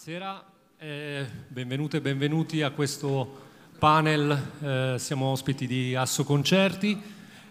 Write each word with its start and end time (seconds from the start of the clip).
Buonasera, 0.00 0.44
eh, 0.78 1.26
benvenute 1.48 1.96
e 1.96 2.00
benvenuti 2.00 2.62
a 2.62 2.70
questo 2.70 3.46
panel. 3.80 4.52
Eh, 4.60 4.94
siamo 4.96 5.26
ospiti 5.26 5.66
di 5.66 5.96
Asso 5.96 6.22
Concerti. 6.22 7.02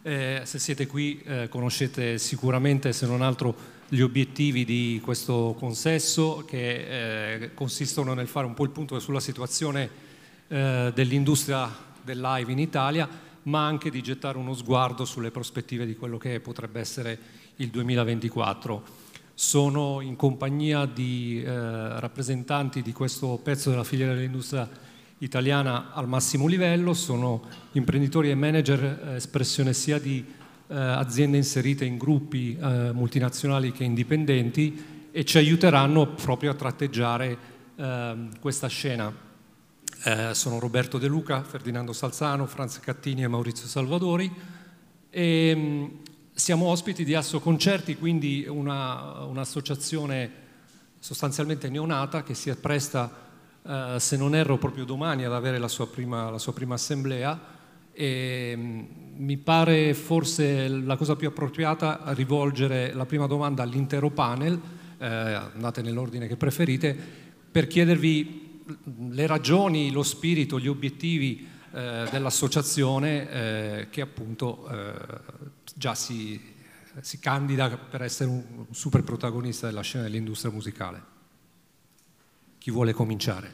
Eh, 0.02 0.42
se 0.46 0.58
siete 0.58 0.88
qui 0.88 1.22
eh, 1.24 1.50
conoscete 1.50 2.18
sicuramente, 2.18 2.94
se 2.94 3.06
non 3.06 3.22
altro, 3.22 3.54
gli 3.90 4.00
obiettivi 4.00 4.64
di 4.64 5.02
questo 5.04 5.58
consesso 5.60 6.46
che 6.48 7.42
eh, 7.42 7.54
consistono 7.54 8.14
nel 8.14 8.28
fare 8.28 8.46
un 8.46 8.54
po' 8.54 8.64
il 8.64 8.70
punto 8.70 8.98
sulla 9.00 9.20
situazione 9.20 9.90
eh, 10.48 10.94
dell'industria 10.96 11.70
del 12.02 12.22
live 12.22 12.50
in 12.50 12.60
Italia, 12.60 13.10
ma 13.44 13.66
anche 13.66 13.90
di 13.90 14.02
gettare 14.02 14.38
uno 14.38 14.54
sguardo 14.54 15.04
sulle 15.04 15.32
prospettive 15.32 15.86
di 15.86 15.98
quello 15.98 16.18
che 16.18 16.40
potrebbe 16.40 16.80
essere 16.80 17.20
il 17.58 17.68
2024 17.68 19.07
sono 19.40 20.02
in 20.02 20.16
compagnia 20.16 20.88
di 20.88 21.44
eh, 21.44 22.00
rappresentanti 22.00 22.82
di 22.82 22.92
questo 22.92 23.40
pezzo 23.44 23.70
della 23.70 23.84
filiera 23.84 24.16
dell'industria 24.16 24.68
italiana 25.20 25.94
al 25.94 26.08
massimo 26.08 26.48
livello, 26.48 26.96
sono 26.96 27.44
imprenditori 27.74 28.32
e 28.32 28.36
manager 28.36 28.84
eh, 28.84 29.16
espressione 29.18 29.74
sia 29.74 30.00
di 30.00 30.26
eh, 30.26 30.76
aziende 30.76 31.38
inserite 31.38 31.86
in 31.86 32.00
gruppi 32.00 32.58
eh, 32.58 32.92
multinazionali 32.94 33.72
che 33.72 33.84
indipendenti 33.84 35.10
e 35.12 35.24
ci 35.24 35.38
aiuteranno 35.38 36.08
proprio 36.08 36.50
a 36.50 36.56
tratteggiare 36.56 37.38
ehm, 37.76 38.40
questa 38.40 38.66
scena. 38.66 39.14
Eh, 40.04 40.34
sono 40.34 40.58
Roberto 40.58 40.98
De 40.98 41.08
Luca, 41.08 41.44
Ferdinando 41.44 41.94
Salzano, 41.94 42.48
Franz 42.48 42.80
Cattini 42.80 43.22
e 43.22 43.28
Maurizio 43.28 43.68
Salvadori. 43.68 44.34
E, 45.12 45.92
siamo 46.38 46.68
ospiti 46.68 47.04
di 47.04 47.16
Asso 47.16 47.40
Concerti, 47.40 47.98
quindi 47.98 48.46
una, 48.48 49.24
un'associazione 49.24 50.32
sostanzialmente 51.00 51.68
neonata 51.68 52.22
che 52.22 52.36
si 52.36 52.52
appresta, 52.52 53.12
eh, 53.66 53.96
se 53.98 54.18
non 54.18 54.36
erro, 54.36 54.60
proprio 54.60 54.86
domani 54.86 55.24
ad 55.24 55.34
avere 55.34 55.58
la 55.58 55.68
sua 55.68 55.88
prima, 55.88 56.30
la 56.30 56.38
sua 56.38 56.54
prima 56.54 56.76
assemblea. 56.76 57.56
E 57.92 58.56
mh, 58.56 58.86
mi 59.16 59.38
pare 59.38 59.96
forse 59.96 60.68
la 60.68 60.96
cosa 60.96 61.16
più 61.16 61.28
appropriata 61.28 62.02
rivolgere 62.14 62.94
la 62.94 63.08
prima 63.08 63.26
domanda 63.26 63.64
all'intero 63.64 64.12
panel, 64.12 64.62
eh, 65.00 65.08
andate 65.08 65.82
nell'ordine 65.82 66.28
che 66.28 66.36
preferite, 66.36 66.96
per 67.52 67.66
chiedervi 67.66 68.62
le 69.10 69.26
ragioni, 69.26 69.90
lo 69.90 70.04
spirito, 70.04 70.60
gli 70.60 70.68
obiettivi 70.68 71.48
eh, 71.78 72.08
dell'associazione 72.10 73.30
eh, 73.30 73.88
che 73.92 74.02
appunto 74.02 74.68
eh, 74.68 74.94
già 75.76 75.94
si, 75.94 76.42
si, 77.02 77.20
candida 77.20 77.70
per 77.78 78.02
essere 78.02 78.32
un 78.32 78.66
super 78.72 79.04
protagonista 79.04 79.68
della 79.68 79.82
scena 79.82 80.06
dell'industria 80.06 80.52
musicale. 80.52 81.04
Chi 82.58 82.72
vuole 82.72 82.94
cominciare? 82.94 83.54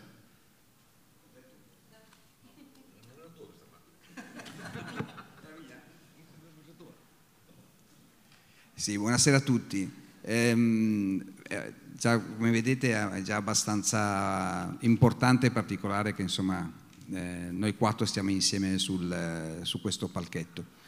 Sì, 8.73 8.97
buonasera 8.97 9.35
a 9.35 9.41
tutti. 9.41 9.91
Ehm, 10.21 11.33
eh, 11.49 11.73
già, 11.91 12.17
come 12.19 12.51
vedete 12.51 12.93
è 12.93 13.21
già 13.21 13.35
abbastanza 13.35 14.73
importante 14.79 15.47
e 15.47 15.51
particolare 15.51 16.13
che 16.13 16.21
insomma, 16.21 16.81
eh, 17.11 17.47
noi 17.51 17.75
quattro 17.75 18.05
stiamo 18.05 18.29
insieme 18.29 18.77
sul, 18.77 19.59
su 19.63 19.81
questo 19.81 20.07
palchetto. 20.07 20.81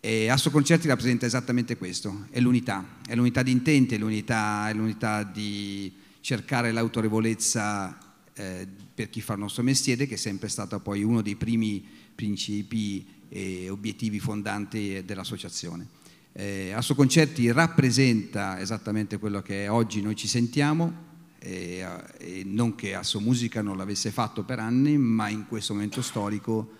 E 0.00 0.28
Asso 0.28 0.50
Concerti 0.50 0.88
rappresenta 0.88 1.26
esattamente 1.26 1.76
questo, 1.76 2.26
è 2.30 2.40
l'unità, 2.40 2.98
è 3.06 3.14
l'unità 3.14 3.42
di 3.44 3.52
intenti, 3.52 3.94
è 3.94 3.98
l'unità, 3.98 4.68
è 4.68 4.74
l'unità 4.74 5.22
di 5.22 5.92
cercare 6.20 6.72
l'autorevolezza 6.72 7.96
eh, 8.34 8.66
per 8.94 9.10
chi 9.10 9.20
fa 9.20 9.34
il 9.34 9.38
nostro 9.38 9.62
mestiere, 9.62 10.06
che 10.06 10.14
è 10.14 10.18
sempre 10.18 10.48
stato 10.48 10.80
poi 10.80 11.04
uno 11.04 11.22
dei 11.22 11.36
primi 11.36 11.84
principi 12.14 13.06
e 13.28 13.70
obiettivi 13.70 14.18
fondanti 14.18 15.04
dell'associazione. 15.04 15.86
Eh, 16.32 16.72
Asso 16.72 16.94
Concerti 16.94 17.52
rappresenta 17.52 18.58
esattamente 18.58 19.18
quello 19.18 19.40
che 19.40 19.68
oggi 19.68 20.02
noi 20.02 20.16
ci 20.16 20.26
sentiamo, 20.26 21.10
e, 21.42 21.84
e 22.18 22.42
non 22.44 22.76
che 22.76 22.94
Asso 22.94 23.18
Musica 23.18 23.62
non 23.62 23.76
l'avesse 23.76 24.12
fatto 24.12 24.44
per 24.44 24.60
anni, 24.60 24.96
ma 24.96 25.28
in 25.28 25.46
questo 25.48 25.74
momento 25.74 26.00
storico 26.00 26.78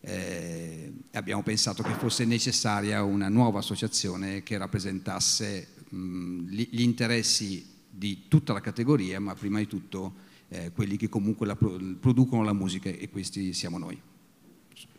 eh, 0.00 0.92
abbiamo 1.12 1.42
pensato 1.42 1.82
che 1.82 1.94
fosse 1.94 2.26
necessaria 2.26 3.02
una 3.02 3.30
nuova 3.30 3.60
associazione 3.60 4.42
che 4.42 4.58
rappresentasse 4.58 5.68
mh, 5.88 6.48
gli 6.48 6.82
interessi 6.82 7.66
di 7.88 8.24
tutta 8.28 8.52
la 8.52 8.60
categoria, 8.60 9.18
ma 9.20 9.34
prima 9.34 9.58
di 9.58 9.66
tutto 9.66 10.14
eh, 10.48 10.70
quelli 10.72 10.96
che 10.96 11.08
comunque 11.08 11.46
la, 11.46 11.56
producono 11.56 12.42
la 12.42 12.52
musica 12.52 12.90
e 12.90 13.08
questi 13.08 13.54
siamo 13.54 13.78
noi. 13.78 13.98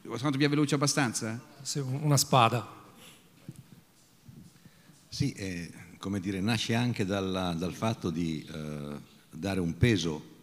Sono 0.02 0.16
andato 0.16 0.38
via 0.38 0.50
veloce 0.50 0.76
abbastanza? 0.76 1.40
Una 2.02 2.18
spada. 2.18 2.84
Sì, 5.10 5.32
eh, 5.34 5.72
come 5.98 6.20
dire, 6.20 6.40
nasce 6.40 6.76
anche 6.76 7.06
dalla, 7.06 7.54
dal 7.54 7.74
fatto 7.74 8.10
di 8.10 8.46
eh, 8.52 8.96
dare 9.32 9.60
un 9.60 9.78
peso 9.78 10.34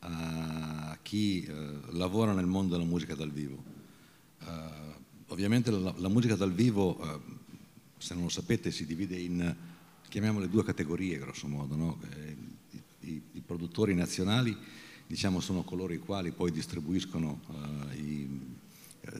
a 0.00 0.96
chi 1.02 1.42
eh, 1.42 1.52
lavora 1.90 2.32
nel 2.32 2.46
mondo 2.46 2.76
della 2.76 2.88
musica 2.88 3.14
dal 3.14 3.30
vivo 3.30 3.78
Uh, 4.40 5.32
ovviamente 5.32 5.70
la, 5.70 5.92
la, 5.98 6.08
musica 6.08 6.34
dal 6.34 6.52
vivo, 6.52 6.98
uh, 6.98 7.20
se 7.98 8.14
non 8.14 8.24
lo 8.24 8.28
sapete, 8.30 8.70
si 8.70 8.86
divide 8.86 9.16
in, 9.16 9.54
chiamiamole 10.08 10.48
due 10.48 10.64
categorie 10.64 11.18
grosso 11.18 11.46
modo, 11.46 11.76
no? 11.76 12.00
eh, 12.10 12.36
i, 13.00 13.22
i, 13.32 13.40
produttori 13.44 13.94
nazionali 13.94 14.56
diciamo, 15.06 15.40
sono 15.40 15.62
coloro 15.62 15.92
i 15.92 15.98
quali 15.98 16.30
poi 16.30 16.50
distribuiscono 16.50 17.40
i, 17.96 18.28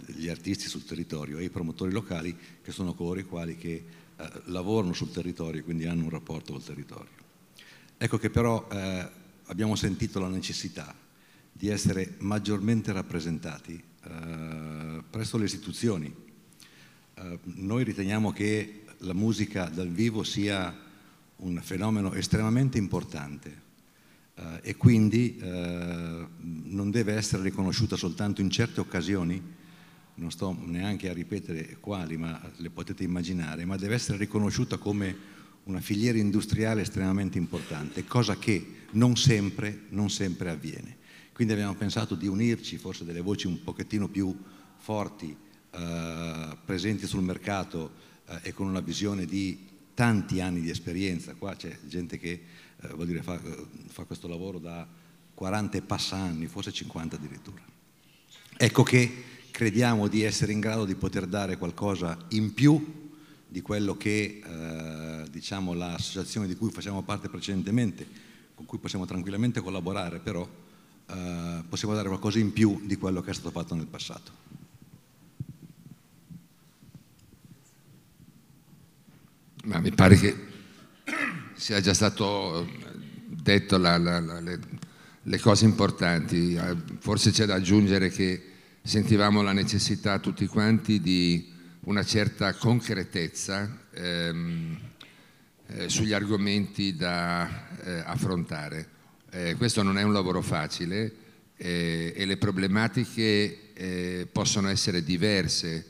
gli 0.07 0.29
artisti 0.29 0.69
sul 0.69 0.85
territorio 0.85 1.39
e 1.39 1.45
i 1.45 1.51
promotori 1.51 1.93
locali 1.93 2.37
che 2.63 2.73
sono 2.73 2.95
coloro 2.95 3.21
i 3.21 3.25
quali 3.25 3.57
che, 3.57 3.85
lavorano 4.47 4.93
sul 4.93 5.11
territorio 5.11 5.63
quindi 5.65 5.87
hanno 5.87 6.05
un 6.05 6.11
rapporto 6.11 6.53
col 6.53 6.65
territorio. 6.65 7.19
Ecco 7.97 8.19
che 8.19 8.31
però 8.31 8.67
abbiamo 9.47 9.75
sentito 9.75 10.21
la 10.21 10.29
necessità 10.29 10.95
di 11.53 11.69
essere 11.69 12.15
maggiormente 12.19 12.93
rappresentati 12.93 13.83
eh, 14.05 15.03
presso 15.11 15.37
le 15.37 15.45
istituzioni. 15.45 16.15
Eh, 17.15 17.39
noi 17.43 17.85
riteniamo 17.85 18.33
che 18.33 18.85
la 18.99 19.13
musica 19.13 19.67
dal 19.67 19.89
vivo 19.91 20.23
sia 20.23 20.75
un 21.37 21.61
fenomeno 21.63 22.13
estremamente 22.15 22.79
importante 22.79 23.63
eh, 24.35 24.61
e 24.63 24.77
quindi 24.77 25.37
eh, 25.37 26.27
non 26.39 26.91
deve 26.91 27.15
essere 27.15 27.43
riconosciuta 27.43 27.97
soltanto 27.97 28.41
in 28.41 28.51
certe 28.51 28.81
occasioni, 28.81 29.59
non 30.21 30.31
sto 30.31 30.57
neanche 30.65 31.09
a 31.09 31.13
ripetere 31.13 31.79
quali, 31.81 32.17
ma 32.17 32.41
le 32.57 32.71
potete 32.71 33.03
immaginare, 33.03 33.65
ma 33.65 33.77
deve 33.77 33.95
essere 33.95 34.19
riconosciuta 34.19 34.77
come 34.77 35.39
una 35.65 35.81
filiera 35.81 36.19
industriale 36.19 36.83
estremamente 36.83 37.39
importante, 37.39 38.05
cosa 38.05 38.37
che 38.37 38.85
non 38.93 39.17
sempre, 39.17 39.87
non 39.91 40.11
sempre 40.11 40.51
avviene. 40.51 40.99
quindi 41.33 41.55
abbiamo 41.55 41.75
pensato 41.75 42.15
di 42.15 42.27
unirci, 42.27 42.77
forse 42.77 43.05
delle 43.05 43.23
voci 43.23 43.47
un 43.47 43.63
pochettino 43.63 44.09
più 44.09 44.37
forti, 44.77 45.35
eh, 45.71 46.57
presenti 46.65 47.07
sul 47.07 47.23
mercato 47.23 47.93
eh, 48.27 48.41
e 48.43 48.53
con 48.53 48.67
una 48.67 48.81
visione 48.81 49.25
di 49.25 49.69
tanti 49.95 50.41
anni 50.41 50.61
di 50.61 50.69
esperienza. 50.69 51.35
Qua 51.35 51.57
c'è 51.57 51.79
gente 51.87 52.19
che 52.19 52.43
eh, 52.81 53.07
dire, 53.07 53.23
fa, 53.23 53.41
eh, 53.43 53.67
fa 53.87 54.05
questo 54.05 54.29
lavoro 54.29 54.59
da 54.59 54.87
40 55.33 55.79
e 55.79 55.83
passa 55.83 56.17
anni, 56.17 56.47
forse 56.47 56.73
50 56.73 57.17
addirittura. 57.17 57.63
Ecco 58.59 58.83
che 58.83 59.25
crediamo 59.51 60.09
di 60.09 60.23
essere 60.23 60.53
in 60.53 60.61
grado 60.61 60.85
di 60.85 60.95
poter 60.95 61.27
dare 61.27 61.57
qualcosa 61.57 62.17
in 62.31 62.55
più 62.55 63.09
di 63.51 63.63
quello 63.63 63.97
che 63.97 64.41
eh, 64.45 65.29
diciamo, 65.29 65.73
l'associazione 65.73 66.47
di 66.47 66.55
cui 66.55 66.71
facciamo 66.71 67.03
parte 67.03 67.29
precedentemente, 67.29 68.07
con 68.55 68.65
cui 68.65 68.79
possiamo 68.79 69.07
tranquillamente 69.07 69.61
collaborare, 69.61 70.21
però 70.21 70.49
eh, 71.07 71.63
possiamo 71.69 71.95
dare 71.95 72.07
qualcosa 72.07 72.39
in 72.39 72.53
più 72.53 72.81
di 72.85 72.97
quello 72.97 73.21
che 73.21 73.33
è 73.33 73.35
stato 73.35 73.51
fatto 73.51 73.75
nel 73.75 73.87
passato. 73.87 74.39
Ma 79.65 79.81
mi 79.81 79.91
pare 79.91 80.17
che 80.17 80.37
sia 81.55 81.81
già 81.81 81.93
stato 81.93 82.67
detto 83.27 83.79
la, 83.79 83.99
la, 83.99 84.21
la, 84.21 84.41
le, 84.41 84.61
le 85.25 85.39
cose 85.41 85.65
importanti, 85.65 86.55
eh, 86.55 86.77
forse 87.01 87.33
c'è 87.33 87.47
da 87.47 87.55
aggiungere 87.55 88.11
che 88.11 88.50
sentivamo 88.83 89.43
la 89.43 89.53
necessità 89.53 90.19
tutti 90.19 90.47
quanti 90.47 91.01
di 91.01 91.53
una 91.85 92.05
certa 92.05 92.55
concretezza 92.55 93.87
ehm, 93.93 94.79
eh, 95.67 95.89
sugli 95.89 96.13
argomenti 96.13 96.97
da 96.97 97.79
eh, 97.83 98.03
affrontare. 98.05 98.89
Eh, 99.31 99.55
questo 99.57 99.83
non 99.83 99.99
è 99.99 100.03
un 100.03 100.13
lavoro 100.13 100.43
facile 100.43 101.13
eh, 101.57 102.13
e 102.17 102.25
le 102.25 102.37
problematiche 102.37 103.73
eh, 103.75 104.29
possono 104.31 104.69
essere 104.69 105.05
diverse 105.05 105.87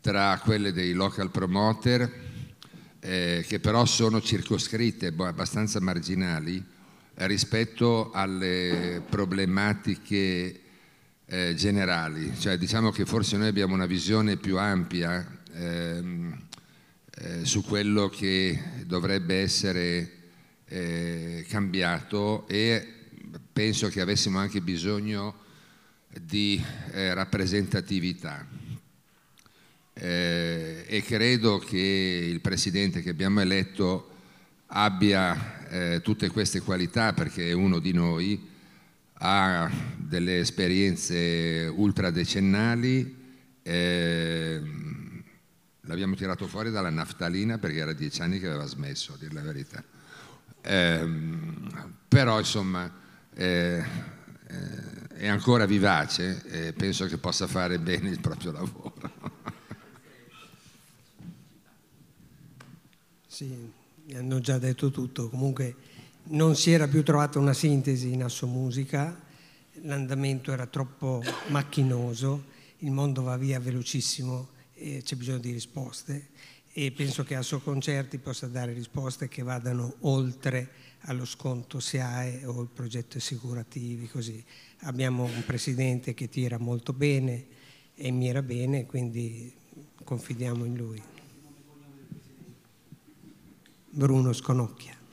tra 0.00 0.40
quelle 0.42 0.72
dei 0.72 0.92
local 0.92 1.30
promoter, 1.30 2.10
eh, 3.00 3.44
che 3.46 3.60
però 3.60 3.84
sono 3.84 4.20
circoscritte, 4.20 5.12
boh, 5.12 5.26
abbastanza 5.26 5.80
marginali, 5.80 6.62
rispetto 7.16 8.10
alle 8.12 9.02
problematiche 9.08 10.63
eh, 11.26 11.54
generali, 11.54 12.32
cioè 12.38 12.58
diciamo 12.58 12.90
che 12.90 13.04
forse 13.06 13.36
noi 13.36 13.48
abbiamo 13.48 13.74
una 13.74 13.86
visione 13.86 14.36
più 14.36 14.58
ampia 14.58 15.40
ehm, 15.52 16.38
eh, 17.16 17.44
su 17.44 17.62
quello 17.62 18.08
che 18.08 18.60
dovrebbe 18.84 19.40
essere 19.40 20.10
eh, 20.66 21.46
cambiato 21.48 22.46
e 22.48 22.86
penso 23.52 23.88
che 23.88 24.00
avessimo 24.00 24.38
anche 24.38 24.60
bisogno 24.60 25.42
di 26.20 26.62
eh, 26.92 27.14
rappresentatività. 27.14 28.46
Eh, 29.96 30.84
e 30.86 31.02
credo 31.02 31.58
che 31.58 32.28
il 32.28 32.40
Presidente 32.40 33.00
che 33.00 33.10
abbiamo 33.10 33.40
eletto 33.40 34.10
abbia 34.66 35.68
eh, 35.68 36.00
tutte 36.02 36.28
queste 36.30 36.60
qualità 36.60 37.12
perché 37.12 37.50
è 37.50 37.52
uno 37.52 37.78
di 37.78 37.92
noi, 37.92 38.53
ha 39.18 39.70
delle 39.96 40.38
esperienze 40.38 41.70
ultradecennali, 41.74 43.22
eh, 43.62 44.62
l'abbiamo 45.82 46.14
tirato 46.14 46.46
fuori 46.46 46.70
dalla 46.70 46.90
naftalina 46.90 47.58
perché 47.58 47.78
era 47.78 47.92
dieci 47.92 48.22
anni 48.22 48.38
che 48.38 48.46
aveva 48.46 48.66
smesso, 48.66 49.14
a 49.14 49.16
dire 49.18 49.32
la 49.32 49.42
verità. 49.42 49.82
Eh, 50.60 51.08
però 52.08 52.38
insomma 52.38 52.90
eh, 53.34 53.82
eh, 54.46 55.08
è 55.08 55.28
ancora 55.28 55.66
vivace 55.66 56.42
e 56.46 56.72
penso 56.72 57.06
che 57.06 57.18
possa 57.18 57.46
fare 57.46 57.78
bene 57.78 58.08
il 58.10 58.20
proprio 58.20 58.52
lavoro. 58.52 59.12
Sì, 63.26 63.72
hanno 64.14 64.38
già 64.38 64.58
detto 64.58 64.90
tutto, 64.90 65.28
comunque 65.28 65.74
non 66.26 66.56
si 66.56 66.70
era 66.70 66.88
più 66.88 67.02
trovata 67.02 67.38
una 67.38 67.52
sintesi 67.52 68.12
in 68.12 68.22
Assomusica, 68.22 69.20
l'andamento 69.82 70.52
era 70.52 70.66
troppo 70.66 71.22
macchinoso, 71.48 72.44
il 72.78 72.90
mondo 72.90 73.22
va 73.22 73.36
via 73.36 73.60
velocissimo 73.60 74.48
e 74.74 75.02
c'è 75.04 75.16
bisogno 75.16 75.38
di 75.38 75.52
risposte 75.52 76.28
e 76.72 76.90
penso 76.90 77.22
che 77.24 77.36
Asso 77.36 77.60
Concerti 77.60 78.18
possa 78.18 78.46
dare 78.46 78.72
risposte 78.72 79.28
che 79.28 79.42
vadano 79.42 79.94
oltre 80.00 80.70
allo 81.06 81.24
sconto 81.24 81.78
SIAE 81.78 82.46
o 82.46 82.60
il 82.62 82.68
progetto 82.68 83.18
assicurativi, 83.18 84.08
così. 84.08 84.42
Abbiamo 84.80 85.24
un 85.24 85.42
presidente 85.44 86.14
che 86.14 86.28
tira 86.28 86.58
molto 86.58 86.92
bene 86.92 87.46
e 87.94 88.10
mira 88.10 88.42
bene, 88.42 88.86
quindi 88.86 89.52
confidiamo 90.02 90.64
in 90.64 90.76
lui. 90.76 91.02
Bruno 93.90 94.32
Sconocchia. 94.32 95.03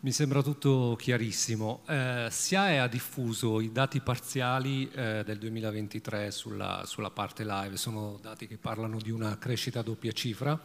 Mi 0.00 0.12
sembra 0.12 0.44
tutto 0.44 0.94
chiarissimo. 0.96 1.82
Eh, 1.88 2.28
SIAE 2.30 2.78
ha 2.78 2.86
diffuso 2.86 3.60
i 3.60 3.72
dati 3.72 3.98
parziali 3.98 4.88
eh, 4.92 5.24
del 5.24 5.38
2023 5.38 6.30
sulla, 6.30 6.84
sulla, 6.86 7.10
parte 7.10 7.44
live, 7.44 7.76
sono 7.76 8.16
dati 8.22 8.46
che 8.46 8.58
parlano 8.58 8.98
di 8.98 9.10
una 9.10 9.36
crescita 9.38 9.80
a 9.80 9.82
doppia 9.82 10.12
cifra 10.12 10.56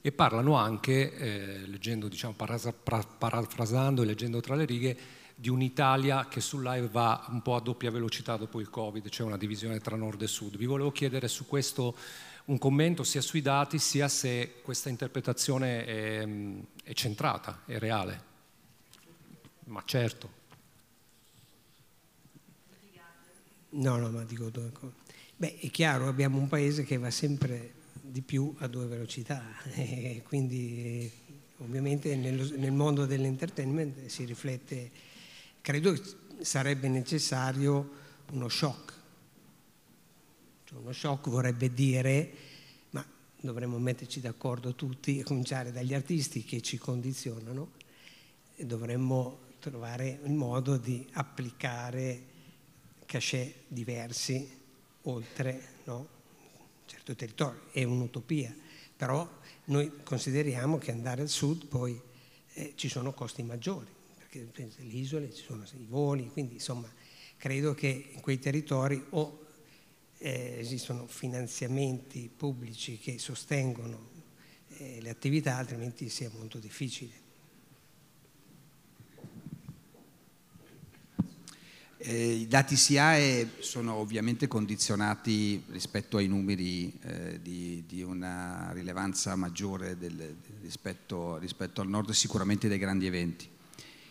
e 0.00 0.10
parlano 0.10 0.54
anche, 0.54 1.14
eh, 1.14 1.66
leggendo, 1.66 2.08
diciamo, 2.08 2.34
parafrasando 2.34 4.00
e 4.00 4.06
leggendo 4.06 4.40
tra 4.40 4.54
le 4.54 4.64
righe, 4.64 4.98
di 5.34 5.50
un'Italia 5.50 6.26
che 6.26 6.40
sul 6.40 6.62
live 6.62 6.88
va 6.88 7.26
un 7.28 7.42
po' 7.42 7.56
a 7.56 7.60
doppia 7.60 7.90
velocità 7.90 8.38
dopo 8.38 8.58
il 8.58 8.70
Covid, 8.70 9.02
c'è 9.02 9.10
cioè 9.10 9.26
una 9.26 9.36
divisione 9.36 9.80
tra 9.80 9.96
nord 9.96 10.22
e 10.22 10.26
sud. 10.26 10.56
Vi 10.56 10.64
volevo 10.64 10.92
chiedere 10.92 11.28
su 11.28 11.44
questo 11.46 11.94
un 12.46 12.56
commento 12.56 13.04
sia 13.04 13.20
sui 13.20 13.42
dati 13.42 13.78
sia 13.78 14.08
se 14.08 14.62
questa 14.62 14.88
interpretazione 14.88 15.84
è, 15.84 16.28
è 16.84 16.92
centrata, 16.94 17.64
è 17.66 17.76
reale 17.76 18.30
ma 19.64 19.82
certo. 19.84 20.40
No, 23.70 23.96
no, 23.96 24.10
ma 24.10 24.24
dico, 24.24 24.50
beh, 25.36 25.58
è 25.58 25.70
chiaro, 25.70 26.06
abbiamo 26.06 26.38
un 26.38 26.46
paese 26.46 26.84
che 26.84 26.98
va 26.98 27.10
sempre 27.10 27.80
di 28.02 28.20
più 28.20 28.54
a 28.58 28.66
due 28.66 28.86
velocità, 28.86 29.42
e 29.72 30.22
quindi 30.26 31.10
ovviamente 31.58 32.14
nel 32.16 32.72
mondo 32.72 33.06
dell'entertainment 33.06 34.06
si 34.06 34.24
riflette, 34.24 34.90
credo 35.62 35.92
che 35.92 36.02
sarebbe 36.40 36.88
necessario 36.88 38.00
uno 38.32 38.48
shock. 38.48 38.92
Cioè 40.64 40.78
uno 40.78 40.92
shock 40.92 41.30
vorrebbe 41.30 41.72
dire, 41.72 42.30
ma 42.90 43.04
dovremmo 43.40 43.78
metterci 43.78 44.20
d'accordo 44.20 44.74
tutti, 44.74 45.20
a 45.20 45.24
cominciare 45.24 45.72
dagli 45.72 45.94
artisti 45.94 46.44
che 46.44 46.60
ci 46.60 46.76
condizionano, 46.76 47.70
e 48.56 48.66
dovremmo 48.66 49.50
trovare 49.62 50.18
il 50.24 50.32
modo 50.32 50.76
di 50.76 51.06
applicare 51.12 52.30
cachet 53.06 53.54
diversi 53.68 54.60
oltre 55.02 55.68
no? 55.84 55.98
un 55.98 56.86
certo 56.86 57.14
territorio. 57.14 57.70
È 57.70 57.84
un'utopia, 57.84 58.52
però 58.96 59.28
noi 59.66 60.02
consideriamo 60.02 60.78
che 60.78 60.90
andare 60.90 61.22
al 61.22 61.28
sud 61.28 61.66
poi 61.66 61.98
eh, 62.54 62.72
ci 62.74 62.88
sono 62.88 63.12
costi 63.12 63.44
maggiori, 63.44 63.88
perché 64.16 64.48
le 64.56 64.92
isole 64.92 65.32
ci 65.32 65.44
sono 65.44 65.64
i 65.74 65.86
voli, 65.88 66.28
quindi 66.28 66.54
insomma 66.54 66.92
credo 67.36 67.72
che 67.72 68.10
in 68.12 68.20
quei 68.20 68.40
territori 68.40 69.00
o 69.10 69.46
eh, 70.18 70.56
esistono 70.58 71.06
finanziamenti 71.06 72.28
pubblici 72.36 72.98
che 72.98 73.20
sostengono 73.20 74.10
eh, 74.78 74.98
le 75.00 75.10
attività, 75.10 75.56
altrimenti 75.56 76.08
sia 76.08 76.30
molto 76.34 76.58
difficile. 76.58 77.30
Eh, 82.04 82.32
I 82.32 82.48
dati 82.48 82.74
SIAE 82.74 83.58
sono 83.60 83.94
ovviamente 83.94 84.48
condizionati 84.48 85.62
rispetto 85.68 86.16
ai 86.16 86.26
numeri 86.26 86.92
eh, 87.00 87.38
di, 87.40 87.84
di, 87.86 88.02
una 88.02 88.72
rilevanza 88.72 89.36
maggiore 89.36 89.96
del, 89.96 90.34
rispetto, 90.62 91.38
rispetto, 91.38 91.80
al 91.80 91.88
nord, 91.88 92.10
sicuramente 92.10 92.66
dai 92.66 92.78
grandi 92.78 93.06
eventi. 93.06 93.48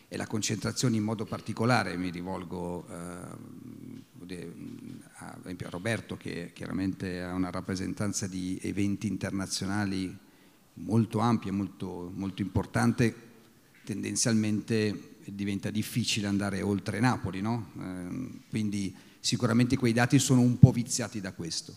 E 0.08 0.16
la 0.16 0.26
concentrazione 0.26 0.96
in 0.96 1.02
modo 1.02 1.26
particolare, 1.26 1.94
mi 1.98 2.08
rivolgo 2.08 2.86
eh, 2.88 2.94
a, 5.16 5.38
a 5.42 5.68
Roberto 5.68 6.16
che 6.16 6.52
chiaramente 6.54 7.20
ha 7.20 7.34
una 7.34 7.50
rappresentanza 7.50 8.26
di 8.26 8.58
eventi 8.62 9.06
internazionali 9.06 10.16
molto 10.74 11.18
ampia, 11.18 11.52
molto, 11.52 12.10
molto 12.14 12.40
importante, 12.40 13.14
tendenzialmente 13.84 15.10
diventa 15.26 15.70
difficile 15.70 16.26
andare 16.26 16.62
oltre 16.62 17.00
Napoli, 17.00 17.40
no? 17.40 17.70
eh, 17.78 18.40
quindi 18.50 18.94
sicuramente 19.20 19.76
quei 19.76 19.92
dati 19.92 20.18
sono 20.18 20.40
un 20.40 20.58
po' 20.58 20.72
viziati 20.72 21.20
da 21.20 21.32
questo. 21.32 21.74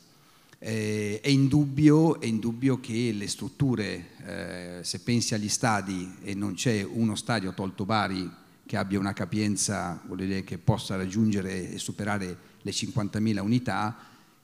Eh, 0.58 1.20
è, 1.22 1.28
indubbio, 1.28 2.20
è, 2.20 2.26
indubbio, 2.26 2.80
che 2.80 3.12
le 3.12 3.28
strutture, 3.28 4.08
eh, 4.26 4.80
se 4.84 5.00
pensi 5.00 5.34
agli 5.34 5.50
stadi 5.50 6.16
e 6.24 6.34
non 6.34 6.54
c'è 6.54 6.84
uno 6.84 7.16
stadio 7.16 7.54
tolto 7.54 7.86
Bari 7.86 8.30
che 8.66 8.78
abbia 8.78 8.98
una 8.98 9.14
capienza 9.14 10.02
dire, 10.16 10.44
che 10.44 10.58
possa 10.58 10.96
raggiungere 10.96 11.74
e 11.74 11.78
superare 11.78 12.38
le 12.62 12.72
50.000 12.72 13.40
unità, 13.40 13.96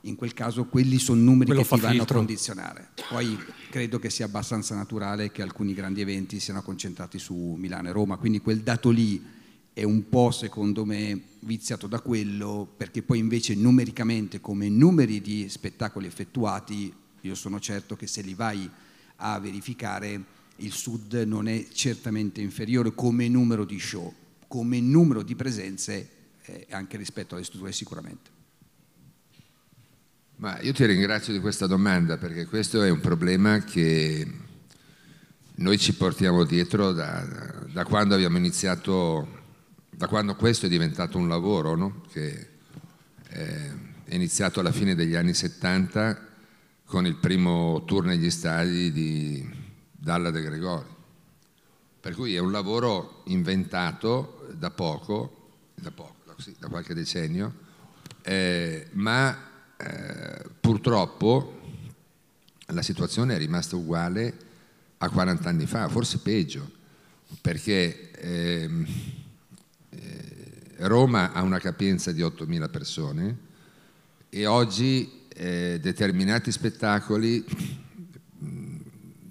in 0.01 0.15
quel 0.15 0.33
caso 0.33 0.65
quelli 0.65 0.97
sono 0.97 1.21
numeri 1.21 1.51
Quello 1.51 1.61
che 1.63 1.75
ti 1.75 1.79
vanno 1.79 1.93
filtro. 1.97 2.15
a 2.15 2.17
condizionare. 2.17 2.89
Poi 3.09 3.37
credo 3.69 3.99
che 3.99 4.09
sia 4.09 4.25
abbastanza 4.25 4.75
naturale 4.75 5.31
che 5.31 5.41
alcuni 5.41 5.73
grandi 5.73 6.01
eventi 6.01 6.39
siano 6.39 6.61
concentrati 6.61 7.19
su 7.19 7.35
Milano 7.35 7.89
e 7.89 7.91
Roma, 7.91 8.17
quindi 8.17 8.39
quel 8.39 8.61
dato 8.61 8.89
lì 8.89 9.21
è 9.73 9.83
un 9.83 10.09
po' 10.09 10.31
secondo 10.31 10.85
me 10.85 11.21
viziato 11.39 11.87
da 11.87 12.01
quello, 12.01 12.67
perché 12.75 13.03
poi 13.03 13.19
invece 13.19 13.55
numericamente 13.55 14.41
come 14.41 14.69
numeri 14.69 15.21
di 15.21 15.47
spettacoli 15.49 16.07
effettuati, 16.07 16.93
io 17.21 17.35
sono 17.35 17.59
certo 17.59 17.95
che 17.95 18.07
se 18.07 18.21
li 18.21 18.33
vai 18.33 18.69
a 19.17 19.39
verificare 19.39 20.39
il 20.57 20.71
Sud 20.73 21.13
non 21.25 21.47
è 21.47 21.67
certamente 21.71 22.41
inferiore 22.41 22.93
come 22.93 23.27
numero 23.27 23.65
di 23.65 23.79
show, 23.79 24.13
come 24.47 24.79
numero 24.79 25.23
di 25.23 25.35
presenze 25.35 26.09
eh, 26.43 26.67
anche 26.71 26.97
rispetto 26.97 27.35
alle 27.35 27.43
strutture 27.43 27.71
sicuramente. 27.71 28.40
Ma 30.41 30.59
io 30.61 30.73
ti 30.73 30.83
ringrazio 30.87 31.33
di 31.33 31.39
questa 31.39 31.67
domanda 31.67 32.17
perché 32.17 32.47
questo 32.47 32.81
è 32.81 32.89
un 32.89 32.99
problema 32.99 33.59
che 33.59 34.27
noi 35.57 35.77
ci 35.77 35.93
portiamo 35.93 36.45
dietro 36.45 36.93
da, 36.93 37.23
da 37.71 37.85
quando 37.85 38.15
abbiamo 38.15 38.37
iniziato, 38.37 39.43
da 39.91 40.07
quando 40.07 40.33
questo 40.35 40.65
è 40.65 40.69
diventato 40.69 41.19
un 41.19 41.27
lavoro, 41.27 41.75
no? 41.75 42.01
che 42.11 42.47
è 43.27 43.71
iniziato 44.07 44.61
alla 44.61 44.71
fine 44.71 44.95
degli 44.95 45.13
anni 45.13 45.35
70 45.35 46.29
con 46.85 47.05
il 47.05 47.17
primo 47.17 47.83
tour 47.85 48.05
negli 48.05 48.31
stadi 48.31 48.91
di 48.91 49.47
Dalla 49.91 50.31
De 50.31 50.41
Gregori. 50.41 50.89
Per 51.99 52.15
cui 52.15 52.33
è 52.33 52.39
un 52.39 52.51
lavoro 52.51 53.21
inventato 53.25 54.47
da 54.55 54.71
poco, 54.71 55.51
da, 55.75 55.91
poco, 55.91 56.15
da 56.57 56.67
qualche 56.67 56.95
decennio, 56.95 57.53
eh, 58.23 58.87
ma 58.93 59.49
eh, 59.83 60.49
purtroppo 60.59 61.59
la 62.67 62.81
situazione 62.81 63.35
è 63.35 63.37
rimasta 63.37 63.75
uguale 63.75 64.33
a 64.97 65.09
40 65.09 65.49
anni 65.49 65.65
fa, 65.65 65.89
forse 65.89 66.19
peggio, 66.19 66.69
perché 67.41 68.11
ehm, 68.11 68.85
eh, 69.89 70.73
Roma 70.77 71.31
ha 71.31 71.41
una 71.41 71.59
capienza 71.59 72.11
di 72.11 72.21
8.000 72.21 72.69
persone 72.69 73.37
e 74.29 74.45
oggi 74.45 75.25
eh, 75.29 75.79
determinati 75.81 76.51
spettacoli 76.51 77.43
mm, 78.43 78.79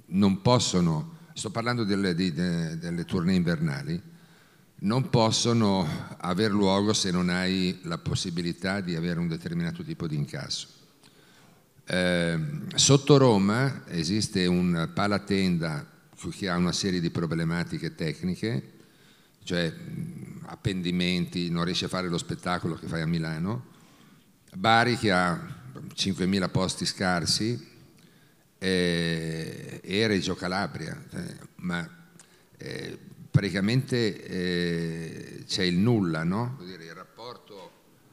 non 0.07 0.43
possono, 0.43 1.19
sto 1.35 1.51
parlando 1.51 1.85
delle, 1.85 2.15
di, 2.15 2.33
delle 2.33 3.05
tournée 3.05 3.37
invernali, 3.37 4.10
non 4.81 5.11
possono 5.11 5.87
aver 6.19 6.51
luogo 6.51 6.93
se 6.93 7.11
non 7.11 7.29
hai 7.29 7.81
la 7.83 7.99
possibilità 7.99 8.81
di 8.81 8.95
avere 8.95 9.19
un 9.19 9.29
determinato 9.29 9.83
tipo 9.83 10.07
di 10.07 10.17
incasso. 10.17 10.69
Eh, 11.85 12.39
sotto 12.75 13.17
Roma 13.17 13.85
esiste 13.89 14.47
un 14.47 14.91
palatenda 14.95 15.87
che 16.31 16.49
ha 16.49 16.57
una 16.57 16.73
serie 16.73 17.01
di 17.01 17.11
problematiche 17.11 17.95
tecniche, 17.95 18.73
cioè 19.43 19.73
appendimenti, 20.47 21.51
non 21.51 21.65
riesce 21.65 21.87
a 21.87 21.89
fare 21.89 22.09
lo 22.09 22.19
spettacolo 22.19 22.75
che 22.75 22.87
fai 22.87 23.01
a 23.01 23.07
Milano, 23.07 23.69
Bari 24.53 24.97
che 24.97 25.13
ha 25.13 25.39
5.000 25.95 26.51
posti 26.51 26.85
scarsi 26.85 27.69
eh, 28.59 29.81
e 29.83 30.07
Reggio 30.07 30.35
Calabria, 30.35 31.01
eh, 31.11 31.37
ma 31.57 31.89
eh, 32.57 32.99
praticamente 33.41 34.23
eh, 34.23 35.45
c'è 35.47 35.63
il 35.63 35.79
nulla, 35.79 36.25
no? 36.25 36.59
il 36.61 36.93
rapporto 36.93 37.71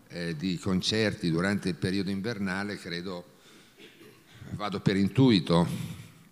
eh, 0.08 0.38
di 0.38 0.58
concerti 0.58 1.30
durante 1.30 1.68
il 1.68 1.76
periodo 1.76 2.10
invernale 2.10 2.78
credo, 2.78 3.26
vado 4.52 4.80
per 4.80 4.96
intuito, 4.96 5.68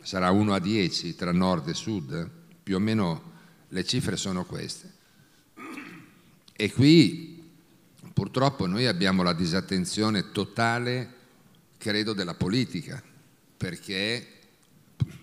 sarà 0.01 0.31
1 0.31 0.53
a 0.53 0.59
10 0.59 1.13
tra 1.13 1.33
nord 1.33 1.67
e 1.67 1.73
sud, 1.73 2.29
più 2.63 2.77
o 2.77 2.79
meno 2.79 3.33
le 3.67 3.83
cifre 3.83 4.15
sono 4.15 4.45
queste. 4.45 4.89
E 6.53 6.71
qui 6.71 7.51
purtroppo 8.13 8.65
noi 8.65 8.85
abbiamo 8.85 9.23
la 9.23 9.33
disattenzione 9.33 10.31
totale, 10.31 11.13
credo, 11.77 12.13
della 12.13 12.35
politica, 12.35 13.03
perché 13.57 14.25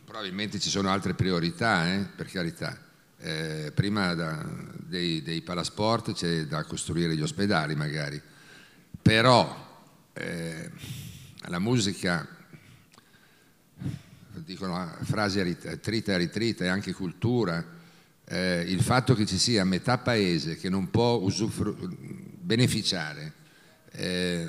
probabilmente 0.05 0.59
ci 0.59 0.69
sono 0.69 0.91
altre 0.91 1.15
priorità, 1.15 1.91
eh, 1.95 2.01
per 2.15 2.27
carità 2.27 2.91
eh, 3.23 3.71
prima 3.73 4.15
da, 4.15 4.45
dei, 4.77 5.23
dei, 5.23 5.43
palasport 5.43 6.13
c'è 6.13 6.45
da 6.47 6.65
costruire 6.65 7.15
gli 7.15 7.23
ospedali 7.23 7.77
magari, 7.77 8.21
però 9.01 9.81
eh, 10.13 10.71
la 11.43 11.61
musica, 11.61 12.27
dicono 14.35 14.77
ah, 14.77 14.99
frasi 15.03 15.57
trita 15.81 16.13
e 16.13 16.17
ritrita, 16.17 16.65
è 16.65 16.69
anche 16.69 16.93
cultura, 16.93 17.65
eh, 18.25 18.65
il 18.67 18.83
fatto 18.83 19.15
che 19.15 19.25
ci 19.25 19.39
sia 19.39 19.65
metà 19.65 19.99
paese 19.99 20.57
che 20.57 20.69
non 20.69 20.91
può 20.91 21.25
beneficiare 22.41 23.35
eh, 23.93 24.49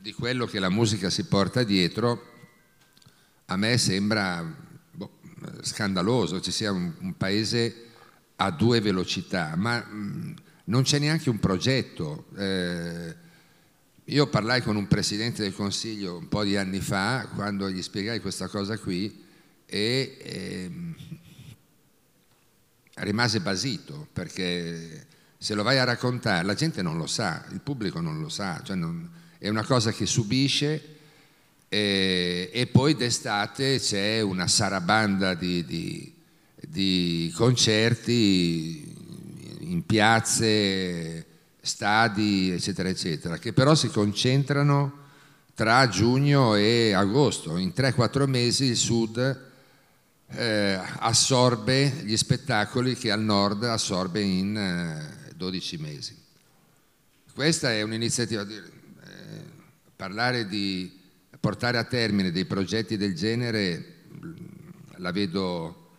di 0.00 0.12
quello 0.12 0.46
che 0.46 0.60
la 0.60 0.70
musica 0.70 1.10
si 1.10 1.24
porta 1.24 1.64
dietro, 1.64 2.30
a 3.46 3.56
me 3.56 3.76
sembra 3.76 4.70
scandaloso, 5.62 6.40
ci 6.40 6.50
sia 6.50 6.72
un, 6.72 6.92
un 7.00 7.16
paese 7.16 7.86
a 8.36 8.50
due 8.50 8.80
velocità, 8.80 9.54
ma 9.56 9.78
mh, 9.78 10.34
non 10.64 10.82
c'è 10.82 10.98
neanche 10.98 11.30
un 11.30 11.38
progetto. 11.38 12.26
Eh, 12.36 13.14
io 14.06 14.26
parlai 14.28 14.62
con 14.62 14.76
un 14.76 14.88
presidente 14.88 15.42
del 15.42 15.54
Consiglio 15.54 16.16
un 16.16 16.28
po' 16.28 16.42
di 16.42 16.56
anni 16.56 16.80
fa, 16.80 17.28
quando 17.34 17.70
gli 17.70 17.82
spiegai 17.82 18.20
questa 18.20 18.48
cosa 18.48 18.76
qui, 18.78 19.24
e 19.64 20.16
eh, 20.20 20.70
rimase 22.96 23.40
basito, 23.40 24.08
perché 24.12 25.06
se 25.38 25.54
lo 25.54 25.62
vai 25.62 25.78
a 25.78 25.84
raccontare, 25.84 26.44
la 26.44 26.54
gente 26.54 26.82
non 26.82 26.96
lo 26.96 27.06
sa, 27.06 27.44
il 27.52 27.60
pubblico 27.60 28.00
non 28.00 28.20
lo 28.20 28.28
sa, 28.28 28.60
cioè 28.62 28.76
non, 28.76 29.10
è 29.38 29.48
una 29.48 29.64
cosa 29.64 29.90
che 29.92 30.06
subisce 30.06 30.91
e, 31.74 32.50
e 32.52 32.66
poi 32.66 32.94
d'estate 32.94 33.78
c'è 33.78 34.20
una 34.20 34.46
sarabanda 34.46 35.32
di, 35.32 35.64
di, 35.64 36.14
di 36.68 37.32
concerti 37.34 38.94
in 39.60 39.82
piazze, 39.86 41.24
stadi, 41.62 42.50
eccetera, 42.50 42.90
eccetera, 42.90 43.38
che 43.38 43.54
però 43.54 43.74
si 43.74 43.88
concentrano 43.88 44.98
tra 45.54 45.88
giugno 45.88 46.56
e 46.56 46.92
agosto. 46.92 47.56
In 47.56 47.72
3-4 47.74 48.28
mesi 48.28 48.66
il 48.66 48.76
sud 48.76 49.40
eh, 50.28 50.78
assorbe 50.98 52.02
gli 52.04 52.18
spettacoli 52.18 52.96
che 52.96 53.10
al 53.10 53.22
nord 53.22 53.64
assorbe 53.64 54.20
in 54.20 54.54
eh, 54.58 55.32
12 55.36 55.78
mesi. 55.78 56.14
Questa 57.32 57.72
è 57.72 57.80
un'iniziativa, 57.80 58.42
eh, 58.42 58.58
parlare 59.96 60.46
di 60.46 61.00
portare 61.42 61.76
a 61.76 61.82
termine 61.82 62.30
dei 62.30 62.44
progetti 62.44 62.96
del 62.96 63.16
genere 63.16 64.04
la 64.98 65.10
vedo 65.10 65.90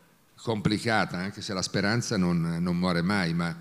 complicata, 0.41 1.17
anche 1.17 1.41
se 1.41 1.53
la 1.53 1.61
speranza 1.61 2.15
non, 2.15 2.59
non 2.61 2.77
muore 2.77 3.01
mai, 3.01 3.33
ma 3.33 3.53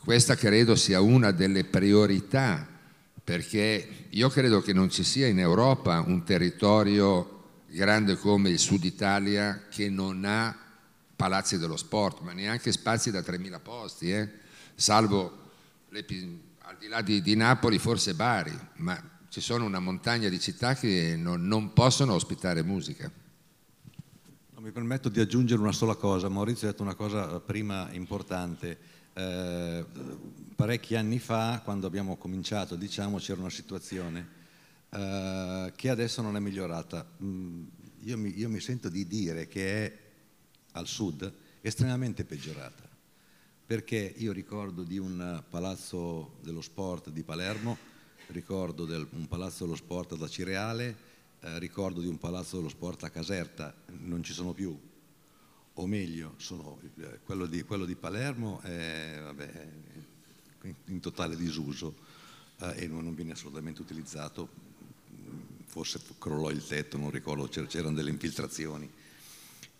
questa 0.00 0.34
credo 0.34 0.74
sia 0.74 1.00
una 1.00 1.30
delle 1.30 1.62
priorità, 1.62 2.66
perché 3.22 4.06
io 4.08 4.28
credo 4.30 4.60
che 4.60 4.72
non 4.72 4.90
ci 4.90 5.04
sia 5.04 5.28
in 5.28 5.38
Europa 5.38 6.02
un 6.04 6.24
territorio 6.24 7.60
grande 7.68 8.16
come 8.16 8.50
il 8.50 8.58
Sud 8.58 8.82
Italia 8.82 9.66
che 9.70 9.88
non 9.88 10.24
ha 10.24 10.52
palazzi 11.14 11.56
dello 11.56 11.76
sport, 11.76 12.18
ma 12.22 12.32
neanche 12.32 12.72
spazi 12.72 13.12
da 13.12 13.20
3.000 13.20 13.60
posti, 13.62 14.10
eh? 14.10 14.28
salvo 14.74 15.50
al 15.92 16.76
di 16.80 16.88
là 16.88 17.00
di, 17.00 17.22
di 17.22 17.36
Napoli 17.36 17.78
forse 17.78 18.14
Bari, 18.14 18.58
ma 18.78 19.17
ci 19.28 19.40
sono 19.40 19.64
una 19.64 19.78
montagna 19.78 20.28
di 20.28 20.40
città 20.40 20.74
che 20.74 21.14
non, 21.16 21.46
non 21.46 21.72
possono 21.72 22.14
ospitare 22.14 22.62
musica. 22.62 23.10
No, 24.54 24.60
mi 24.60 24.70
permetto 24.70 25.08
di 25.08 25.20
aggiungere 25.20 25.60
una 25.60 25.72
sola 25.72 25.94
cosa. 25.94 26.28
Maurizio 26.28 26.66
ha 26.66 26.70
detto 26.70 26.82
una 26.82 26.94
cosa 26.94 27.38
prima 27.40 27.88
importante. 27.92 28.78
Eh, 29.12 29.84
parecchi 30.56 30.96
anni 30.96 31.18
fa, 31.18 31.60
quando 31.62 31.86
abbiamo 31.86 32.16
cominciato, 32.16 32.74
diciamo, 32.74 33.18
c'era 33.18 33.40
una 33.40 33.50
situazione 33.50 34.28
eh, 34.88 35.72
che 35.76 35.90
adesso 35.90 36.22
non 36.22 36.36
è 36.36 36.40
migliorata. 36.40 37.06
Mm, 37.22 37.64
io, 38.04 38.16
mi, 38.16 38.38
io 38.38 38.48
mi 38.48 38.60
sento 38.60 38.88
di 38.88 39.06
dire 39.06 39.46
che 39.46 39.84
è 39.84 39.98
al 40.72 40.86
sud 40.86 41.30
estremamente 41.60 42.24
peggiorata 42.24 42.86
perché 43.66 44.14
io 44.16 44.32
ricordo 44.32 44.82
di 44.82 44.96
un 44.96 45.42
palazzo 45.50 46.38
dello 46.40 46.62
sport 46.62 47.10
di 47.10 47.22
Palermo 47.22 47.76
ricordo 48.28 48.84
di 48.84 48.94
un 48.94 49.26
palazzo 49.26 49.64
dello 49.64 49.76
sport 49.76 50.16
da 50.16 50.28
Cireale, 50.28 50.96
eh, 51.40 51.58
ricordo 51.58 52.00
di 52.00 52.08
un 52.08 52.18
palazzo 52.18 52.56
dello 52.56 52.68
sport 52.68 53.04
a 53.04 53.10
Caserta, 53.10 53.74
non 54.00 54.22
ci 54.22 54.32
sono 54.32 54.52
più, 54.52 54.78
o 55.74 55.86
meglio, 55.86 56.34
sono, 56.36 56.78
eh, 56.98 57.20
quello, 57.24 57.46
di, 57.46 57.62
quello, 57.62 57.84
di, 57.84 57.94
Palermo 57.94 58.60
è 58.60 59.18
vabbè, 59.22 59.68
in 60.86 61.00
totale 61.00 61.36
disuso 61.36 61.94
eh, 62.60 62.84
e 62.84 62.86
non 62.86 63.14
viene 63.14 63.32
assolutamente 63.32 63.80
utilizzato, 63.80 64.48
forse 65.64 66.00
crollò 66.18 66.50
il 66.50 66.66
tetto, 66.66 66.98
non 66.98 67.10
ricordo, 67.10 67.46
c'erano 67.48 67.94
delle 67.94 68.10
infiltrazioni. 68.10 68.90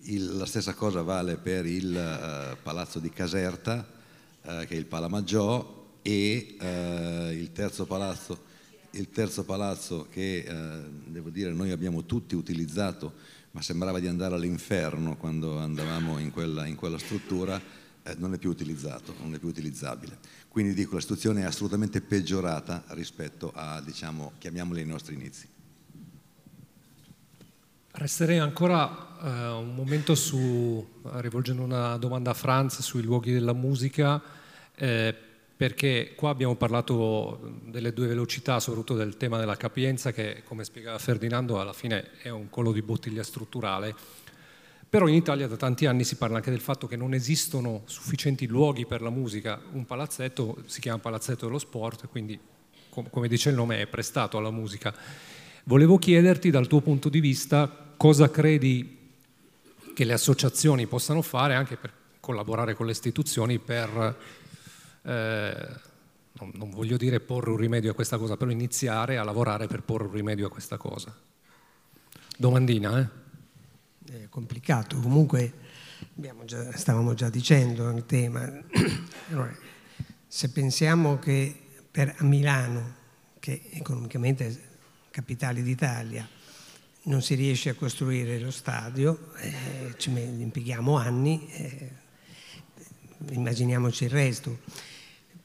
Il, 0.03 0.37
la 0.37 0.47
stessa 0.47 0.75
cosa 0.75 1.03
vale 1.03 1.37
per 1.37 1.67
il 1.67 1.91
uh, 1.91 2.63
Palazzo 2.63 3.01
di 3.01 3.11
Caserta, 3.11 3.85
uh, 4.43 4.65
che 4.65 4.69
è 4.69 4.75
il 4.75 4.87
Palamaggiò, 4.87 5.78
e 6.09 6.57
uh, 6.59 7.33
il, 7.35 7.53
terzo 7.53 7.85
palazzo, 7.85 8.45
il, 8.93 9.11
terzo 9.11 9.45
palazzo, 9.45 10.07
che 10.11 10.43
devo 11.05 11.29
dire 11.29 11.53
noi 11.53 11.71
abbiamo 11.71 12.07
tutti 12.07 12.35
utilizzato, 12.35 13.13
ma 13.51 13.61
sembrava 13.61 13.99
di 13.99 14.07
andare 14.07 14.35
all'inferno 14.35 15.19
quando 15.19 15.59
andavamo 15.59 16.19
in 16.19 16.31
quella, 16.31 16.65
in 16.65 16.77
quella 16.77 16.97
struttura, 16.97 17.61
eh, 18.03 18.15
non 18.17 18.33
è 18.33 18.39
più 18.39 18.49
utilizzato, 18.49 19.15
non 19.21 19.35
è 19.35 19.39
più 19.39 19.49
utilizzabile. 19.49 20.17
Quindi 20.49 20.73
dico, 20.73 20.95
la 20.95 21.03
situazione 21.03 21.43
è 21.43 21.45
assolutamente 21.45 22.01
peggiorata 22.01 22.85
rispetto 22.89 23.53
a, 23.55 23.83
diciamo, 23.83 24.33
chiamiamoli 24.39 24.81
i 24.81 24.87
nostri 24.87 25.15
inizi. 25.15 25.47
Resterei 27.91 28.39
ancora 28.39 29.19
eh, 29.23 29.49
un 29.59 29.75
momento 29.75 30.15
su, 30.15 30.87
rivolgendo 31.03 31.63
una 31.63 31.99
domanda 31.99 32.31
a 32.31 32.35
Franz 32.35 32.81
sui 32.81 33.03
luoghi 33.03 33.33
della 33.33 33.53
musica, 33.53 34.23
eh, 34.75 35.15
perché 35.59 36.13
qua 36.15 36.31
abbiamo 36.31 36.55
parlato 36.55 37.59
delle 37.65 37.93
due 37.93 38.07
velocità, 38.07 38.61
soprattutto 38.61 38.95
del 38.95 39.17
tema 39.17 39.39
della 39.39 39.57
capienza, 39.57 40.13
che 40.13 40.43
come 40.45 40.63
spiegava 40.63 40.99
Ferdinando 40.99 41.61
alla 41.61 41.73
fine 41.73 42.11
è 42.23 42.29
un 42.29 42.49
collo 42.49 42.71
di 42.71 42.81
bottiglia 42.81 43.25
strutturale. 43.25 43.93
Però 44.89 45.09
in 45.09 45.15
Italia 45.15 45.49
da 45.49 45.57
tanti 45.57 45.87
anni 45.87 46.05
si 46.05 46.15
parla 46.15 46.37
anche 46.37 46.51
del 46.51 46.61
fatto 46.61 46.87
che 46.87 46.95
non 46.95 47.13
esistono 47.13 47.83
sufficienti 47.87 48.47
luoghi 48.47 48.87
per 48.87 49.03
la 49.03 49.11
musica. 49.11 49.61
Un 49.73 49.85
palazzetto 49.85 50.63
si 50.67 50.79
chiama 50.79 50.99
Palazzetto 50.99 51.47
dello 51.47 51.59
Sport, 51.59 52.07
quindi 52.07 52.39
come 52.89 53.27
dice 53.27 53.49
il 53.49 53.57
nome 53.57 53.81
è 53.81 53.89
prestato 53.89 54.39
alla 54.39 54.53
musica. 54.53 54.95
Volevo 55.65 55.99
chiederti 55.99 56.51
dal 56.51 56.69
tuo 56.69 56.83
punto 56.83 57.09
di 57.09 57.19
vista 57.19 57.69
cosa 57.97 58.31
credi 58.31 58.97
che 59.93 60.05
le 60.05 60.13
associazioni 60.13 60.87
possano 60.87 61.21
fare 61.21 61.55
anche 61.55 61.77
per 61.77 61.93
collaborare 62.21 62.75
con 62.75 62.87
le 62.87 62.93
istituzioni 62.93 63.59
per, 63.59 64.17
eh, 65.09 65.69
non, 66.33 66.53
non, 66.55 66.71
voglio 66.71 66.99
dire 66.99 67.21
porre 67.21 67.51
un 67.51 67.57
rimedio 67.57 67.93
a 67.93 67.95
questa 67.95 68.19
cosa, 68.19 68.37
però 68.37 68.51
iniziare 68.51 69.17
a 69.17 69.25
lavorare 69.25 69.67
per 69.67 69.83
porre 69.83 70.05
un 70.05 70.13
rimedio 70.13 70.47
a 70.47 70.51
questa 70.51 70.77
cosa. 70.77 71.15
Domandina, 72.37 73.01
eh? 73.01 74.23
È 74.25 74.29
complicato, 74.29 74.99
comunque 75.01 75.53
già, 76.45 76.77
stavamo 76.77 77.15
già 77.15 77.31
dicendo 77.31 77.91
il 77.91 78.05
tema. 78.07 78.47
Allora, 79.31 79.55
se 80.27 80.51
pensiamo 80.51 81.19
che 81.19 81.55
per 81.91 82.17
Milano, 82.21 82.95
che 83.39 83.69
economicamente 83.73 84.47
è 84.47 84.59
capitale 85.11 85.63
d'Italia, 85.63 86.27
non 87.05 87.23
si 87.23 87.35
riesce 87.35 87.71
a 87.71 87.75
costruire 87.75 88.39
lo 88.39 88.51
stadio, 88.51 89.33
eh, 89.37 89.95
ci 89.99 90.11
impieghiamo 90.11 90.97
anni, 90.97 91.47
eh, 91.51 91.93
immaginiamoci 93.31 94.05
il 94.05 94.11
resto. 94.11 94.59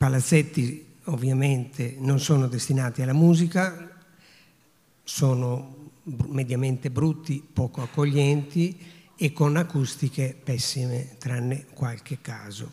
Palazzetti 0.04 0.86
ovviamente 1.06 1.96
non 1.98 2.20
sono 2.20 2.48
destinati 2.48 3.02
alla 3.02 3.14
musica, 3.14 3.90
sono 5.02 5.92
mediamente 6.26 6.92
brutti, 6.92 7.42
poco 7.42 7.82
accoglienti 7.82 8.78
e 9.16 9.32
con 9.32 9.56
acustiche 9.56 10.38
pessime, 10.44 11.16
tranne 11.20 11.68
qualche 11.68 12.18
caso. 12.20 12.70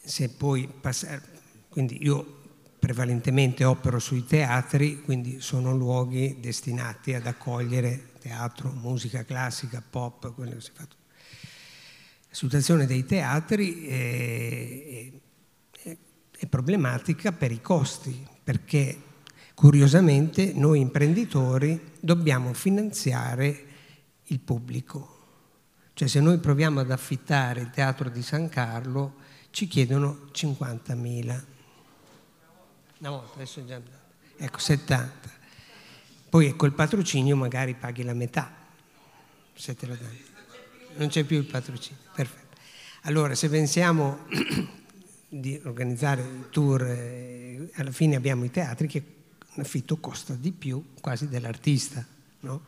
Se 0.00 0.30
poi 0.30 0.66
passare, 0.66 1.20
quindi 1.68 2.02
io 2.02 2.44
prevalentemente 2.78 3.64
opero 3.64 3.98
sui 3.98 4.24
teatri, 4.24 5.02
quindi 5.02 5.42
sono 5.42 5.76
luoghi 5.76 6.38
destinati 6.40 7.12
ad 7.12 7.26
accogliere 7.26 8.12
teatro, 8.18 8.70
musica 8.70 9.26
classica, 9.26 9.82
pop, 9.90 10.32
quello 10.32 10.54
che 10.54 10.60
si 10.62 10.70
fa. 10.72 10.88
Situazione 12.36 12.84
dei 12.84 13.06
teatri 13.06 13.86
è, 13.86 15.10
è, 15.84 15.96
è 16.36 16.46
problematica 16.46 17.32
per 17.32 17.50
i 17.50 17.62
costi, 17.62 18.26
perché 18.44 19.00
curiosamente 19.54 20.52
noi 20.52 20.80
imprenditori 20.80 21.92
dobbiamo 21.98 22.52
finanziare 22.52 23.64
il 24.24 24.38
pubblico. 24.40 25.14
Cioè 25.94 26.08
se 26.08 26.20
noi 26.20 26.36
proviamo 26.36 26.80
ad 26.80 26.90
affittare 26.90 27.62
il 27.62 27.70
teatro 27.70 28.10
di 28.10 28.20
San 28.20 28.50
Carlo 28.50 29.14
ci 29.48 29.66
chiedono 29.66 30.28
50.000 30.30 31.42
una 32.98 33.10
volta, 33.10 33.32
adesso 33.36 33.60
è 33.60 33.64
già 33.64 33.76
andato. 33.76 33.96
Ecco, 34.36 34.58
70. 34.58 35.30
Poi 36.28 36.54
col 36.54 36.74
patrocinio 36.74 37.34
magari 37.34 37.72
paghi 37.72 38.02
la 38.02 38.12
metà, 38.12 38.52
se 39.54 39.74
te 39.74 39.86
lo 39.86 39.94
dai. 39.94 40.34
Non 40.96 41.08
c'è 41.08 41.24
più 41.24 41.36
il 41.36 41.44
patrocinio, 41.44 42.02
perfetto. 42.14 42.56
Allora, 43.02 43.34
se 43.34 43.50
pensiamo 43.50 44.20
di 45.28 45.60
organizzare 45.64 46.48
tour, 46.50 46.82
eh, 46.82 47.70
alla 47.74 47.90
fine 47.90 48.16
abbiamo 48.16 48.44
i 48.44 48.50
teatri 48.50 48.88
che 48.88 49.02
l'affitto 49.54 49.98
costa 49.98 50.34
di 50.34 50.52
più 50.52 50.82
quasi 51.00 51.28
dell'artista, 51.28 52.04
no? 52.40 52.62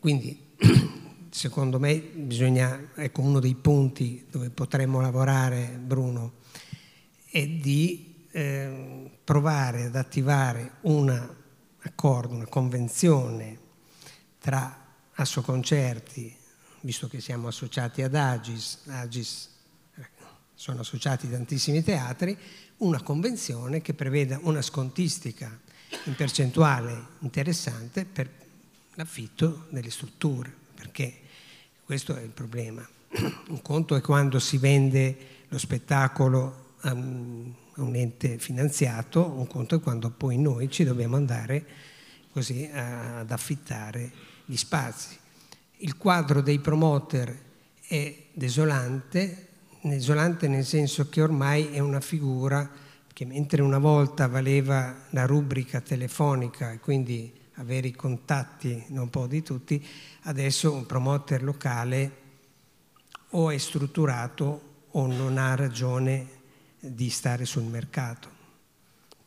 Quindi, 0.00 0.54
secondo 1.28 1.78
me, 1.78 1.98
bisogna, 1.98 2.90
ecco, 2.94 3.20
uno 3.20 3.38
dei 3.38 3.54
punti 3.54 4.24
dove 4.30 4.48
potremmo 4.48 5.00
lavorare, 5.00 5.78
Bruno, 5.78 6.34
è 7.30 7.46
di 7.46 8.26
eh, 8.30 9.10
provare 9.22 9.84
ad 9.84 9.96
attivare 9.96 10.76
un 10.82 11.34
accordo, 11.80 12.34
una 12.34 12.46
convenzione 12.46 13.58
tra 14.38 14.78
Assoconcerti, 15.16 16.42
visto 16.84 17.08
che 17.08 17.20
siamo 17.20 17.48
associati 17.48 18.02
ad 18.02 18.14
Agis, 18.14 18.80
Agis 18.86 19.48
eh, 19.96 20.06
sono 20.54 20.80
associati 20.80 21.30
tantissimi 21.30 21.82
teatri, 21.82 22.36
una 22.78 23.02
convenzione 23.02 23.80
che 23.80 23.94
preveda 23.94 24.38
una 24.42 24.60
scontistica 24.60 25.58
in 26.04 26.14
percentuale 26.14 27.06
interessante 27.20 28.04
per 28.04 28.30
l'affitto 28.94 29.66
delle 29.70 29.90
strutture, 29.90 30.52
perché 30.74 31.20
questo 31.84 32.14
è 32.16 32.22
il 32.22 32.30
problema. 32.30 32.86
Un 33.48 33.62
conto 33.62 33.96
è 33.96 34.02
quando 34.02 34.38
si 34.38 34.58
vende 34.58 35.16
lo 35.48 35.58
spettacolo 35.58 36.74
a 36.80 36.92
un 36.92 37.94
ente 37.94 38.38
finanziato, 38.38 39.24
un 39.24 39.46
conto 39.46 39.76
è 39.76 39.80
quando 39.80 40.10
poi 40.10 40.36
noi 40.36 40.70
ci 40.70 40.84
dobbiamo 40.84 41.16
andare 41.16 41.64
così 42.30 42.68
ad 42.70 43.30
affittare 43.30 44.12
gli 44.44 44.56
spazi. 44.56 45.22
Il 45.78 45.96
quadro 45.96 46.40
dei 46.40 46.60
promoter 46.60 47.36
è 47.86 48.14
desolante, 48.32 49.48
desolante 49.80 50.46
nel 50.48 50.64
senso 50.64 51.08
che 51.08 51.20
ormai 51.20 51.72
è 51.72 51.80
una 51.80 52.00
figura 52.00 52.70
che 53.12 53.24
mentre 53.24 53.60
una 53.60 53.78
volta 53.78 54.26
valeva 54.26 54.94
la 55.10 55.26
rubrica 55.26 55.80
telefonica 55.80 56.72
e 56.72 56.78
quindi 56.78 57.32
avere 57.54 57.88
i 57.88 57.94
contatti 57.94 58.84
un 58.88 59.10
po' 59.10 59.26
di 59.26 59.42
tutti, 59.42 59.84
adesso 60.22 60.72
un 60.72 60.86
promoter 60.86 61.42
locale 61.42 62.22
o 63.30 63.50
è 63.50 63.58
strutturato 63.58 64.72
o 64.90 65.06
non 65.06 65.38
ha 65.38 65.54
ragione 65.54 66.28
di 66.78 67.10
stare 67.10 67.44
sul 67.44 67.64
mercato. 67.64 68.28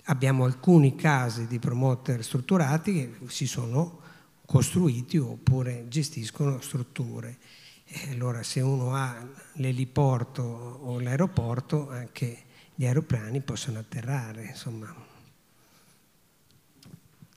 Abbiamo 0.05 0.45
alcuni 0.45 0.95
casi 0.95 1.47
di 1.47 1.59
promoter 1.59 2.23
strutturati 2.23 2.93
che 2.93 3.17
si 3.27 3.47
sono 3.47 3.99
costruiti 4.47 5.17
oppure 5.17 5.85
gestiscono 5.89 6.61
strutture. 6.61 7.37
Allora 8.11 8.41
se 8.43 8.61
uno 8.61 8.95
ha 8.95 9.15
l'eliporto 9.55 10.41
o 10.41 10.99
l'aeroporto, 10.99 11.89
anche 11.89 12.43
gli 12.73 12.85
aeroplani 12.85 13.41
possono 13.41 13.79
atterrare. 13.79 14.45
Insomma. 14.45 14.93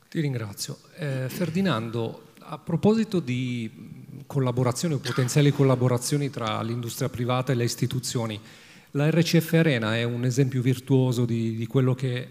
Ti 0.08 0.20
ringrazio. 0.20 0.78
Eh, 0.96 1.28
Ferdinando, 1.28 2.32
a 2.38 2.58
proposito 2.58 3.20
di 3.20 3.98
collaborazioni 4.26 4.94
o 4.94 4.98
potenziali 4.98 5.50
collaborazioni 5.50 6.30
tra 6.30 6.62
l'industria 6.62 7.08
privata 7.08 7.52
e 7.52 7.56
le 7.56 7.64
istituzioni, 7.64 8.40
la 8.92 9.10
RCF 9.10 9.52
Arena 9.54 9.96
è 9.96 10.04
un 10.04 10.24
esempio 10.24 10.62
virtuoso 10.62 11.24
di, 11.24 11.56
di 11.56 11.66
quello 11.66 11.94
che 11.94 12.28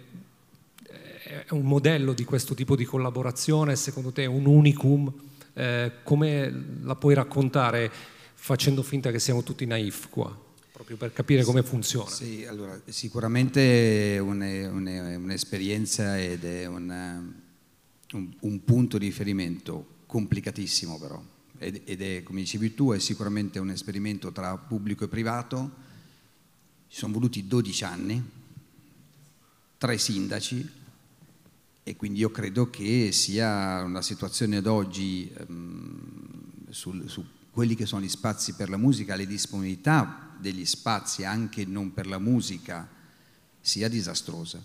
un 1.55 1.65
modello 1.65 2.13
di 2.13 2.23
questo 2.23 2.53
tipo 2.53 2.75
di 2.75 2.85
collaborazione, 2.85 3.75
secondo 3.75 4.11
te 4.11 4.23
è 4.23 4.27
un 4.27 4.45
unicum? 4.45 5.11
Eh, 5.53 5.91
come 6.03 6.65
la 6.83 6.95
puoi 6.95 7.13
raccontare 7.13 7.91
facendo 8.35 8.81
finta 8.83 9.11
che 9.11 9.19
siamo 9.19 9.43
tutti 9.43 9.65
naif 9.65 10.09
qua? 10.09 10.47
proprio 10.79 10.95
per 10.95 11.11
capire 11.11 11.43
come 11.43 11.61
funziona. 11.61 12.09
Sì, 12.09 12.45
allora, 12.45 12.79
sicuramente 12.87 14.15
è 14.15 14.17
un- 14.19 14.39
è 14.39 14.65
un- 14.65 14.85
è 14.85 15.15
un'esperienza 15.15 16.17
ed 16.17 16.45
è 16.45 16.65
una- 16.67 17.21
un, 18.13 18.33
un 18.39 18.63
punto 18.63 18.97
di 18.97 19.07
riferimento 19.07 19.85
complicatissimo 20.05 20.97
però, 20.97 21.21
ed, 21.57 21.81
ed 21.83 22.01
è, 22.01 22.23
come 22.23 22.39
dicevi 22.39 22.75
tu, 22.75 22.93
è 22.93 22.99
sicuramente 22.99 23.59
un 23.59 23.71
esperimento 23.71 24.31
tra 24.31 24.55
pubblico 24.55 25.03
e 25.03 25.09
privato, 25.09 25.69
ci 26.87 26.97
sono 26.97 27.11
voluti 27.11 27.45
12 27.45 27.83
anni, 27.83 28.23
tre 29.77 29.97
sindaci, 29.97 30.69
e 31.89 31.95
quindi 31.95 32.19
io 32.19 32.29
credo 32.29 32.69
che 32.69 33.11
sia 33.11 33.81
una 33.81 34.03
situazione 34.03 34.57
ad 34.57 34.67
oggi 34.67 35.27
ehm, 35.35 36.69
sul- 36.69 37.09
su 37.09 37.25
quelli 37.49 37.73
che 37.73 37.87
sono 37.87 38.03
gli 38.03 38.09
spazi 38.09 38.53
per 38.53 38.69
la 38.69 38.77
musica, 38.77 39.15
le 39.15 39.25
disponibilità 39.25 40.35
degli 40.39 40.65
spazi 40.65 41.25
anche 41.25 41.65
non 41.65 41.91
per 41.91 42.05
la 42.05 42.19
musica, 42.19 42.87
sia 43.59 43.89
disastrosa. 43.89 44.63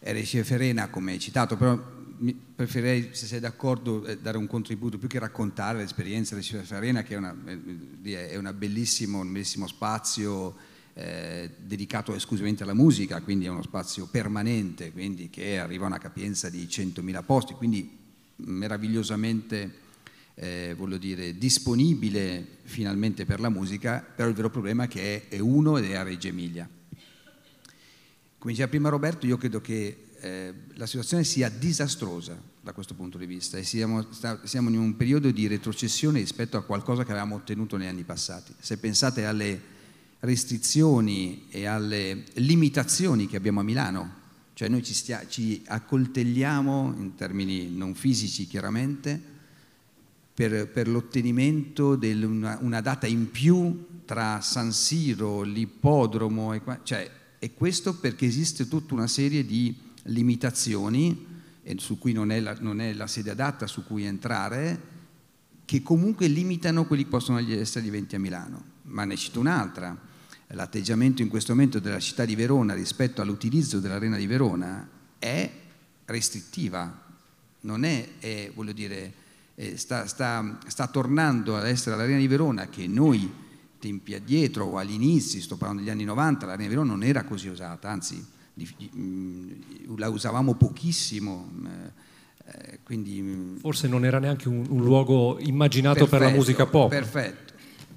RC 0.00 0.42
Ferena, 0.42 0.90
come 0.90 1.12
hai 1.12 1.18
citato, 1.18 1.56
però 1.56 1.82
preferirei, 2.54 3.08
se 3.12 3.24
sei 3.24 3.40
d'accordo, 3.40 4.04
eh, 4.04 4.18
dare 4.18 4.36
un 4.36 4.46
contributo 4.46 4.98
più 4.98 5.08
che 5.08 5.18
raccontare 5.18 5.78
l'esperienza 5.78 6.34
di 6.34 6.42
RC 6.42 6.60
Ferena, 6.60 7.02
che 7.02 7.14
è, 7.14 7.16
una- 7.16 7.34
eh, 7.46 8.28
è 8.28 8.36
una 8.36 8.52
un 9.22 9.32
bellissimo 9.32 9.66
spazio 9.66 10.56
eh, 11.00 11.50
dedicato 11.56 12.14
esclusivamente 12.14 12.62
alla 12.62 12.74
musica, 12.74 13.22
quindi 13.22 13.46
è 13.46 13.48
uno 13.48 13.62
spazio 13.62 14.06
permanente, 14.06 14.92
quindi 14.92 15.30
che 15.30 15.58
arriva 15.58 15.84
a 15.84 15.88
una 15.88 15.98
capienza 15.98 16.50
di 16.50 16.66
100.000 16.66 17.24
posti, 17.24 17.54
quindi 17.54 17.98
meravigliosamente 18.36 19.78
eh, 20.34 20.74
voglio 20.76 20.98
dire, 20.98 21.38
disponibile 21.38 22.58
finalmente 22.64 23.24
per 23.24 23.40
la 23.40 23.48
musica, 23.48 24.04
però 24.14 24.28
il 24.28 24.34
vero 24.34 24.50
problema 24.50 24.84
è 24.84 24.88
che 24.88 25.28
è, 25.28 25.36
è 25.36 25.38
uno 25.38 25.78
ed 25.78 25.86
è 25.86 25.94
a 25.94 26.02
Reggio 26.02 26.28
Emilia. 26.28 26.68
Come 28.38 28.52
diceva 28.52 28.68
prima 28.68 28.90
Roberto, 28.90 29.24
io 29.24 29.38
credo 29.38 29.62
che 29.62 30.08
eh, 30.20 30.54
la 30.74 30.86
situazione 30.86 31.24
sia 31.24 31.48
disastrosa 31.48 32.38
da 32.60 32.72
questo 32.72 32.94
punto 32.94 33.16
di 33.16 33.24
vista 33.24 33.56
e 33.56 33.64
siamo, 33.64 34.12
sta- 34.12 34.40
siamo 34.44 34.68
in 34.68 34.78
un 34.78 34.96
periodo 34.96 35.30
di 35.30 35.46
retrocessione 35.46 36.18
rispetto 36.18 36.58
a 36.58 36.62
qualcosa 36.62 37.04
che 37.04 37.12
avevamo 37.12 37.36
ottenuto 37.36 37.78
negli 37.78 37.88
anni 37.88 38.04
passati. 38.04 38.52
Se 38.58 38.76
pensate 38.76 39.24
alle 39.24 39.69
restrizioni 40.20 41.46
e 41.48 41.66
alle 41.66 42.24
limitazioni 42.34 43.26
che 43.26 43.36
abbiamo 43.36 43.60
a 43.60 43.64
Milano, 43.64 44.18
cioè 44.54 44.68
noi 44.68 44.82
ci, 44.82 44.92
stia- 44.92 45.26
ci 45.26 45.62
accoltelliamo 45.66 46.94
in 46.98 47.14
termini 47.14 47.70
non 47.70 47.94
fisici 47.94 48.46
chiaramente, 48.46 49.38
per, 50.34 50.68
per 50.68 50.88
l'ottenimento 50.88 51.96
di 51.96 52.12
una, 52.22 52.58
una 52.60 52.80
data 52.80 53.06
in 53.06 53.30
più 53.30 53.86
tra 54.04 54.40
San 54.40 54.72
Siro, 54.72 55.42
l'ippodromo, 55.42 56.52
e, 56.52 56.62
cioè, 56.82 57.10
e 57.38 57.54
questo 57.54 57.94
perché 57.96 58.26
esiste 58.26 58.68
tutta 58.68 58.94
una 58.94 59.06
serie 59.06 59.44
di 59.44 59.74
limitazioni, 60.04 61.26
e 61.62 61.76
su 61.78 61.98
cui 61.98 62.12
non 62.12 62.30
è, 62.30 62.40
la, 62.40 62.56
non 62.60 62.80
è 62.80 62.92
la 62.92 63.06
sede 63.06 63.30
adatta 63.30 63.66
su 63.66 63.84
cui 63.84 64.04
entrare, 64.04 64.98
che 65.64 65.82
comunque 65.82 66.26
limitano 66.26 66.84
quelli 66.84 67.04
che 67.04 67.10
possono 67.10 67.38
essere 67.38 67.84
gli 67.84 67.88
eventi 67.88 68.16
a 68.16 68.18
Milano. 68.18 68.64
Ma 68.82 69.04
ne 69.04 69.16
cito 69.16 69.40
un'altra. 69.40 70.08
L'atteggiamento 70.52 71.22
in 71.22 71.28
questo 71.28 71.52
momento 71.54 71.78
della 71.78 72.00
città 72.00 72.24
di 72.24 72.34
Verona 72.34 72.74
rispetto 72.74 73.22
all'utilizzo 73.22 73.78
dell'arena 73.78 74.16
di 74.16 74.26
Verona 74.26 74.88
è 75.18 75.50
restrittiva, 76.06 77.08
non 77.60 77.84
è, 77.84 78.08
è, 78.18 78.50
voglio 78.54 78.72
dire, 78.72 79.12
eh, 79.54 79.76
sta, 79.76 80.06
sta- 80.06 80.58
sta 80.66 80.86
tornando 80.88 81.56
ad 81.56 81.66
essere 81.66 81.96
l'Arena 81.96 82.18
di 82.18 82.26
Verona 82.26 82.68
che 82.68 82.86
noi 82.86 83.30
tempi 83.78 84.14
addietro 84.14 84.64
o 84.64 84.76
agli 84.76 84.92
inizi, 84.92 85.40
sto 85.40 85.56
parlando 85.56 85.82
degli 85.82 85.90
anni 85.90 86.04
90, 86.04 86.46
l'Arena 86.46 86.62
di 86.64 86.68
Verona 86.74 86.90
non 86.92 87.02
era 87.02 87.24
così 87.24 87.48
usata, 87.48 87.88
anzi 87.88 88.24
mh, 88.54 89.96
la 89.96 90.08
usavamo 90.08 90.54
pochissimo. 90.54 91.50
mh, 91.52 91.68
eh, 92.46 92.78
quindi, 92.82 93.20
mh, 93.20 93.58
Forse 93.58 93.86
non 93.86 94.04
era 94.04 94.18
neanche 94.18 94.48
un, 94.48 94.64
un 94.68 94.82
luogo 94.82 95.38
immaginato 95.38 96.06
per 96.06 96.20
la 96.20 96.26
Perfetto, 96.26 96.36
musica 96.36 96.66
pop. 96.66 96.88
Perfetto. 96.88 97.49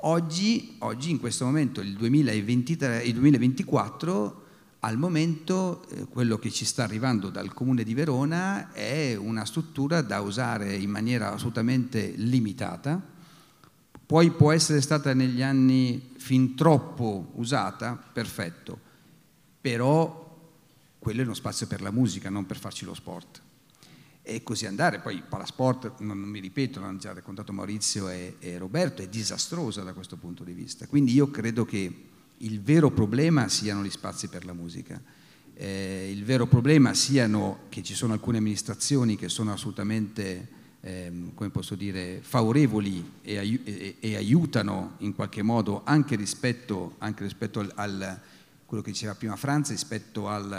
Oggi, 0.05 0.75
oggi, 0.79 1.11
in 1.11 1.19
questo 1.19 1.45
momento, 1.45 1.79
il 1.79 1.93
2023 1.93 3.03
il 3.03 3.13
2024, 3.13 4.43
al 4.79 4.97
momento 4.97 5.87
eh, 5.87 6.07
quello 6.09 6.37
che 6.37 6.51
ci 6.51 6.65
sta 6.65 6.83
arrivando 6.83 7.29
dal 7.29 7.53
Comune 7.53 7.85
di 7.85 7.93
Verona 7.93 8.73
è 8.73 9.15
una 9.15 9.45
struttura 9.45 10.01
da 10.01 10.19
usare 10.19 10.75
in 10.75 10.89
maniera 10.89 11.31
assolutamente 11.31 12.11
limitata. 12.17 13.01
Poi 14.05 14.31
può 14.31 14.51
essere 14.51 14.81
stata 14.81 15.13
negli 15.13 15.41
anni 15.41 16.09
fin 16.17 16.53
troppo 16.53 17.31
usata, 17.35 17.95
perfetto, 17.95 18.77
però 19.61 20.51
quello 20.99 21.21
è 21.21 21.23
uno 21.23 21.33
spazio 21.33 21.65
per 21.65 21.81
la 21.81 21.91
musica, 21.91 22.29
non 22.29 22.45
per 22.45 22.57
farci 22.57 22.83
lo 22.83 22.93
sport 22.93 23.42
e 24.23 24.41
così 24.41 24.65
andare. 24.65 24.99
Poi 24.99 25.21
Palasport, 25.27 25.99
non, 25.99 26.19
non 26.19 26.29
mi 26.29 26.39
ripeto, 26.39 26.79
l'hanno 26.79 26.97
già 26.97 27.13
raccontato 27.13 27.51
Maurizio 27.51 28.09
e, 28.09 28.37
e 28.39 28.57
Roberto, 28.57 29.01
è 29.01 29.07
disastrosa 29.09 29.83
da 29.83 29.93
questo 29.93 30.15
punto 30.15 30.43
di 30.43 30.53
vista. 30.53 30.87
Quindi 30.87 31.13
io 31.13 31.29
credo 31.29 31.65
che 31.65 32.05
il 32.37 32.61
vero 32.61 32.89
problema 32.89 33.47
siano 33.49 33.83
gli 33.83 33.89
spazi 33.89 34.29
per 34.29 34.45
la 34.45 34.53
musica. 34.53 34.99
Eh, 35.55 36.09
il 36.11 36.23
vero 36.23 36.47
problema 36.47 36.93
siano 36.93 37.65
che 37.69 37.83
ci 37.83 37.93
sono 37.93 38.13
alcune 38.13 38.37
amministrazioni 38.39 39.15
che 39.15 39.29
sono 39.29 39.51
assolutamente, 39.51 40.47
ehm, 40.81 41.33
come 41.35 41.49
posso 41.49 41.75
dire, 41.75 42.19
favorevoli 42.21 43.11
e, 43.21 43.37
aiu- 43.37 43.61
e- 43.67 43.97
e 43.99 44.15
aiutano 44.15 44.95
in 44.99 45.13
qualche 45.13 45.41
modo 45.43 45.81
anche 45.83 46.15
rispetto, 46.15 46.95
anche 46.99 47.23
rispetto 47.23 47.59
al, 47.59 47.71
al- 47.75 48.19
quello 48.65 48.81
che 48.83 48.91
diceva 48.91 49.13
prima 49.15 49.35
Franz, 49.35 49.69
rispetto 49.69 50.27
al- 50.27 50.51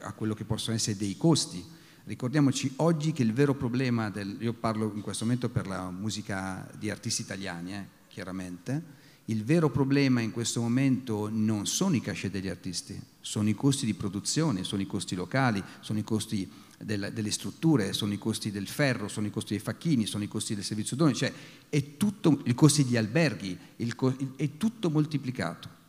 a 0.00 0.12
quello 0.12 0.34
che 0.34 0.44
possono 0.44 0.76
essere 0.76 0.96
dei 0.96 1.16
costi. 1.16 1.64
Ricordiamoci 2.04 2.72
oggi 2.76 3.12
che 3.12 3.22
il 3.22 3.32
vero 3.32 3.54
problema, 3.54 4.10
del, 4.10 4.36
io 4.40 4.52
parlo 4.52 4.90
in 4.92 5.02
questo 5.02 5.24
momento 5.24 5.48
per 5.48 5.68
la 5.68 5.88
musica 5.90 6.68
di 6.76 6.90
artisti 6.90 7.22
italiani, 7.22 7.74
eh, 7.74 7.86
chiaramente, 8.08 9.00
il 9.26 9.44
vero 9.44 9.70
problema 9.70 10.20
in 10.20 10.32
questo 10.32 10.60
momento 10.60 11.28
non 11.30 11.64
sono 11.66 11.94
i 11.94 12.00
cachet 12.00 12.32
degli 12.32 12.48
artisti, 12.48 13.00
sono 13.20 13.48
i 13.48 13.54
costi 13.54 13.86
di 13.86 13.94
produzione, 13.94 14.64
sono 14.64 14.82
i 14.82 14.86
costi 14.86 15.14
locali, 15.14 15.62
sono 15.78 16.00
i 16.00 16.02
costi 16.02 16.50
del- 16.76 17.12
delle 17.14 17.30
strutture, 17.30 17.92
sono 17.92 18.12
i 18.12 18.18
costi 18.18 18.50
del 18.50 18.66
ferro, 18.66 19.06
sono 19.06 19.28
i 19.28 19.30
costi 19.30 19.54
dei 19.54 19.62
facchini, 19.62 20.04
sono 20.04 20.24
i 20.24 20.28
costi 20.28 20.56
del 20.56 20.64
servizio 20.64 20.96
d'ordine, 20.96 21.18
cioè 21.18 21.32
è 21.68 21.96
tutto, 21.96 22.42
i 22.46 22.54
costi 22.54 22.84
di 22.84 22.96
alberghi, 22.96 23.56
il- 23.76 24.34
è 24.34 24.56
tutto 24.56 24.90
moltiplicato. 24.90 25.80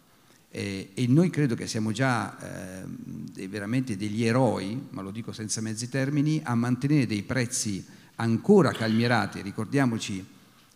Eh, 0.55 0.91
e 0.93 1.07
noi 1.07 1.31
credo 1.31 1.55
che 1.55 1.65
siamo 1.65 1.91
già 1.91 2.37
dei- 2.85 3.47
veramente 3.47 3.97
degli 3.97 4.23
eroi, 4.23 4.79
ma 4.91 5.01
lo 5.01 5.09
dico 5.09 5.31
senza 5.31 5.61
mezzi 5.61 5.89
termini, 5.89 6.41
a 6.43 6.53
mantenere 6.53 7.07
dei 7.07 7.23
prezzi 7.23 7.83
ancora 8.17 8.71
calmierati. 8.71 9.41
Ricordiamoci 9.41 10.23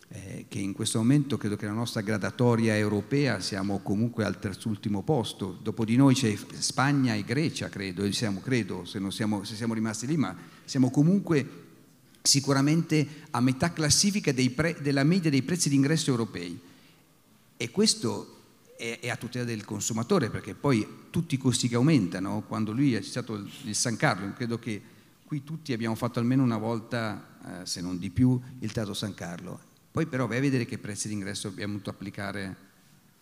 eh, 0.08 0.46
che 0.48 0.58
in 0.58 0.72
questo 0.72 0.98
momento 0.98 1.36
credo 1.36 1.54
che 1.54 1.66
la 1.66 1.72
nostra 1.72 2.00
gradatoria 2.00 2.76
europea 2.76 3.38
siamo 3.38 3.78
comunque 3.78 4.24
al 4.24 4.40
terzultimo 4.40 5.02
posto, 5.02 5.56
dopo 5.62 5.84
di 5.84 5.94
noi 5.94 6.14
c'è 6.14 6.36
Spagna 6.58 7.14
e 7.14 7.22
Grecia, 7.22 7.68
credo, 7.68 8.02
e 8.02 8.10
siamo, 8.10 8.40
credo 8.40 8.84
se, 8.84 9.00
siamo, 9.10 9.44
se 9.44 9.54
siamo 9.54 9.74
rimasti 9.74 10.08
lì, 10.08 10.16
ma 10.16 10.36
siamo 10.64 10.90
comunque 10.90 11.46
sicuramente 12.20 13.06
a 13.30 13.40
metà 13.40 13.72
classifica 13.72 14.34
pre- 14.52 14.76
della 14.80 15.04
media 15.04 15.30
dei 15.30 15.42
prezzi 15.42 15.68
d'ingresso 15.68 16.10
europei. 16.10 16.58
E 17.56 17.70
questo 17.70 18.37
è, 18.78 19.08
a 19.08 19.16
tutela 19.16 19.44
del 19.44 19.64
consumatore, 19.64 20.30
perché 20.30 20.54
poi 20.54 20.86
tutti 21.10 21.34
i 21.34 21.38
costi 21.38 21.68
che 21.68 21.74
aumentano, 21.74 22.44
quando 22.46 22.70
lui 22.72 22.94
è 22.94 23.02
stato 23.02 23.34
il 23.34 23.50
il 23.64 23.74
San 23.74 23.96
Carlo, 23.96 24.32
credo 24.32 24.58
che 24.58 24.80
qui 25.24 25.42
tutti 25.44 25.72
abbiamo 25.72 25.94
fatto 25.94 26.20
almeno 26.20 26.42
una 26.42 26.56
volta, 26.56 27.60
eh, 27.62 27.66
se 27.66 27.80
non 27.80 27.98
di 27.98 28.10
più, 28.10 28.40
il 28.60 28.72
Teatro 28.72 28.94
San 28.94 29.14
Carlo. 29.14 29.60
Poi 29.90 30.06
però 30.06 30.26
vai 30.26 30.38
a 30.38 30.40
vedere 30.40 30.64
che 30.64 30.78
prezzi 30.78 31.08
d'ingresso 31.08 31.48
abbiamo 31.48 31.72
dovuto 31.72 31.90
applicare 31.90 32.56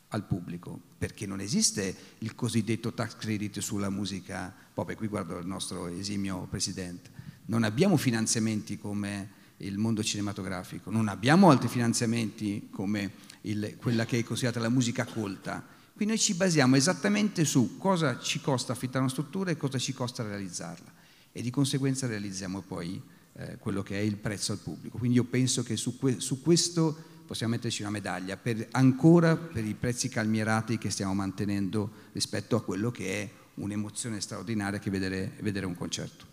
al 0.09 0.25
pubblico, 0.25 0.79
perché 0.99 1.27
non 1.27 1.41
esiste 1.41 1.97
il 2.19 2.35
cosiddetto 2.35 2.93
tax 2.93 3.17
credit 3.17 3.59
sulla 3.59 3.91
musica 3.91 4.55
pop, 4.73 4.91
e 4.91 4.95
qui 4.95 5.09
guardo 5.09 5.39
il 5.39 5.47
nostro 5.47 5.89
esimio 5.89 6.47
presidente, 6.49 7.11
non 7.47 7.65
abbiamo 7.65 7.97
finanziamenti 7.97 8.79
come 8.79 9.45
il 9.59 9.79
mondo 9.79 10.03
cinematografico, 10.03 10.91
non 10.91 11.09
abbiamo 11.09 11.51
altri 11.51 11.69
finanziamenti 11.69 12.69
come 12.71 13.11
il- 13.47 13.77
quella 13.79 14.05
che 14.05 14.19
è 14.19 14.25
considerata 14.25 14.61
la 14.61 14.69
musica 14.69 15.05
colta, 15.05 15.65
qui 15.95 16.07
noi 16.07 16.19
ci 16.19 16.35
basiamo 16.35 16.77
esattamente 16.77 17.45
su 17.45 17.79
cosa 17.79 18.19
ci 18.19 18.41
costa 18.41 18.73
affittare 18.73 19.01
una 19.01 19.09
struttura 19.09 19.51
e 19.51 19.57
cosa 19.57 19.79
ci 19.79 19.93
costa 19.93 20.23
realizzarla 20.23 20.93
e 21.33 21.43
di 21.43 21.51
conseguenza 21.51 22.07
realizziamo 22.07 22.61
poi 22.61 23.01
eh, 23.35 23.57
quello 23.59 23.83
che 23.83 23.99
è 23.99 24.03
il 24.03 24.17
prezzo 24.17 24.53
al 24.53 24.59
pubblico. 24.59 24.99
Quindi 24.99 25.17
io 25.17 25.25
penso 25.25 25.63
che 25.63 25.77
su, 25.77 25.99
que- 25.99 26.21
su 26.21 26.43
questo 26.43 26.97
possiamo 27.27 27.55
metterci 27.55 27.83
una 27.83 27.91
medaglia, 27.91 28.37
per, 28.37 28.69
ancora 28.71 29.37
per 29.37 29.65
i 29.65 29.75
prezzi 29.75 30.09
calmierati 30.09 30.79
che 30.79 30.91
stiamo 30.91 31.13
mantenendo 31.13 31.91
rispetto 32.13 32.57
a 32.57 32.63
quello 32.63 32.91
che 32.91 33.23
è 33.23 33.31
un'emozione 33.55 34.21
straordinaria 34.21 34.79
che 34.79 34.91
vedere, 34.91 35.33
vedere 35.41 35.67
un 35.67 35.75
concerto. 35.75 36.25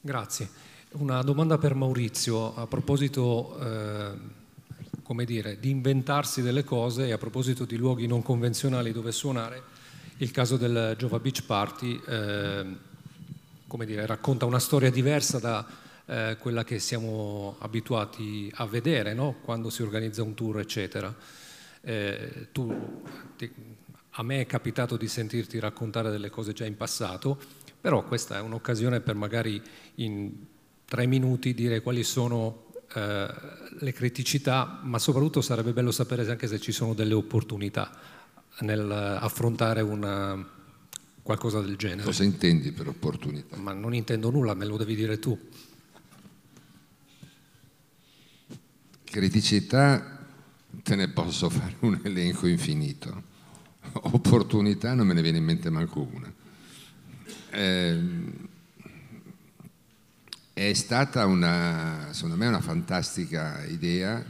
Grazie. 0.00 0.48
Una 0.92 1.22
domanda 1.22 1.58
per 1.58 1.74
Maurizio 1.74 2.54
a 2.54 2.66
proposito 2.66 3.58
eh, 3.58 4.42
come 5.04 5.24
dire, 5.24 5.60
di 5.60 5.70
inventarsi 5.70 6.42
delle 6.42 6.64
cose 6.64 7.06
e 7.06 7.12
a 7.12 7.18
proposito 7.18 7.64
di 7.64 7.76
luoghi 7.76 8.06
non 8.06 8.22
convenzionali 8.22 8.90
dove 8.90 9.12
suonare, 9.12 9.62
il 10.16 10.30
caso 10.30 10.56
del 10.56 10.94
Jova 10.96 11.18
Beach 11.18 11.44
Party 11.44 12.00
eh, 12.08 12.64
come 13.66 13.86
dire, 13.86 14.06
racconta 14.06 14.46
una 14.46 14.58
storia 14.58 14.90
diversa 14.90 15.38
da 15.38 15.66
eh, 16.06 16.36
quella 16.38 16.64
che 16.64 16.78
siamo 16.78 17.56
abituati 17.58 18.50
a 18.54 18.66
vedere 18.66 19.14
no? 19.14 19.36
quando 19.42 19.68
si 19.68 19.82
organizza 19.82 20.22
un 20.22 20.34
tour, 20.34 20.60
eccetera. 20.60 21.14
Eh, 21.80 22.48
tu, 22.52 23.02
ti, 23.36 23.52
a 24.10 24.22
me 24.22 24.40
è 24.40 24.46
capitato 24.46 24.96
di 24.96 25.08
sentirti 25.08 25.58
raccontare 25.58 26.10
delle 26.10 26.30
cose 26.30 26.52
già 26.52 26.64
in 26.64 26.76
passato, 26.76 27.38
però 27.80 28.04
questa 28.04 28.38
è 28.38 28.40
un'occasione 28.40 29.00
per 29.00 29.16
magari 29.16 29.60
in 29.96 30.32
tre 30.86 31.06
minuti 31.06 31.52
dire 31.52 31.82
quali 31.82 32.04
sono 32.04 32.66
eh, 32.94 33.34
le 33.78 33.92
criticità, 33.92 34.80
ma 34.82 34.98
soprattutto 34.98 35.40
sarebbe 35.40 35.72
bello 35.72 35.90
sapere 35.90 36.28
anche 36.30 36.46
se 36.46 36.60
ci 36.60 36.72
sono 36.72 36.94
delle 36.94 37.14
opportunità 37.14 37.90
nel 38.60 38.90
affrontare 38.90 39.80
una, 39.80 40.46
qualcosa 41.24 41.60
del 41.60 41.76
genere. 41.76 42.02
Cosa 42.02 42.22
intendi 42.22 42.70
per 42.70 42.86
opportunità? 42.86 43.56
Ma 43.56 43.72
non 43.72 43.94
intendo 43.94 44.30
nulla, 44.30 44.54
me 44.54 44.66
lo 44.66 44.76
devi 44.76 44.94
dire 44.94 45.18
tu. 45.18 45.36
Criticità, 49.02 50.26
te 50.82 50.94
ne 50.94 51.08
posso 51.08 51.48
fare 51.48 51.76
un 51.80 51.98
elenco 52.02 52.46
infinito. 52.46 53.32
Opportunità 53.92 54.94
non 54.94 55.06
me 55.06 55.14
ne 55.14 55.22
viene 55.22 55.38
in 55.38 55.44
mente 55.44 55.70
manco 55.70 56.06
una. 56.12 56.32
Eh, 57.50 58.00
è 60.54 60.72
stata 60.72 61.26
una, 61.26 62.10
secondo 62.12 62.36
me, 62.36 62.46
una 62.46 62.60
fantastica 62.60 63.64
idea, 63.64 64.24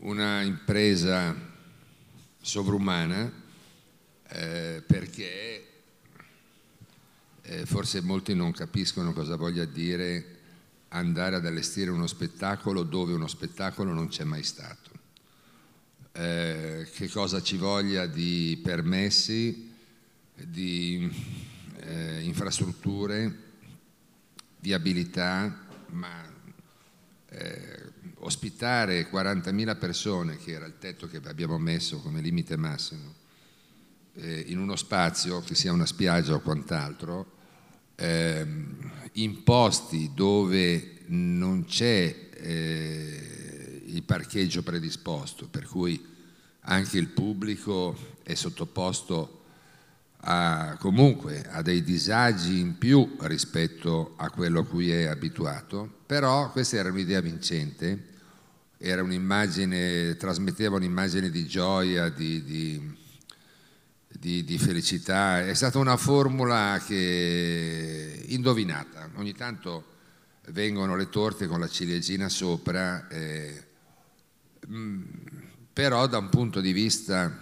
una 0.00 0.42
impresa 0.42 1.32
sovrumana, 2.40 3.32
eh, 4.30 4.82
perché 4.84 5.66
eh, 7.42 7.66
forse 7.66 8.00
molti 8.00 8.34
non 8.34 8.50
capiscono 8.50 9.12
cosa 9.12 9.36
voglia 9.36 9.64
dire 9.64 10.38
andare 10.88 11.36
ad 11.36 11.46
allestire 11.46 11.90
uno 11.90 12.08
spettacolo 12.08 12.82
dove 12.82 13.12
uno 13.14 13.28
spettacolo 13.28 13.92
non 13.92 14.08
c'è 14.08 14.24
mai 14.24 14.42
stato. 14.42 14.90
Eh, 16.10 16.88
che 16.92 17.08
cosa 17.08 17.40
ci 17.40 17.56
voglia 17.56 18.06
di 18.06 18.60
permessi, 18.60 19.72
di 20.34 21.08
eh, 21.78 22.22
infrastrutture, 22.22 23.50
viabilità, 24.62 25.66
ma 25.88 26.24
eh, 27.28 27.82
ospitare 28.18 29.10
40.000 29.10 29.78
persone, 29.78 30.36
che 30.36 30.52
era 30.52 30.66
il 30.66 30.78
tetto 30.78 31.08
che 31.08 31.20
abbiamo 31.24 31.58
messo 31.58 31.98
come 31.98 32.20
limite 32.20 32.56
massimo, 32.56 33.14
eh, 34.14 34.44
in 34.46 34.58
uno 34.58 34.76
spazio, 34.76 35.40
che 35.40 35.56
sia 35.56 35.72
una 35.72 35.86
spiaggia 35.86 36.34
o 36.34 36.40
quant'altro, 36.40 37.32
ehm, 37.96 38.90
in 39.14 39.42
posti 39.42 40.12
dove 40.14 41.00
non 41.06 41.64
c'è 41.64 42.30
eh, 42.32 43.82
il 43.86 44.02
parcheggio 44.04 44.62
predisposto, 44.62 45.48
per 45.48 45.66
cui 45.66 46.10
anche 46.60 46.98
il 46.98 47.08
pubblico 47.08 47.96
è 48.22 48.34
sottoposto 48.34 49.41
a, 50.24 50.76
comunque 50.78 51.44
a 51.50 51.62
dei 51.62 51.82
disagi 51.82 52.60
in 52.60 52.78
più 52.78 53.16
rispetto 53.20 54.14
a 54.16 54.30
quello 54.30 54.60
a 54.60 54.66
cui 54.66 54.90
è 54.90 55.04
abituato, 55.04 55.90
però 56.06 56.50
questa 56.50 56.76
era 56.76 56.90
un'idea 56.90 57.20
vincente, 57.20 58.10
era 58.78 59.02
un'immagine, 59.02 60.16
trasmetteva 60.16 60.76
un'immagine 60.76 61.30
di 61.30 61.46
gioia, 61.46 62.08
di, 62.08 62.42
di 62.44 63.00
di, 64.18 64.44
di, 64.44 64.58
felicità. 64.58 65.44
È 65.44 65.54
stata 65.54 65.78
una 65.78 65.96
formula 65.96 66.80
che 66.86 68.24
indovinata. 68.28 69.10
Ogni 69.14 69.34
tanto 69.34 69.84
vengono 70.48 70.96
le 70.96 71.08
torte 71.08 71.46
con 71.46 71.58
la 71.58 71.68
ciliegina 71.68 72.28
sopra, 72.28 73.08
eh, 73.08 73.64
mm, 74.68 75.02
però 75.72 76.06
da 76.06 76.18
un 76.18 76.28
punto 76.28 76.60
di 76.60 76.72
vista 76.72 77.36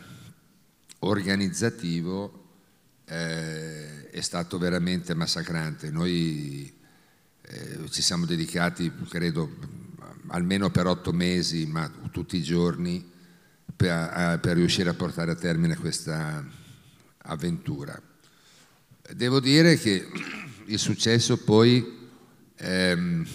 organizzativo 1.00 2.39
eh, 3.10 4.08
è 4.08 4.20
stato 4.20 4.56
veramente 4.58 5.14
massacrante. 5.14 5.90
Noi 5.90 6.72
eh, 7.42 7.90
ci 7.90 8.02
siamo 8.02 8.24
dedicati, 8.24 8.92
credo, 9.08 9.50
almeno 10.28 10.70
per 10.70 10.86
otto 10.86 11.12
mesi, 11.12 11.66
ma 11.66 11.90
tutti 12.12 12.36
i 12.36 12.42
giorni, 12.42 13.04
per, 13.74 14.38
per 14.40 14.56
riuscire 14.56 14.90
a 14.90 14.94
portare 14.94 15.32
a 15.32 15.34
termine 15.34 15.76
questa 15.76 16.44
avventura. 17.22 18.00
Devo 19.12 19.40
dire 19.40 19.76
che 19.76 20.06
il 20.66 20.78
successo 20.78 21.38
poi 21.38 22.08
ehm, 22.54 23.26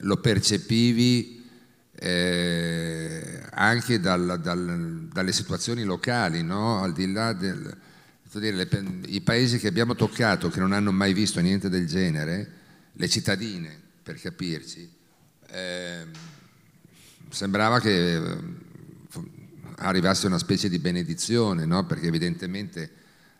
lo 0.00 0.16
percepivi 0.18 1.42
eh, 1.94 3.42
anche 3.50 3.98
dal, 3.98 4.38
dal, 4.42 5.08
dalle 5.10 5.32
situazioni 5.32 5.84
locali, 5.84 6.42
no? 6.42 6.82
al 6.82 6.92
di 6.92 7.10
là 7.10 7.32
del... 7.32 7.78
Dire, 8.38 8.68
I 9.06 9.20
paesi 9.22 9.58
che 9.58 9.68
abbiamo 9.68 9.94
toccato, 9.94 10.50
che 10.50 10.60
non 10.60 10.72
hanno 10.72 10.92
mai 10.92 11.12
visto 11.12 11.40
niente 11.40 11.68
del 11.68 11.86
genere, 11.86 12.50
le 12.92 13.08
cittadine, 13.08 13.78
per 14.02 14.20
capirci, 14.20 14.88
eh, 15.48 16.06
sembrava 17.28 17.80
che 17.80 18.16
eh, 18.16 18.38
arrivasse 19.76 20.26
una 20.26 20.38
specie 20.38 20.68
di 20.68 20.78
benedizione, 20.78 21.66
no? 21.66 21.84
perché 21.86 22.06
evidentemente 22.06 22.90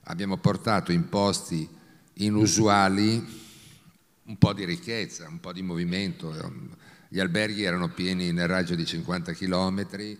abbiamo 0.04 0.36
portato 0.36 0.92
in 0.92 1.08
posti 1.08 1.68
inusuali 2.14 3.44
un 4.24 4.38
po' 4.38 4.52
di 4.52 4.64
ricchezza, 4.64 5.28
un 5.28 5.40
po' 5.40 5.52
di 5.52 5.62
movimento. 5.62 6.34
Gli 7.08 7.20
alberghi 7.20 7.62
erano 7.62 7.90
pieni 7.90 8.32
nel 8.32 8.48
raggio 8.48 8.74
di 8.74 8.84
50 8.84 9.32
chilometri, 9.32 10.18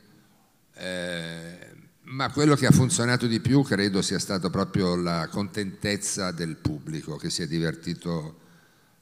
eh, 0.74 1.75
ma 2.06 2.30
quello 2.30 2.54
che 2.54 2.66
ha 2.66 2.70
funzionato 2.70 3.26
di 3.26 3.40
più 3.40 3.62
credo 3.62 4.00
sia 4.00 4.18
stata 4.18 4.48
proprio 4.48 4.94
la 4.94 5.28
contentezza 5.28 6.30
del 6.30 6.56
pubblico 6.56 7.16
che 7.16 7.30
si 7.30 7.42
è 7.42 7.48
divertito 7.48 8.40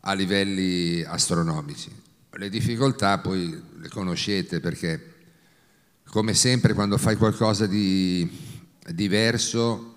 a 0.01 0.15
livelli 0.15 1.03
astronomici. 1.03 1.91
Le 2.31 2.49
difficoltà 2.49 3.19
poi 3.19 3.63
le 3.79 3.89
conoscete 3.89 4.61
perché 4.61 5.13
come 6.07 6.35
sempre 6.35 6.73
quando 6.73 6.97
fai 6.97 7.17
qualcosa 7.17 7.67
di 7.67 8.29
diverso 8.93 9.97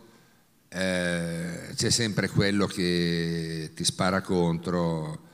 eh, 0.70 1.72
c'è 1.76 1.90
sempre 1.90 2.28
quello 2.30 2.68
che 2.68 3.72
ti 3.74 3.84
spara 3.86 4.22
contro 4.22 5.26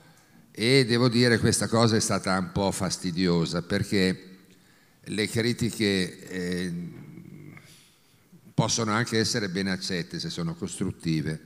e 0.52 0.84
devo 0.86 1.08
dire 1.08 1.38
questa 1.38 1.66
cosa 1.66 1.96
è 1.96 2.00
stata 2.00 2.38
un 2.38 2.52
po' 2.52 2.70
fastidiosa 2.70 3.62
perché 3.62 4.28
le 5.02 5.28
critiche 5.28 6.28
eh, 6.28 7.02
possono 8.54 8.92
anche 8.92 9.18
essere 9.18 9.48
ben 9.48 9.66
accette 9.66 10.20
se 10.20 10.30
sono 10.30 10.54
costruttive, 10.54 11.40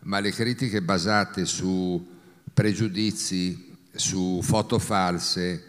ma 0.00 0.18
le 0.18 0.32
critiche 0.32 0.82
basate 0.82 1.46
su 1.46 2.18
pregiudizi, 2.52 3.76
su 3.92 4.40
foto 4.42 4.78
false 4.78 5.64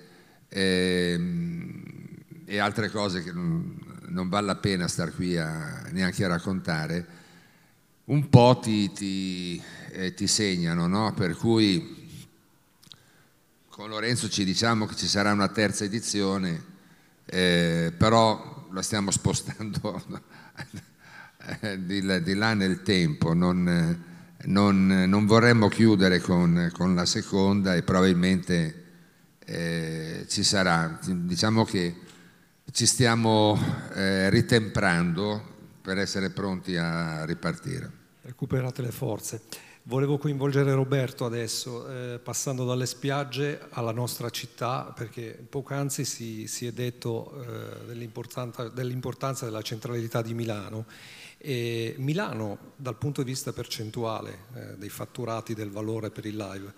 eh, 0.50 1.20
e 2.46 2.58
altre 2.58 2.90
cose 2.90 3.24
che 3.24 3.32
non, 3.32 3.78
non 4.08 4.28
vale 4.28 4.48
la 4.48 4.56
pena 4.56 4.88
star 4.88 5.14
qui 5.14 5.38
a, 5.38 5.88
neanche 5.92 6.26
a 6.26 6.30
raccontare, 6.30 7.20
un 8.06 8.28
po' 8.28 8.60
ti, 8.62 8.92
ti, 8.92 9.62
eh, 9.92 10.14
ti 10.14 10.28
segnano, 10.28 10.88
no? 10.88 11.14
per 11.14 11.36
cui 11.36 12.00
con 13.70 13.90
Lorenzo 13.90 14.30
ci 14.30 14.44
diciamo 14.44 14.86
che 14.86 14.96
ci 14.96 15.08
sarà 15.08 15.32
una 15.32 15.48
terza 15.48 15.86
edizione, 15.86 16.64
eh, 17.26 17.94
però 17.98 18.51
la 18.72 18.82
stiamo 18.82 19.12
spostando 19.12 20.04
di, 21.78 22.24
di, 22.24 22.34
là 22.34 22.54
nel 22.54 22.82
tempo, 22.82 23.34
non, 23.34 24.04
non, 24.46 24.88
non 25.08 25.26
vorremmo 25.26 25.68
chiudere 25.68 26.20
con, 26.20 26.70
con, 26.74 26.96
la 26.96 27.06
seconda 27.06 27.76
e 27.76 27.84
probabilmente 27.84 28.84
eh, 29.46 30.26
ci 30.28 30.44
sarà. 30.44 31.00
Diciamo 31.04 31.64
che 31.66 31.96
ci 32.72 32.86
stiamo 32.86 33.60
eh, 33.94 34.30
ritemprando 34.30 35.50
per 35.82 35.98
essere 35.98 36.30
pronti 36.30 36.78
a 36.78 37.26
ripartire 37.26 38.00
recuperate 38.22 38.82
le 38.82 38.92
forze. 38.92 39.42
Volevo 39.84 40.20
coinvolgere 40.20 40.76
Roberto 40.76 41.26
adesso, 41.26 41.88
eh, 41.90 42.20
passando 42.20 42.66
dalle 42.66 42.86
spiagge 42.86 43.66
alla 43.72 43.92
nostra 43.92 44.30
città, 44.30 44.94
perché 44.96 45.32
poc'anzi 45.32 46.06
si, 46.06 46.46
si 46.46 46.68
è 46.68 46.72
detto 46.72 47.34
eh, 47.42 47.86
dell'importanza, 47.88 48.70
dell'importanza 48.70 49.46
della 49.46 49.64
centralità 49.64 50.22
di 50.22 50.36
Milano. 50.36 50.86
E 51.40 51.96
Milano, 51.98 52.74
dal 52.76 52.96
punto 52.96 53.24
di 53.24 53.32
vista 53.32 53.54
percentuale 53.54 54.46
eh, 54.54 54.78
dei 54.78 54.90
fatturati 54.90 55.56
del 55.56 55.72
valore 55.72 56.12
per 56.12 56.28
il 56.28 56.38
live, 56.38 56.74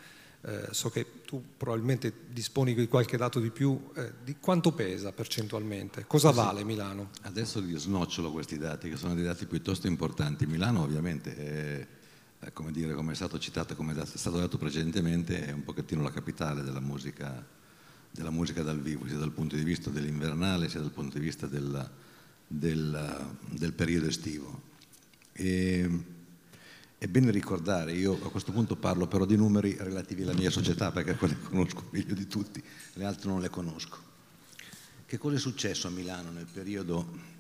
eh, 0.46 0.68
so 0.72 0.90
che 0.90 1.24
tu 1.26 1.44
probabilmente 1.58 2.14
disponi 2.30 2.74
di 2.74 2.88
qualche 2.88 3.18
dato 3.18 3.42
di 3.42 3.50
più, 3.50 3.90
eh, 3.96 4.14
di 4.24 4.38
quanto 4.40 4.72
pesa 4.72 5.12
percentualmente? 5.12 6.06
Cosa 6.08 6.32
vale 6.32 6.64
Milano? 6.64 7.10
Adesso 7.24 7.60
li 7.60 7.78
snocciolo 7.78 8.32
questi 8.32 8.58
dati, 8.58 8.90
che 8.90 8.96
sono 8.96 9.14
dei 9.14 9.26
dati 9.26 9.46
piuttosto 9.46 9.88
importanti. 9.88 10.46
Milano 10.46 10.82
ovviamente, 10.84 11.36
è 11.36 11.88
come, 12.52 12.72
dire, 12.72 12.94
come 12.94 13.14
è 13.14 13.16
stato 13.16 13.40
citato, 13.40 13.76
come 13.76 13.94
è 13.94 14.06
stato 14.06 14.40
detto 14.40 14.58
precedentemente, 14.58 15.46
è 15.46 15.52
un 15.52 15.64
pochettino 15.64 16.02
la 16.02 16.12
capitale 16.12 16.64
della 16.64 16.80
musica, 16.80 17.46
della 18.12 18.32
musica 18.32 18.64
dal 18.64 18.80
vivo, 18.80 19.08
sia 19.08 19.18
dal 19.18 19.32
punto 19.32 19.56
di 19.56 19.64
vista 19.64 19.90
dell'invernale, 19.90 20.70
sia 20.70 20.80
dal 20.82 20.92
punto 20.92 21.18
di 21.18 21.24
vista 21.24 21.48
del, 21.48 21.90
del- 22.48 23.36
del 23.52 23.74
periodo 23.74 24.08
estivo. 24.08 24.62
E, 25.32 25.90
è 26.98 27.08
bene 27.08 27.32
ricordare, 27.32 27.92
io 27.92 28.14
a 28.14 28.30
questo 28.30 28.52
punto 28.52 28.78
parlo 28.78 29.08
però 29.08 29.26
di 29.26 29.36
numeri 29.36 29.76
relativi 29.78 30.24
alla 30.24 30.34
mia 30.34 30.50
società, 30.50 30.92
perché 30.92 31.16
quelle 31.16 31.38
conosco 31.44 31.88
meglio 31.92 32.14
di 32.14 32.28
tutti, 32.28 32.64
le 32.94 33.06
altre 33.06 33.30
non 33.30 33.42
le 33.42 33.50
conosco. 33.50 33.98
Che 35.06 35.18
cosa 35.18 35.36
è 35.36 35.40
successo 35.40 35.88
a 35.88 35.92
Milano 35.92 36.32
nel 36.32 36.48
periodo, 36.52 37.33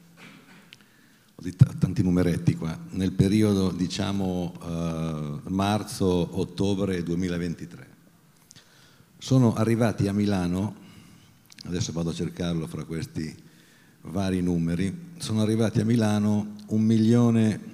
tanti 1.78 2.04
numeretti 2.04 2.56
qua, 2.56 2.78
nel 2.91 3.12
periodo 3.12 3.72
diciamo 3.72 4.54
eh, 4.63 5.50
marzo-ottobre 5.50 7.04
2023? 7.04 7.88
Sono 9.17 9.54
arrivati 9.54 10.08
a 10.08 10.13
Milano, 10.13 10.76
adesso 11.65 11.91
vado 11.91 12.12
a 12.12 12.13
cercarlo 12.13 12.67
fra 12.67 12.84
questi 12.84 13.36
vari 14.02 14.41
numeri, 14.41 15.13
sono 15.17 15.41
arrivati 15.41 15.80
a 15.80 15.86
Milano 15.86 16.56
un 16.67 16.82
milione 16.82 17.72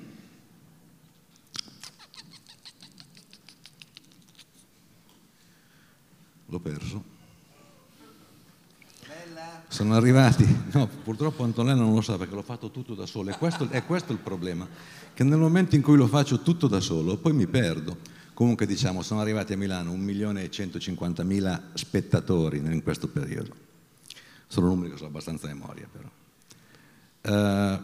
l'ho 6.50 6.60
perso. 6.60 7.18
Sono 9.72 9.94
arrivati, 9.94 10.44
no, 10.74 10.88
purtroppo 10.88 11.44
Antonella 11.44 11.80
non 11.80 11.94
lo 11.94 12.02
sa 12.02 12.18
perché 12.18 12.34
l'ho 12.34 12.42
fatto 12.42 12.72
tutto 12.72 12.96
da 12.96 13.06
solo 13.06 13.30
e 13.30 13.38
questo, 13.38 13.70
è 13.70 13.86
questo 13.86 14.12
il 14.12 14.18
problema, 14.18 14.68
che 15.14 15.24
nel 15.24 15.38
momento 15.38 15.76
in 15.76 15.84
cui 15.84 15.96
lo 15.96 16.08
faccio 16.08 16.42
tutto 16.42 16.68
da 16.68 16.80
solo 16.80 17.18
poi 17.18 17.34
mi 17.34 17.46
perdo. 17.46 17.98
Comunque 18.34 18.66
diciamo, 18.66 19.04
sono 19.04 19.20
arrivati 19.20 19.54
a 19.54 19.58
Milano 19.58 19.94
1.150.000 19.94 21.62
spettatori 21.74 22.58
in 22.58 22.82
questo 22.82 23.10
periodo. 23.10 23.54
Sono 24.48 24.70
numeri 24.70 24.90
che 24.90 24.98
so 24.98 25.06
abbastanza 25.06 25.46
a 25.46 25.54
memoria 25.54 25.88
però. 25.92 26.10
Eh, 27.22 27.80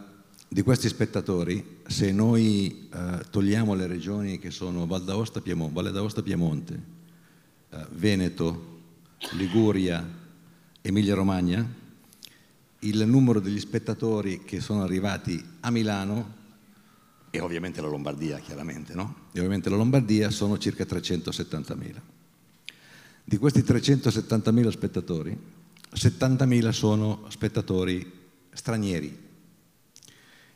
di 0.48 0.62
questi 0.62 0.88
spettatori, 0.88 1.82
se 1.86 2.10
noi 2.10 2.88
eh, 2.92 3.20
togliamo 3.30 3.74
le 3.74 3.86
regioni 3.86 4.40
che 4.40 4.50
sono 4.50 4.86
Val 4.86 5.04
d'Aosta, 5.04 5.40
Piemonte, 5.40 5.74
Valle 5.74 5.92
d'Aosta, 5.92 6.22
Piemonte, 6.22 6.82
eh, 7.70 7.86
Veneto, 7.92 8.74
Liguria, 9.32 10.24
Emilia-Romagna, 10.86 11.68
il 12.78 13.04
numero 13.08 13.40
degli 13.40 13.58
spettatori 13.58 14.44
che 14.44 14.60
sono 14.60 14.84
arrivati 14.84 15.44
a 15.58 15.70
Milano 15.70 16.34
e 17.30 17.40
ovviamente 17.40 17.80
la 17.80 17.88
Lombardia, 17.88 18.38
chiaramente, 18.38 18.94
no? 18.94 19.26
E 19.32 19.40
ovviamente 19.40 19.68
la 19.68 19.74
Lombardia 19.74 20.30
sono 20.30 20.58
circa 20.58 20.84
370.000. 20.84 22.00
Di 23.24 23.36
questi 23.36 23.62
370.000 23.62 24.68
spettatori, 24.68 25.36
70.000 25.92 26.70
sono 26.70 27.24
spettatori 27.30 28.12
stranieri 28.52 29.24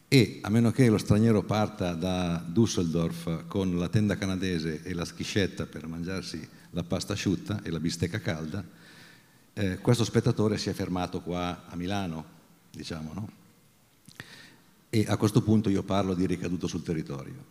e 0.07 0.39
a 0.43 0.49
meno 0.49 0.71
che 0.71 0.89
lo 0.89 0.99
straniero 0.99 1.43
parta 1.43 1.95
da 1.95 2.45
Düsseldorf 2.47 3.47
con 3.49 3.77
la 3.79 3.89
tenda 3.89 4.17
canadese 4.17 4.83
e 4.85 4.95
la 4.95 5.05
schiscetta 5.05 5.67
per 5.67 5.89
mangiarsi 5.89 6.49
la 6.71 6.85
pasta 6.85 7.15
asciutta 7.15 7.63
e 7.65 7.71
la 7.71 7.81
bistecca 7.81 8.21
calda, 8.21 8.65
eh, 9.61 9.79
questo 9.79 10.05
spettatore 10.05 10.57
si 10.57 10.71
è 10.71 10.73
fermato 10.73 11.21
qua 11.21 11.67
a 11.69 11.77
Milano, 11.77 12.25
diciamo, 12.71 13.13
no? 13.13 13.31
E 14.89 15.05
a 15.07 15.19
questo 15.19 15.43
punto 15.43 15.69
io 15.69 15.83
parlo 15.83 16.15
di 16.15 16.25
ricaduto 16.25 16.67
sul 16.67 16.83
territorio. 16.83 17.45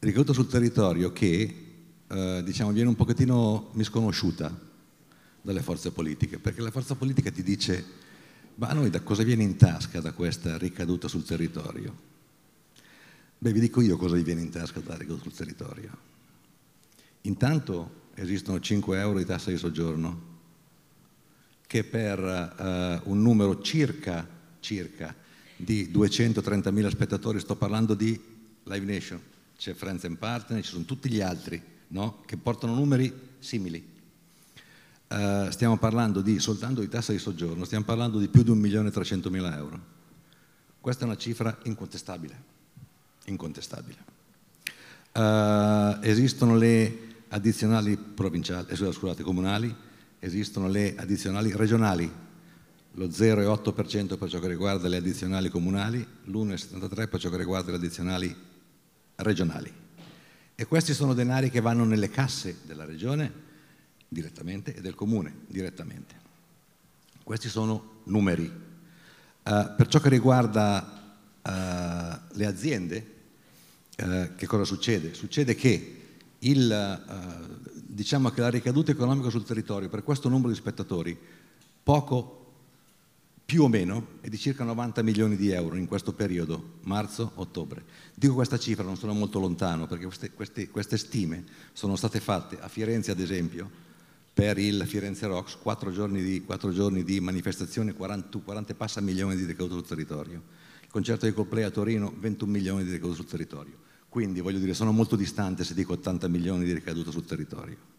Ricaduto 0.00 0.32
sul 0.32 0.48
territorio 0.48 1.12
che, 1.12 1.66
eh, 2.08 2.42
diciamo, 2.44 2.72
viene 2.72 2.88
un 2.88 2.96
pochettino 2.96 3.70
misconosciuta 3.74 4.52
dalle 5.40 5.62
forze 5.62 5.92
politiche, 5.92 6.40
perché 6.40 6.60
la 6.60 6.72
forza 6.72 6.96
politica 6.96 7.30
ti 7.30 7.44
dice, 7.44 7.84
ma 8.56 8.66
a 8.66 8.72
noi 8.72 8.90
da 8.90 9.00
cosa 9.00 9.22
viene 9.22 9.44
in 9.44 9.56
tasca 9.56 10.00
da 10.00 10.12
questa 10.12 10.58
ricaduta 10.58 11.06
sul 11.06 11.24
territorio? 11.24 12.08
Beh, 13.38 13.52
vi 13.52 13.60
dico 13.60 13.80
io 13.80 13.96
cosa 13.96 14.16
vi 14.16 14.24
viene 14.24 14.40
in 14.40 14.50
tasca 14.50 14.80
da 14.80 14.96
ricaduta 14.96 15.22
sul 15.22 15.34
territorio. 15.34 15.96
Intanto 17.22 18.08
esistono 18.14 18.58
5 18.58 18.98
euro 18.98 19.18
di 19.18 19.24
tassa 19.24 19.50
di 19.50 19.56
soggiorno 19.56 20.29
che 21.70 21.84
per 21.84 22.18
eh, 22.18 23.00
un 23.04 23.22
numero 23.22 23.60
circa, 23.60 24.26
circa 24.58 25.14
di 25.54 25.88
230.000 25.94 26.88
spettatori, 26.88 27.38
sto 27.38 27.54
parlando 27.54 27.94
di 27.94 28.20
Live 28.64 28.84
Nation, 28.84 29.20
c'è 29.56 29.74
Friends 29.74 30.02
and 30.02 30.16
Partner, 30.16 30.64
ci 30.64 30.72
sono 30.72 30.82
tutti 30.82 31.08
gli 31.08 31.20
altri 31.20 31.62
no? 31.88 32.22
che 32.26 32.36
portano 32.36 32.74
numeri 32.74 33.14
simili. 33.38 33.88
Eh, 35.06 35.46
stiamo 35.50 35.78
parlando 35.78 36.22
di, 36.22 36.40
soltanto 36.40 36.80
di 36.80 36.88
tassa 36.88 37.12
di 37.12 37.20
soggiorno, 37.20 37.64
stiamo 37.64 37.84
parlando 37.84 38.18
di 38.18 38.26
più 38.26 38.42
di 38.42 38.50
1.300.000 38.50 39.56
euro. 39.56 39.80
Questa 40.80 41.04
è 41.04 41.06
una 41.06 41.16
cifra 41.16 41.56
incontestabile, 41.62 42.42
incontestabile. 43.26 43.98
Eh, 45.12 45.98
esistono 46.00 46.56
le 46.56 46.98
addizionali 47.28 47.92
eh, 47.92 48.74
scusate, 48.74 49.22
comunali, 49.22 49.72
esistono 50.20 50.68
le 50.68 50.94
addizionali 50.96 51.52
regionali, 51.56 52.10
lo 52.92 53.06
0,8% 53.06 54.18
per 54.18 54.28
ciò 54.28 54.38
che 54.38 54.48
riguarda 54.48 54.88
le 54.88 54.98
addizionali 54.98 55.48
comunali, 55.48 56.06
l'1,73% 56.24 57.08
per 57.08 57.20
ciò 57.20 57.30
che 57.30 57.36
riguarda 57.36 57.70
le 57.70 57.76
addizionali 57.78 58.36
regionali. 59.16 59.72
E 60.54 60.66
questi 60.66 60.92
sono 60.92 61.14
denari 61.14 61.50
che 61.50 61.60
vanno 61.60 61.84
nelle 61.84 62.10
casse 62.10 62.58
della 62.66 62.84
regione 62.84 63.48
direttamente 64.06 64.74
e 64.74 64.80
del 64.82 64.94
comune 64.94 65.34
direttamente. 65.46 66.14
Questi 67.22 67.48
sono 67.48 68.02
numeri. 68.04 68.44
Eh, 68.44 69.72
per 69.76 69.86
ciò 69.86 70.00
che 70.00 70.10
riguarda 70.10 71.16
eh, 71.42 72.20
le 72.32 72.46
aziende, 72.46 73.14
eh, 73.96 74.32
che 74.36 74.46
cosa 74.46 74.64
succede? 74.64 75.14
Succede 75.14 75.54
che 75.54 75.96
il, 76.40 76.70
diciamo 78.00 78.30
che 78.30 78.40
la 78.40 78.48
ricaduta 78.48 78.92
economica 78.92 79.28
sul 79.28 79.44
territorio 79.44 79.90
per 79.90 80.02
questo 80.02 80.30
numero 80.30 80.48
di 80.48 80.54
spettatori, 80.54 81.18
poco 81.82 82.38
più 83.44 83.64
o 83.64 83.68
meno, 83.68 84.06
è 84.22 84.28
di 84.28 84.38
circa 84.38 84.64
90 84.64 85.02
milioni 85.02 85.36
di 85.36 85.50
euro 85.50 85.76
in 85.76 85.86
questo 85.86 86.14
periodo, 86.14 86.76
marzo-ottobre. 86.84 87.84
Dico 88.14 88.32
questa 88.32 88.58
cifra, 88.58 88.84
non 88.84 88.96
sono 88.96 89.12
molto 89.12 89.38
lontano, 89.38 89.86
perché 89.86 90.04
queste, 90.04 90.30
queste, 90.30 90.70
queste 90.70 90.96
stime 90.96 91.44
sono 91.74 91.94
state 91.94 92.20
fatte 92.20 92.58
a 92.58 92.68
Firenze, 92.68 93.10
ad 93.10 93.20
esempio, 93.20 93.68
per 94.32 94.56
il 94.56 94.82
Firenze 94.86 95.26
Rocks, 95.26 95.58
quattro 95.60 95.92
giorni 95.92 96.22
di, 96.22 96.42
quattro 96.42 96.72
giorni 96.72 97.04
di 97.04 97.20
manifestazione, 97.20 97.92
40, 97.92 98.38
40 98.38 98.74
passa 98.76 99.02
milioni 99.02 99.36
di 99.36 99.44
ricaduto 99.44 99.74
sul 99.74 99.86
territorio. 99.86 100.40
Il 100.80 100.88
concerto 100.88 101.26
di 101.26 101.34
Coldplay 101.34 101.64
a 101.64 101.70
Torino, 101.70 102.14
21 102.18 102.50
milioni 102.50 102.82
di 102.82 102.92
ricaduto 102.92 103.16
sul 103.16 103.26
territorio. 103.26 103.74
Quindi 104.08 104.40
voglio 104.40 104.58
dire, 104.58 104.72
sono 104.72 104.90
molto 104.90 105.16
distante 105.16 105.64
se 105.64 105.74
dico 105.74 105.92
80 105.92 106.28
milioni 106.28 106.64
di 106.64 106.72
ricaduto 106.72 107.10
sul 107.10 107.26
territorio. 107.26 107.89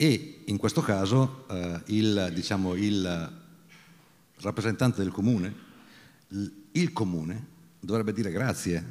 E 0.00 0.42
in 0.44 0.58
questo 0.58 0.80
caso 0.80 1.44
eh, 1.50 1.80
il, 1.86 2.30
diciamo, 2.32 2.76
il 2.76 3.32
rappresentante 4.36 5.02
del 5.02 5.10
comune, 5.10 5.52
il, 6.70 6.92
comune 6.92 7.46
dovrebbe 7.80 8.12
dire 8.12 8.30
grazie, 8.30 8.84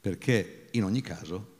perché 0.00 0.66
in 0.72 0.82
ogni 0.82 1.00
caso 1.00 1.50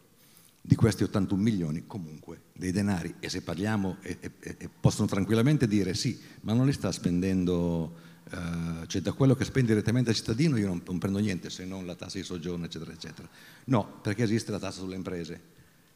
di 0.60 0.74
questi 0.74 1.04
81 1.04 1.40
milioni 1.40 1.86
comunque 1.86 2.40
dei 2.54 2.72
denari, 2.72 3.14
e 3.20 3.28
se 3.28 3.42
parliamo, 3.42 3.98
e, 4.00 4.18
e, 4.18 4.32
e 4.58 4.68
possono 4.68 5.06
tranquillamente 5.06 5.68
dire 5.68 5.94
sì, 5.94 6.20
ma 6.40 6.54
non 6.54 6.66
li 6.66 6.72
sta 6.72 6.90
spendendo, 6.90 7.94
eh, 8.32 8.86
cioè 8.88 9.00
da 9.00 9.12
quello 9.12 9.36
che 9.36 9.44
spende 9.44 9.74
direttamente 9.74 10.10
al 10.10 10.16
cittadino 10.16 10.56
io 10.56 10.66
non, 10.66 10.82
non 10.84 10.98
prendo 10.98 11.20
niente 11.20 11.50
se 11.50 11.64
non 11.64 11.86
la 11.86 11.94
tassa 11.94 12.18
di 12.18 12.24
soggiorno, 12.24 12.64
eccetera, 12.64 12.90
eccetera. 12.90 13.28
No, 13.66 14.00
perché 14.02 14.24
esiste 14.24 14.50
la 14.50 14.58
tassa 14.58 14.80
sulle 14.80 14.96
imprese, 14.96 15.40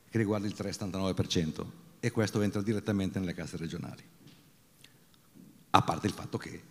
che 0.09 0.19
riguarda 0.19 0.47
il 0.47 0.55
3,79%, 0.57 1.86
e 2.07 2.13
questo 2.13 2.41
entra 2.41 2.63
direttamente 2.63 3.19
nelle 3.19 3.35
casse 3.35 3.57
regionali. 3.57 4.01
A 5.71 5.83
parte 5.83 6.07
il 6.07 6.13
fatto 6.13 6.39
che 6.39 6.63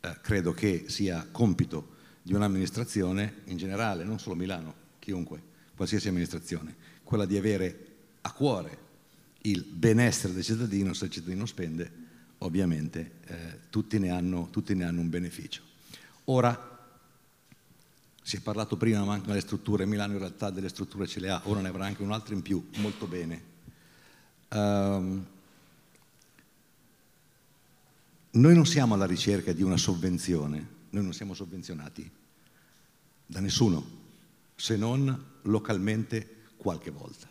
eh, 0.00 0.18
credo 0.22 0.54
che 0.54 0.86
sia 0.88 1.28
compito 1.30 1.96
di 2.22 2.32
un'amministrazione 2.32 3.42
in 3.44 3.58
generale, 3.58 4.04
non 4.04 4.18
solo 4.18 4.36
Milano, 4.36 4.74
chiunque, 4.98 5.42
qualsiasi 5.76 6.08
amministrazione, 6.08 6.74
quella 7.04 7.26
di 7.26 7.36
avere 7.36 7.88
a 8.22 8.32
cuore 8.32 8.78
il 9.42 9.64
benessere 9.64 10.32
del 10.32 10.44
cittadino, 10.44 10.94
se 10.94 11.04
il 11.04 11.10
cittadino 11.10 11.44
spende, 11.44 11.92
ovviamente 12.38 13.10
eh, 13.26 13.58
tutti, 13.68 13.98
ne 13.98 14.08
hanno, 14.08 14.48
tutti 14.50 14.74
ne 14.74 14.84
hanno 14.84 15.02
un 15.02 15.10
beneficio. 15.10 15.60
Ora, 16.24 16.68
Si 18.22 18.36
è 18.36 18.40
parlato 18.40 18.76
prima, 18.76 19.04
mancano 19.04 19.34
le 19.34 19.40
strutture, 19.40 19.84
Milano 19.84 20.12
in 20.12 20.20
realtà 20.20 20.48
delle 20.50 20.68
strutture 20.68 21.06
ce 21.06 21.20
le 21.20 21.30
ha, 21.30 21.40
ora 21.44 21.60
ne 21.60 21.68
avrà 21.68 21.84
anche 21.84 22.02
un'altra 22.02 22.34
in 22.34 22.42
più, 22.42 22.64
molto 22.76 23.06
bene. 23.06 23.49
Um, 24.52 25.24
noi 28.32 28.54
non 28.54 28.66
siamo 28.66 28.94
alla 28.94 29.06
ricerca 29.06 29.52
di 29.52 29.62
una 29.62 29.76
sovvenzione, 29.76 30.66
noi 30.90 31.02
non 31.02 31.12
siamo 31.12 31.34
sovvenzionati 31.34 32.10
da 33.26 33.40
nessuno, 33.40 33.98
se 34.56 34.76
non 34.76 35.24
localmente 35.42 36.36
qualche 36.56 36.90
volta. 36.90 37.28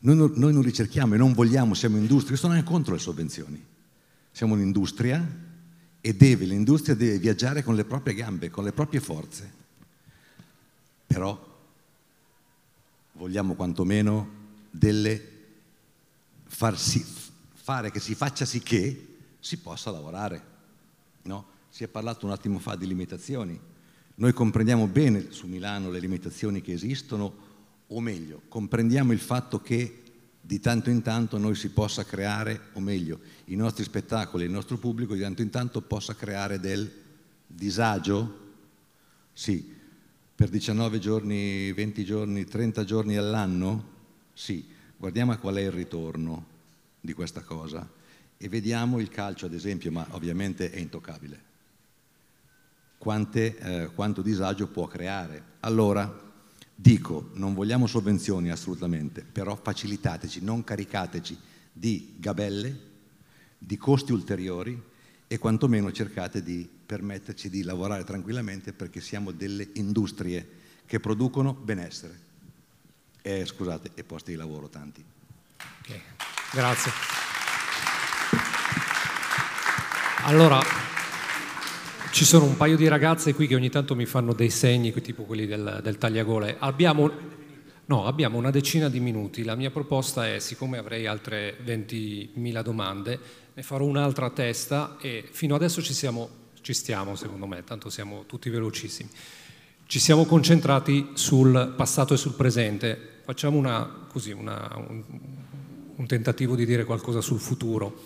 Noi 0.00 0.16
non, 0.16 0.32
noi 0.34 0.52
non 0.52 0.62
ricerchiamo 0.62 1.14
e 1.14 1.18
non 1.18 1.32
vogliamo, 1.32 1.74
siamo 1.74 1.96
industria, 1.96 2.36
sono 2.36 2.54
anche 2.54 2.64
contro 2.64 2.94
le 2.94 3.00
sovvenzioni. 3.00 3.64
Siamo 4.30 4.54
un'industria 4.54 5.24
e 6.00 6.14
deve, 6.14 6.44
l'industria 6.44 6.94
deve 6.94 7.18
viaggiare 7.18 7.62
con 7.62 7.74
le 7.74 7.84
proprie 7.84 8.14
gambe, 8.14 8.50
con 8.50 8.64
le 8.64 8.72
proprie 8.72 9.00
forze. 9.00 9.52
Però 11.06 11.50
vogliamo 13.12 13.54
quantomeno 13.54 14.40
delle 14.70 15.31
farsi, 16.54 17.04
fare 17.54 17.90
che 17.90 17.98
si 17.98 18.14
faccia 18.14 18.44
sì 18.44 18.60
che 18.60 19.16
si 19.40 19.58
possa 19.58 19.90
lavorare. 19.90 20.50
No? 21.22 21.46
Si 21.70 21.82
è 21.82 21.88
parlato 21.88 22.26
un 22.26 22.32
attimo 22.32 22.58
fa 22.58 22.76
di 22.76 22.86
limitazioni. 22.86 23.58
Noi 24.16 24.32
comprendiamo 24.34 24.86
bene 24.86 25.30
su 25.30 25.46
Milano 25.46 25.90
le 25.90 25.98
limitazioni 25.98 26.60
che 26.60 26.72
esistono, 26.72 27.50
o 27.86 28.00
meglio, 28.00 28.42
comprendiamo 28.48 29.12
il 29.12 29.18
fatto 29.18 29.60
che 29.60 30.02
di 30.40 30.60
tanto 30.60 30.90
in 30.90 31.02
tanto 31.02 31.38
noi 31.38 31.54
si 31.54 31.70
possa 31.70 32.04
creare, 32.04 32.68
o 32.74 32.80
meglio, 32.80 33.20
i 33.46 33.56
nostri 33.56 33.84
spettacoli, 33.84 34.44
il 34.44 34.50
nostro 34.50 34.76
pubblico 34.76 35.14
di 35.14 35.20
tanto 35.20 35.40
in 35.40 35.50
tanto 35.50 35.80
possa 35.80 36.14
creare 36.14 36.60
del 36.60 36.90
disagio? 37.46 38.40
Sì. 39.32 39.80
Per 40.34 40.48
19 40.50 40.98
giorni, 40.98 41.72
20 41.72 42.04
giorni, 42.04 42.44
30 42.44 42.84
giorni 42.84 43.16
all'anno? 43.16 43.90
Sì. 44.34 44.71
Guardiamo 45.02 45.36
qual 45.36 45.56
è 45.56 45.62
il 45.62 45.72
ritorno 45.72 46.44
di 47.00 47.12
questa 47.12 47.40
cosa 47.40 47.90
e 48.36 48.48
vediamo 48.48 49.00
il 49.00 49.08
calcio 49.08 49.46
ad 49.46 49.52
esempio, 49.52 49.90
ma 49.90 50.06
ovviamente 50.10 50.70
è 50.70 50.78
intoccabile. 50.78 51.40
Quante, 52.98 53.58
eh, 53.58 53.86
quanto 53.96 54.22
disagio 54.22 54.68
può 54.68 54.86
creare. 54.86 55.42
Allora, 55.58 56.08
dico, 56.72 57.30
non 57.32 57.52
vogliamo 57.52 57.88
sovvenzioni 57.88 58.50
assolutamente, 58.50 59.22
però 59.22 59.56
facilitateci, 59.56 60.40
non 60.40 60.62
caricateci 60.62 61.36
di 61.72 62.14
gabelle, 62.18 62.78
di 63.58 63.76
costi 63.76 64.12
ulteriori 64.12 64.80
e 65.26 65.36
quantomeno 65.36 65.90
cercate 65.90 66.44
di 66.44 66.68
permetterci 66.86 67.50
di 67.50 67.64
lavorare 67.64 68.04
tranquillamente 68.04 68.72
perché 68.72 69.00
siamo 69.00 69.32
delle 69.32 69.68
industrie 69.72 70.48
che 70.86 71.00
producono 71.00 71.54
benessere. 71.54 72.30
E, 73.22 73.46
scusate, 73.46 73.92
e 73.94 74.02
posti 74.02 74.32
di 74.32 74.36
lavoro 74.36 74.68
tanti. 74.68 75.02
Okay. 75.84 76.00
Grazie. 76.52 76.92
Allora, 80.24 80.60
ci 82.12 82.24
sono 82.24 82.44
un 82.44 82.56
paio 82.56 82.76
di 82.76 82.86
ragazze 82.88 83.34
qui 83.34 83.46
che 83.46 83.54
ogni 83.54 83.70
tanto 83.70 83.94
mi 83.94 84.06
fanno 84.06 84.32
dei 84.32 84.50
segni, 84.50 84.92
tipo 85.00 85.22
quelli 85.22 85.46
del, 85.46 85.80
del 85.82 85.98
tagliagole. 85.98 86.56
Abbiamo, 86.58 87.10
no, 87.86 88.06
abbiamo 88.06 88.38
una 88.38 88.50
decina 88.50 88.88
di 88.88 89.00
minuti. 89.00 89.44
La 89.44 89.54
mia 89.54 89.70
proposta 89.70 90.28
è, 90.28 90.38
siccome 90.38 90.78
avrei 90.78 91.06
altre 91.06 91.56
20.000 91.64 92.62
domande, 92.62 93.18
ne 93.54 93.62
farò 93.62 93.84
un'altra 93.84 94.26
a 94.26 94.30
testa 94.30 94.96
e 95.00 95.28
fino 95.30 95.54
adesso 95.54 95.80
ci, 95.82 95.94
siamo, 95.94 96.28
ci 96.60 96.74
stiamo, 96.74 97.16
secondo 97.16 97.46
me, 97.46 97.64
tanto 97.64 97.88
siamo 97.88 98.24
tutti 98.26 98.50
velocissimi. 98.50 99.08
Ci 99.86 99.98
siamo 99.98 100.24
concentrati 100.24 101.10
sul 101.14 101.74
passato 101.76 102.14
e 102.14 102.16
sul 102.16 102.34
presente. 102.34 103.11
Facciamo 103.24 103.56
una, 103.56 104.06
così, 104.08 104.32
una, 104.32 104.68
un, 104.88 105.02
un 105.94 106.06
tentativo 106.06 106.56
di 106.56 106.66
dire 106.66 106.84
qualcosa 106.84 107.20
sul 107.20 107.38
futuro. 107.38 108.02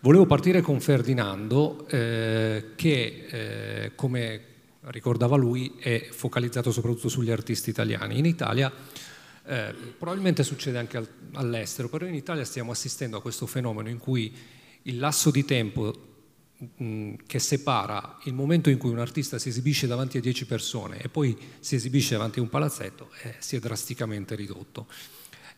Volevo 0.00 0.26
partire 0.26 0.60
con 0.60 0.80
Ferdinando 0.80 1.86
eh, 1.88 2.72
che, 2.74 3.26
eh, 3.30 3.92
come 3.94 4.40
ricordava 4.86 5.36
lui, 5.36 5.76
è 5.78 6.08
focalizzato 6.10 6.72
soprattutto 6.72 7.08
sugli 7.08 7.30
artisti 7.30 7.70
italiani. 7.70 8.18
In 8.18 8.26
Italia, 8.26 8.72
eh, 9.46 9.74
probabilmente 9.96 10.42
succede 10.42 10.78
anche 10.78 10.96
al, 10.96 11.08
all'estero, 11.34 11.88
però 11.88 12.04
in 12.04 12.14
Italia 12.14 12.44
stiamo 12.44 12.72
assistendo 12.72 13.16
a 13.16 13.22
questo 13.22 13.46
fenomeno 13.46 13.88
in 13.88 13.98
cui 13.98 14.34
il 14.82 14.98
lasso 14.98 15.30
di 15.30 15.44
tempo 15.44 16.05
che 17.26 17.38
separa 17.38 18.18
il 18.24 18.32
momento 18.32 18.70
in 18.70 18.78
cui 18.78 18.88
un 18.90 18.98
artista 18.98 19.38
si 19.38 19.50
esibisce 19.50 19.86
davanti 19.86 20.16
a 20.16 20.20
10 20.20 20.46
persone 20.46 20.98
e 20.98 21.10
poi 21.10 21.36
si 21.60 21.74
esibisce 21.74 22.14
davanti 22.14 22.38
a 22.38 22.42
un 22.42 22.48
palazzetto 22.48 23.10
eh, 23.22 23.34
si 23.38 23.56
è 23.56 23.58
drasticamente 23.58 24.34
ridotto. 24.34 24.86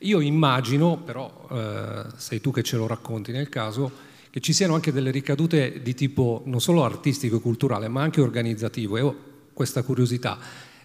Io 0.03 0.21
immagino, 0.21 0.97
però 0.99 1.49
eh, 1.51 2.05
sei 2.17 2.41
tu 2.41 2.51
che 2.53 2.63
ce 2.63 2.77
lo 2.77 2.87
racconti 2.87 3.33
nel 3.33 3.49
caso, 3.49 3.91
che 4.31 4.41
ci 4.41 4.53
siano 4.53 4.75
anche 4.75 4.93
delle 4.93 5.11
ricadute 5.11 5.83
di 5.83 5.95
tipo 5.95 6.43
non 6.47 6.61
solo 6.61 6.85
artistico 6.85 7.37
e 7.37 7.41
culturale, 7.41 7.89
ma 7.89 8.03
anche 8.03 8.21
organizzativo. 8.21 8.97
E 8.97 9.01
ho 9.01 9.17
questa 9.53 9.83
curiosità. 9.83 10.39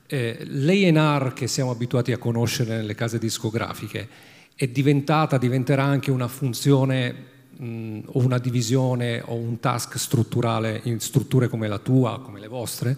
Eh, 0.08 0.44
L'A&R 0.46 1.34
che 1.34 1.48
siamo 1.48 1.72
abituati 1.72 2.12
a 2.12 2.18
conoscere 2.18 2.76
nelle 2.76 2.96
case 2.96 3.20
discografiche 3.20 4.32
è 4.56 4.68
diventata, 4.68 5.38
diventerà 5.38 5.84
anche 5.84 6.12
una 6.12 6.28
funzione 6.28 7.32
mh, 7.58 8.00
o 8.06 8.20
una 8.20 8.38
divisione 8.38 9.22
o 9.26 9.36
un 9.36 9.60
task 9.60 9.98
strutturale 9.98 10.82
in 10.86 11.00
strutture 11.00 11.48
come 11.48 11.68
la 11.68 11.80
tua, 11.80 12.22
come 12.22 12.40
le 12.40 12.48
vostre? 12.48 12.98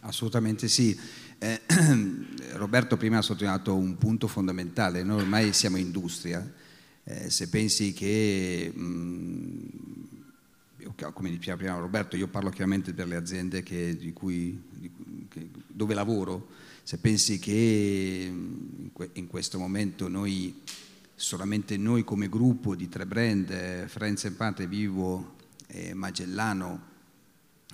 Assolutamente 0.00 0.68
sì. 0.68 0.98
Eh, 1.38 1.60
Roberto 2.54 2.96
prima 2.96 3.18
ha 3.18 3.22
sottolineato 3.22 3.74
un 3.74 3.98
punto 3.98 4.28
fondamentale, 4.28 5.02
noi 5.02 5.20
ormai 5.20 5.52
siamo 5.52 5.76
industria, 5.76 6.48
eh, 7.04 7.28
se 7.28 7.48
pensi 7.48 7.92
che, 7.92 8.72
mh, 8.74 8.82
mm, 8.82 10.02
come 11.12 11.30
diceva 11.30 11.56
prima 11.56 11.76
Roberto, 11.76 12.16
io 12.16 12.28
parlo 12.28 12.50
chiaramente 12.50 12.94
per 12.94 13.08
le 13.08 13.16
aziende 13.16 13.62
che, 13.62 13.96
di 13.96 14.12
cui, 14.12 14.58
di, 14.70 14.90
che, 15.28 15.48
dove 15.66 15.92
lavoro, 15.92 16.48
se 16.82 16.98
pensi 16.98 17.38
che 17.38 18.26
mm, 18.30 18.86
in 19.14 19.26
questo 19.26 19.58
momento 19.58 20.08
noi, 20.08 20.62
solamente 21.14 21.76
noi 21.76 22.04
come 22.04 22.28
gruppo 22.28 22.74
di 22.74 22.88
tre 22.88 23.06
brand, 23.06 23.50
eh, 23.50 23.84
Friends 23.88 24.24
Empate, 24.24 24.66
Vivo 24.66 25.36
e 25.66 25.94
Magellano, 25.94 26.92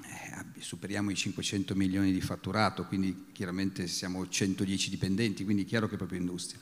eh, 0.03 0.61
superiamo 0.61 1.11
i 1.11 1.15
500 1.15 1.75
milioni 1.75 2.13
di 2.13 2.21
fatturato, 2.21 2.85
quindi 2.87 3.27
chiaramente 3.33 3.87
siamo 3.87 4.29
110 4.29 4.91
dipendenti, 4.91 5.45
quindi 5.45 5.63
è 5.63 5.67
chiaro 5.67 5.89
che 5.89 5.95
è 5.95 5.99
proprio 5.99 6.21
industria 6.21 6.61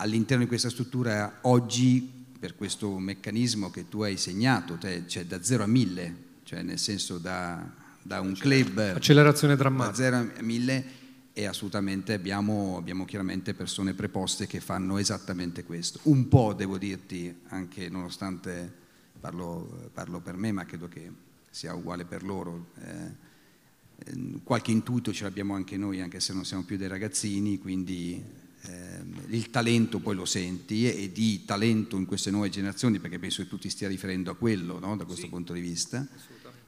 all'interno 0.00 0.42
di 0.42 0.48
questa 0.48 0.70
struttura 0.70 1.38
oggi, 1.42 2.18
per 2.38 2.56
questo 2.56 2.98
meccanismo 2.98 3.70
che 3.70 3.88
tu 3.88 4.00
hai 4.00 4.16
segnato, 4.16 4.78
cioè 5.06 5.26
da 5.26 5.42
0 5.42 5.62
a 5.62 5.66
1000, 5.66 6.16
cioè 6.44 6.62
nel 6.62 6.78
senso 6.78 7.18
da, 7.18 7.70
da 8.02 8.20
un 8.20 8.34
club... 8.34 8.78
Accelerazione 8.78 9.56
drammatica. 9.56 10.10
Da 10.10 10.16
0 10.18 10.38
a 10.38 10.42
1000 10.42 10.84
e 11.32 11.46
assolutamente 11.46 12.12
abbiamo, 12.12 12.76
abbiamo, 12.76 13.04
chiaramente 13.04 13.54
persone 13.54 13.94
preposte 13.94 14.46
che 14.46 14.60
fanno 14.60 14.98
esattamente 14.98 15.64
questo. 15.64 16.00
Un 16.04 16.28
po' 16.28 16.52
devo 16.52 16.76
dirti, 16.78 17.34
anche 17.48 17.88
nonostante 17.88 18.72
parlo, 19.20 19.90
parlo 19.92 20.20
per 20.20 20.36
me, 20.36 20.52
ma 20.52 20.64
credo 20.64 20.88
che 20.88 21.10
sia 21.50 21.74
uguale 21.74 22.04
per 22.04 22.22
loro. 22.24 22.68
Eh, 22.82 23.28
qualche 24.42 24.70
intuito 24.70 25.12
ce 25.12 25.24
l'abbiamo 25.24 25.54
anche 25.54 25.76
noi, 25.76 26.00
anche 26.00 26.20
se 26.20 26.32
non 26.32 26.44
siamo 26.44 26.64
più 26.64 26.76
dei 26.76 26.88
ragazzini, 26.88 27.58
quindi 27.58 28.22
eh, 28.62 29.02
il 29.28 29.50
talento 29.50 29.98
poi 30.00 30.14
lo 30.14 30.24
senti 30.24 30.90
e 30.90 31.12
di 31.12 31.44
talento 31.44 31.96
in 31.96 32.06
queste 32.06 32.30
nuove 32.30 32.48
generazioni, 32.48 32.98
perché 32.98 33.18
penso 33.18 33.42
che 33.42 33.48
tu 33.48 33.58
ti 33.58 33.70
stia 33.70 33.88
riferendo 33.88 34.30
a 34.30 34.36
quello 34.36 34.78
no? 34.78 34.96
da 34.96 35.04
questo 35.04 35.24
sì, 35.24 35.28
punto 35.28 35.52
di 35.52 35.60
vista, 35.60 36.06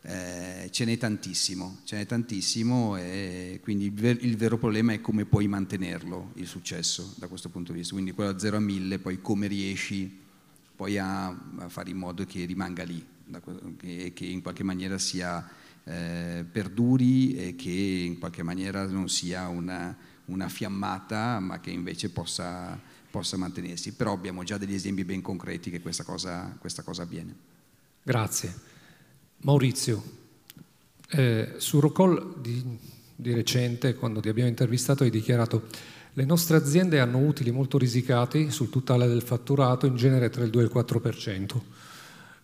eh, 0.03 0.68
ce 0.70 0.84
n'è 0.84 0.98
tantissimo, 0.98 1.78
ce 1.84 1.96
n'è 1.96 2.07
tantissimo 2.07 2.96
e 2.96 3.61
quindi 3.62 3.86
il, 3.86 3.92
ver- 3.92 4.22
il, 4.22 4.36
vero 4.36 4.59
problema 4.59 4.92
è 4.92 5.00
come 5.00 5.24
puoi 5.24 5.46
mantenerlo, 5.46 6.32
il 6.34 6.46
successo 6.46 7.14
da 7.16 7.28
questo 7.28 7.48
punto 7.48 7.72
di 7.72 7.78
vista, 7.78 7.94
quindi 7.94 8.12
quello 8.12 8.32
da 8.32 8.38
0 8.38 8.57
a 8.57 8.61
1000, 8.61 8.98
poi 8.98 9.20
come 9.20 9.46
riesci 9.46 10.20
poi 10.74 10.98
a, 10.98 11.26
a 11.28 11.68
fare 11.68 11.90
in 11.90 11.96
modo 11.96 12.24
che 12.24 12.44
rimanga 12.44 12.82
lì, 12.82 13.05
che, 13.76 14.12
che 14.14 14.24
in 14.24 14.42
qualche 14.42 14.64
maniera 14.64 14.98
sia 14.98 15.48
eh, 15.84 16.44
perduri 16.50 17.36
e 17.36 17.55
che 17.55 17.70
in 17.70 18.18
qualche 18.18 18.42
maniera 18.42 18.86
non 18.86 19.09
sia 19.09 19.48
una 19.48 20.11
una 20.26 20.48
fiammata, 20.48 21.40
ma 21.40 21.61
che 21.61 21.70
invece 21.70 22.11
possa, 22.11 22.78
possa, 23.11 23.36
mantenersi. 23.36 23.92
Però 23.92 24.12
abbiamo 24.12 24.42
già 24.44 24.59
degli 24.59 24.74
esempi 24.74 25.05
ben 25.05 25.20
concreti 25.20 25.70
che 25.70 25.80
questa 25.80 26.05
cosa, 26.05 26.57
questa 26.59 26.82
cosa 26.82 27.03
avviene. 27.03 27.34
Grazie. 28.03 28.70
Maurizio, 29.43 30.03
eh, 31.11 31.55
su 31.57 31.80
Rocol 31.80 32.40
di, 32.40 32.78
di 33.14 33.32
recente, 33.32 33.95
quando 33.95 34.20
ti 34.20 34.28
abbiamo 34.28 34.49
intervistato, 34.49 35.03
hai 35.03 35.11
dichiarato 35.11 35.66
le 36.14 36.24
nostre 36.24 36.57
aziende 36.59 37.01
hanno 37.01 37.18
utili 37.18 37.51
molto 37.51 37.78
risicati 37.78 38.51
sul 38.51 38.68
totale 38.68 39.07
del 39.07 39.22
fatturato, 39.22 39.86
in 39.86 39.97
genere 39.97 40.28
tra 40.28 40.45
il 40.45 40.51
2 40.51 40.62
e 40.62 40.64
il 40.64 40.70
4%. 40.72 41.61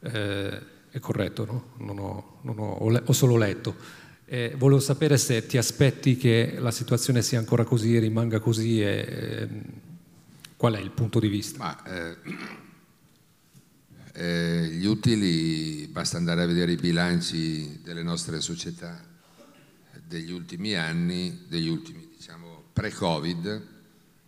Eh, 0.01 0.61
è 0.91 0.99
corretto, 1.01 1.45
no? 1.45 1.65
Non 1.85 1.99
ho, 1.99 2.39
non 2.43 2.59
ho, 2.59 3.01
ho 3.05 3.13
solo 3.13 3.37
letto. 3.37 3.77
E 4.25 4.55
volevo 4.57 4.81
sapere 4.81 5.19
se 5.19 5.47
ti 5.47 5.59
aspetti 5.59 6.17
che 6.17 6.57
la 6.59 6.71
situazione 6.71 7.23
sia 7.23 7.39
ancora 7.39 7.65
così, 7.65 7.99
rimanga 7.99 8.41
così 8.41 8.81
e 8.83 9.07
ehm, 9.09 9.63
qual 10.57 10.75
è 10.75 10.81
il 10.81 10.91
punto 10.91 11.19
di 11.19 11.29
vista? 11.29 11.59
Ma, 11.59 12.17
eh, 14.21 14.67
gli 14.73 14.85
utili, 14.85 15.87
basta 15.87 16.17
andare 16.17 16.43
a 16.43 16.47
vedere 16.47 16.73
i 16.73 16.77
bilanci 16.77 17.81
delle 17.83 18.03
nostre 18.03 18.41
società 18.41 19.01
degli 20.05 20.33
ultimi 20.33 20.75
anni, 20.75 21.45
degli 21.47 21.69
ultimi 21.69 22.09
diciamo 22.17 22.65
pre-Covid 22.73 23.67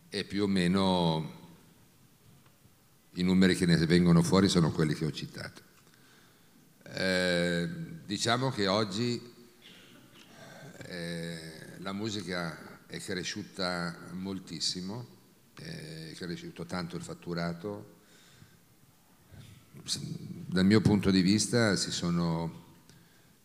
e 0.08 0.24
più 0.24 0.44
o 0.44 0.46
meno 0.46 1.38
i 3.14 3.24
numeri 3.24 3.56
che 3.56 3.66
ne 3.66 3.76
vengono 3.78 4.22
fuori 4.22 4.48
sono 4.48 4.70
quelli 4.70 4.94
che 4.94 5.06
ho 5.06 5.10
citato. 5.10 5.60
Eh, 6.84 7.68
diciamo 8.06 8.52
che 8.52 8.68
oggi 8.68 9.20
eh, 10.86 11.38
la 11.78 11.92
musica 11.92 12.86
è 12.86 13.00
cresciuta 13.00 13.96
moltissimo, 14.12 15.18
è 15.56 16.12
cresciuto 16.14 16.64
tanto 16.64 16.94
il 16.94 17.02
fatturato. 17.02 17.98
Dal 19.82 20.66
mio 20.66 20.82
punto 20.82 21.10
di 21.10 21.22
vista 21.22 21.74
sono, 21.74 22.64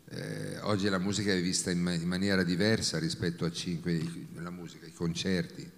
eh, 0.09 0.59
oggi 0.63 0.89
la 0.89 0.97
musica 0.97 1.31
è 1.31 1.41
vista 1.41 1.71
in, 1.71 1.77
in, 1.99 2.07
maniera 2.07 2.43
diversa 2.43 2.99
rispetto 2.99 3.45
a 3.45 3.51
5, 3.51 4.27
la 4.39 4.49
musica, 4.49 4.85
i 4.85 4.91
concerti, 4.91 5.69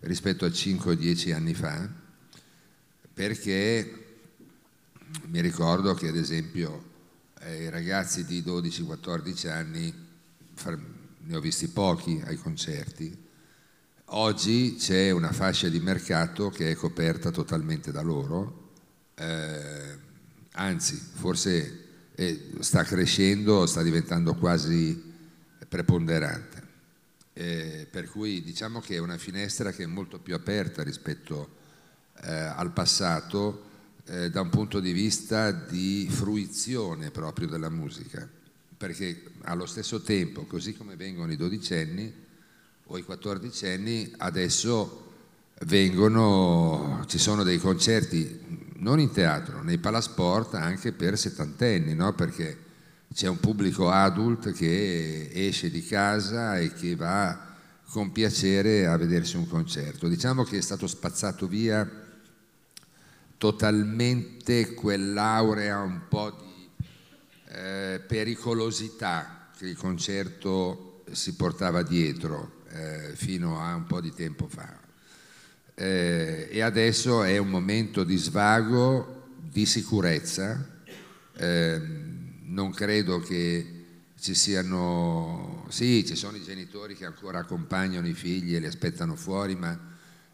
rispetto 0.00 0.46
a 0.46 0.50
5 0.50 0.92
o 0.92 0.94
10 0.94 1.32
anni 1.32 1.52
fa, 1.52 1.86
perché 3.12 4.06
mi 5.26 5.42
ricordo 5.42 5.92
che 5.92 6.08
ad 6.08 6.16
esempio 6.16 6.84
eh, 7.40 7.64
i 7.64 7.68
ragazzi 7.68 8.24
di 8.24 8.40
12-14 8.40 9.48
anni, 9.50 9.94
ne 11.18 11.36
ho 11.36 11.40
visti 11.40 11.68
pochi 11.68 12.18
ai 12.24 12.36
concerti, 12.36 13.14
oggi 14.06 14.76
c'è 14.76 15.10
una 15.10 15.32
fascia 15.32 15.68
di 15.68 15.80
mercato 15.80 16.48
che 16.48 16.70
è 16.70 16.74
coperta 16.74 17.30
totalmente 17.30 17.92
da 17.92 18.00
loro, 18.00 18.67
eh, 19.18 19.98
anzi 20.52 20.94
forse 20.94 21.86
eh, 22.14 22.50
sta 22.60 22.84
crescendo, 22.84 23.66
sta 23.66 23.82
diventando 23.82 24.34
quasi 24.34 25.02
preponderante. 25.68 26.66
Eh, 27.32 27.86
per 27.88 28.10
cui 28.10 28.42
diciamo 28.42 28.80
che 28.80 28.96
è 28.96 28.98
una 28.98 29.18
finestra 29.18 29.70
che 29.70 29.84
è 29.84 29.86
molto 29.86 30.18
più 30.18 30.34
aperta 30.34 30.82
rispetto 30.82 31.56
eh, 32.22 32.32
al 32.32 32.72
passato 32.72 33.66
eh, 34.06 34.30
da 34.30 34.40
un 34.40 34.48
punto 34.48 34.80
di 34.80 34.92
vista 34.92 35.52
di 35.52 36.08
fruizione 36.10 37.10
proprio 37.10 37.46
della 37.46 37.70
musica, 37.70 38.28
perché 38.76 39.22
allo 39.42 39.66
stesso 39.66 40.00
tempo, 40.00 40.46
così 40.46 40.74
come 40.74 40.96
vengono 40.96 41.30
i 41.30 41.36
dodicenni 41.36 42.12
o 42.86 42.98
i 42.98 43.02
quattordicenni, 43.02 44.14
adesso 44.18 45.06
vengono, 45.62 47.04
ci 47.06 47.18
sono 47.18 47.42
dei 47.42 47.58
concerti 47.58 48.57
non 48.78 49.00
in 49.00 49.10
teatro, 49.10 49.62
nei 49.62 49.78
palasport 49.78 50.54
anche 50.54 50.92
per 50.92 51.18
settantenni, 51.18 51.94
no? 51.94 52.14
perché 52.14 52.66
c'è 53.12 53.26
un 53.26 53.40
pubblico 53.40 53.90
adult 53.90 54.52
che 54.52 55.30
esce 55.32 55.70
di 55.70 55.84
casa 55.84 56.58
e 56.58 56.72
che 56.72 56.94
va 56.94 57.46
con 57.90 58.12
piacere 58.12 58.86
a 58.86 58.96
vedersi 58.96 59.36
un 59.36 59.48
concerto. 59.48 60.08
Diciamo 60.08 60.44
che 60.44 60.58
è 60.58 60.60
stato 60.60 60.86
spazzato 60.86 61.46
via 61.46 61.88
totalmente 63.38 64.74
quell'aurea 64.74 65.80
un 65.80 66.02
po' 66.08 66.30
di 66.30 66.70
eh, 67.46 68.02
pericolosità 68.06 69.50
che 69.56 69.66
il 69.66 69.76
concerto 69.76 71.02
si 71.12 71.34
portava 71.34 71.82
dietro 71.82 72.62
eh, 72.70 73.12
fino 73.14 73.60
a 73.60 73.74
un 73.74 73.86
po' 73.86 74.00
di 74.00 74.12
tempo 74.12 74.46
fa. 74.48 74.77
Eh, 75.80 76.48
e 76.50 76.60
adesso 76.60 77.22
è 77.22 77.38
un 77.38 77.50
momento 77.50 78.02
di 78.02 78.16
svago, 78.16 79.28
di 79.36 79.64
sicurezza. 79.64 80.80
Ehm, 81.36 82.40
non 82.46 82.72
credo 82.72 83.20
che 83.20 83.84
ci 84.18 84.34
siano, 84.34 85.66
sì, 85.68 86.04
ci 86.04 86.16
sono 86.16 86.36
i 86.36 86.42
genitori 86.42 86.96
che 86.96 87.04
ancora 87.04 87.38
accompagnano 87.38 88.08
i 88.08 88.14
figli 88.14 88.56
e 88.56 88.58
li 88.58 88.66
aspettano 88.66 89.14
fuori, 89.14 89.54
ma 89.54 89.78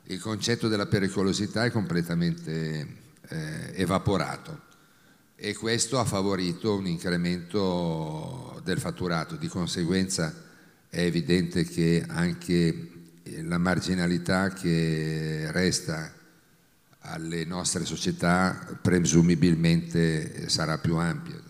il 0.04 0.18
concetto 0.18 0.68
della 0.68 0.86
pericolosità 0.86 1.66
è 1.66 1.70
completamente 1.70 3.02
eh, 3.28 3.72
evaporato 3.74 4.62
e 5.36 5.54
questo 5.54 5.98
ha 5.98 6.04
favorito 6.06 6.74
un 6.74 6.86
incremento 6.86 8.62
del 8.64 8.78
fatturato. 8.78 9.36
Di 9.36 9.48
conseguenza 9.48 10.34
è 10.88 11.00
evidente 11.00 11.64
che 11.64 12.02
anche 12.08 12.92
la 13.42 13.58
marginalità 13.58 14.50
che 14.50 15.50
resta 15.50 16.12
alle 17.06 17.44
nostre 17.44 17.84
società 17.84 18.78
presumibilmente 18.80 20.48
sarà 20.48 20.78
più 20.78 20.96
ampia. 20.96 21.40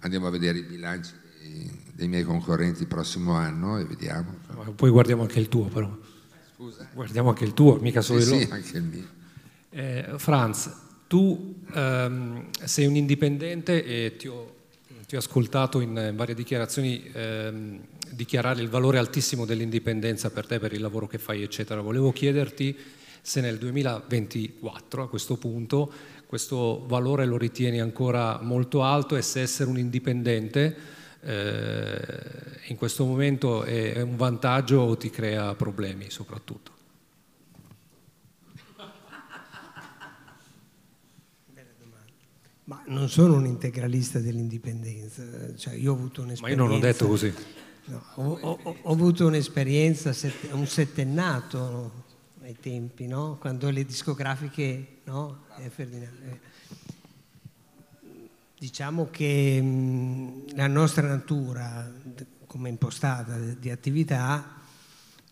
Andiamo 0.00 0.26
a 0.26 0.30
vedere 0.30 0.58
i 0.58 0.62
bilanci 0.62 1.12
dei, 1.40 1.70
dei 1.92 2.08
miei 2.08 2.24
concorrenti 2.24 2.82
il 2.82 2.88
prossimo 2.88 3.32
anno 3.32 3.78
e 3.78 3.84
vediamo. 3.84 4.38
Poi 4.74 4.90
guardiamo 4.90 5.22
anche 5.22 5.40
il 5.40 5.48
tuo 5.48 5.64
però. 5.64 5.96
Scusa? 6.54 6.88
Guardiamo 6.92 7.30
anche 7.30 7.44
il 7.44 7.52
tuo, 7.52 7.76
mica 7.76 8.00
solo 8.00 8.20
sì, 8.20 8.26
il 8.26 8.32
sì, 8.32 8.42
loro. 8.44 8.54
anche 8.54 8.76
il 8.76 8.82
mio. 8.82 9.04
Eh, 9.70 10.14
Franz, 10.16 10.70
tu 11.06 11.62
ehm, 11.72 12.48
sei 12.64 12.86
un 12.86 12.96
indipendente 12.96 13.84
e 13.84 14.16
ti 14.16 14.28
ho, 14.28 14.55
ti 15.06 15.14
ho 15.14 15.18
ascoltato 15.18 15.80
in 15.80 16.12
varie 16.16 16.34
dichiarazioni 16.34 17.08
ehm, 17.12 17.80
dichiarare 18.10 18.60
il 18.60 18.68
valore 18.68 18.98
altissimo 18.98 19.44
dell'indipendenza 19.44 20.30
per 20.30 20.46
te, 20.46 20.58
per 20.58 20.72
il 20.72 20.80
lavoro 20.80 21.06
che 21.06 21.18
fai, 21.18 21.42
eccetera. 21.42 21.80
Volevo 21.80 22.10
chiederti 22.10 22.76
se 23.22 23.40
nel 23.40 23.58
2024, 23.58 25.04
a 25.04 25.08
questo 25.08 25.36
punto, 25.36 25.92
questo 26.26 26.84
valore 26.86 27.24
lo 27.24 27.36
ritieni 27.36 27.80
ancora 27.80 28.40
molto 28.42 28.82
alto 28.82 29.16
e 29.16 29.22
se 29.22 29.42
essere 29.42 29.70
un 29.70 29.78
indipendente 29.78 30.76
eh, 31.20 31.98
in 32.66 32.76
questo 32.76 33.04
momento 33.04 33.62
è 33.62 34.00
un 34.00 34.16
vantaggio 34.16 34.80
o 34.80 34.96
ti 34.96 35.10
crea 35.10 35.54
problemi 35.54 36.10
soprattutto? 36.10 36.75
Ma 42.66 42.82
non 42.86 43.08
sono 43.08 43.36
un 43.36 43.46
integralista 43.46 44.18
dell'indipendenza, 44.18 45.22
cioè, 45.56 45.74
io 45.74 45.92
ho 45.92 45.94
avuto 45.94 46.22
un'esperienza. 46.22 46.62
Ma 46.62 46.68
io 46.68 46.74
non 46.74 46.82
ho 46.82 46.84
detto 46.84 47.06
così. 47.06 47.32
No, 47.84 48.02
ho, 48.14 48.38
ho, 48.40 48.76
ho, 48.82 48.92
avuto 48.92 49.24
un'esperienza, 49.26 50.12
un 50.50 50.66
settennato 50.66 52.04
ai 52.42 52.56
tempi, 52.58 53.06
no? 53.06 53.36
quando 53.38 53.70
le 53.70 53.84
discografiche, 53.84 54.98
no? 55.04 55.44
eh, 55.58 56.40
diciamo 58.58 59.08
che 59.12 59.62
mh, 59.62 60.56
la 60.56 60.66
nostra 60.66 61.06
natura, 61.06 61.88
come 62.46 62.68
impostata 62.68 63.36
di 63.36 63.70
attività, 63.70 64.60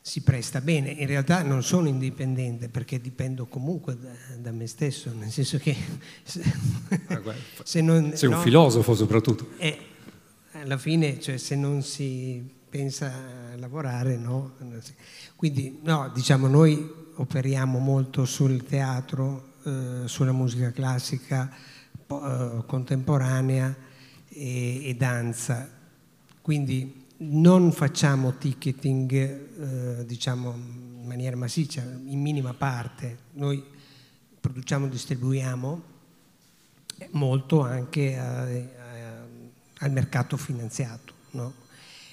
si 0.06 0.20
presta 0.20 0.60
bene. 0.60 0.90
In 0.90 1.06
realtà 1.06 1.42
non 1.42 1.62
sono 1.62 1.88
indipendente 1.88 2.68
perché 2.68 3.00
dipendo 3.00 3.46
comunque 3.46 3.98
da, 3.98 4.10
da 4.36 4.52
me 4.52 4.66
stesso, 4.66 5.10
nel 5.14 5.30
senso 5.30 5.56
che 5.56 5.74
se, 6.22 6.42
ah, 7.06 7.22
se 7.62 7.80
non, 7.80 8.12
sei 8.14 8.28
un 8.28 8.34
no, 8.34 8.40
filosofo 8.42 8.94
soprattutto. 8.94 9.48
Eh, 9.56 9.78
alla 10.52 10.76
fine, 10.76 11.18
cioè, 11.20 11.38
se 11.38 11.56
non 11.56 11.82
si 11.82 12.46
pensa 12.68 13.14
a 13.52 13.56
lavorare, 13.56 14.18
no. 14.18 14.56
Quindi, 15.36 15.80
no, 15.82 16.10
diciamo, 16.12 16.48
noi 16.48 16.86
operiamo 17.14 17.78
molto 17.78 18.26
sul 18.26 18.62
teatro, 18.62 19.54
eh, 19.64 20.02
sulla 20.04 20.32
musica 20.32 20.70
classica, 20.70 21.50
eh, 22.06 22.62
contemporanea 22.66 23.74
e, 24.28 24.86
e 24.86 24.94
danza. 24.96 25.66
Quindi 26.42 27.03
non 27.30 27.72
facciamo 27.72 28.36
ticketing 28.36 29.12
eh, 29.12 30.06
diciamo 30.06 30.52
in 30.52 31.06
maniera 31.06 31.36
massiccia, 31.36 31.82
in 31.82 32.20
minima 32.20 32.54
parte. 32.54 33.18
Noi 33.32 33.62
produciamo, 34.40 34.88
distribuiamo 34.88 35.82
molto 37.10 37.60
anche 37.60 38.16
a, 38.16 38.42
a, 38.42 39.26
al 39.78 39.92
mercato 39.92 40.36
finanziato. 40.36 41.12
No? 41.32 41.54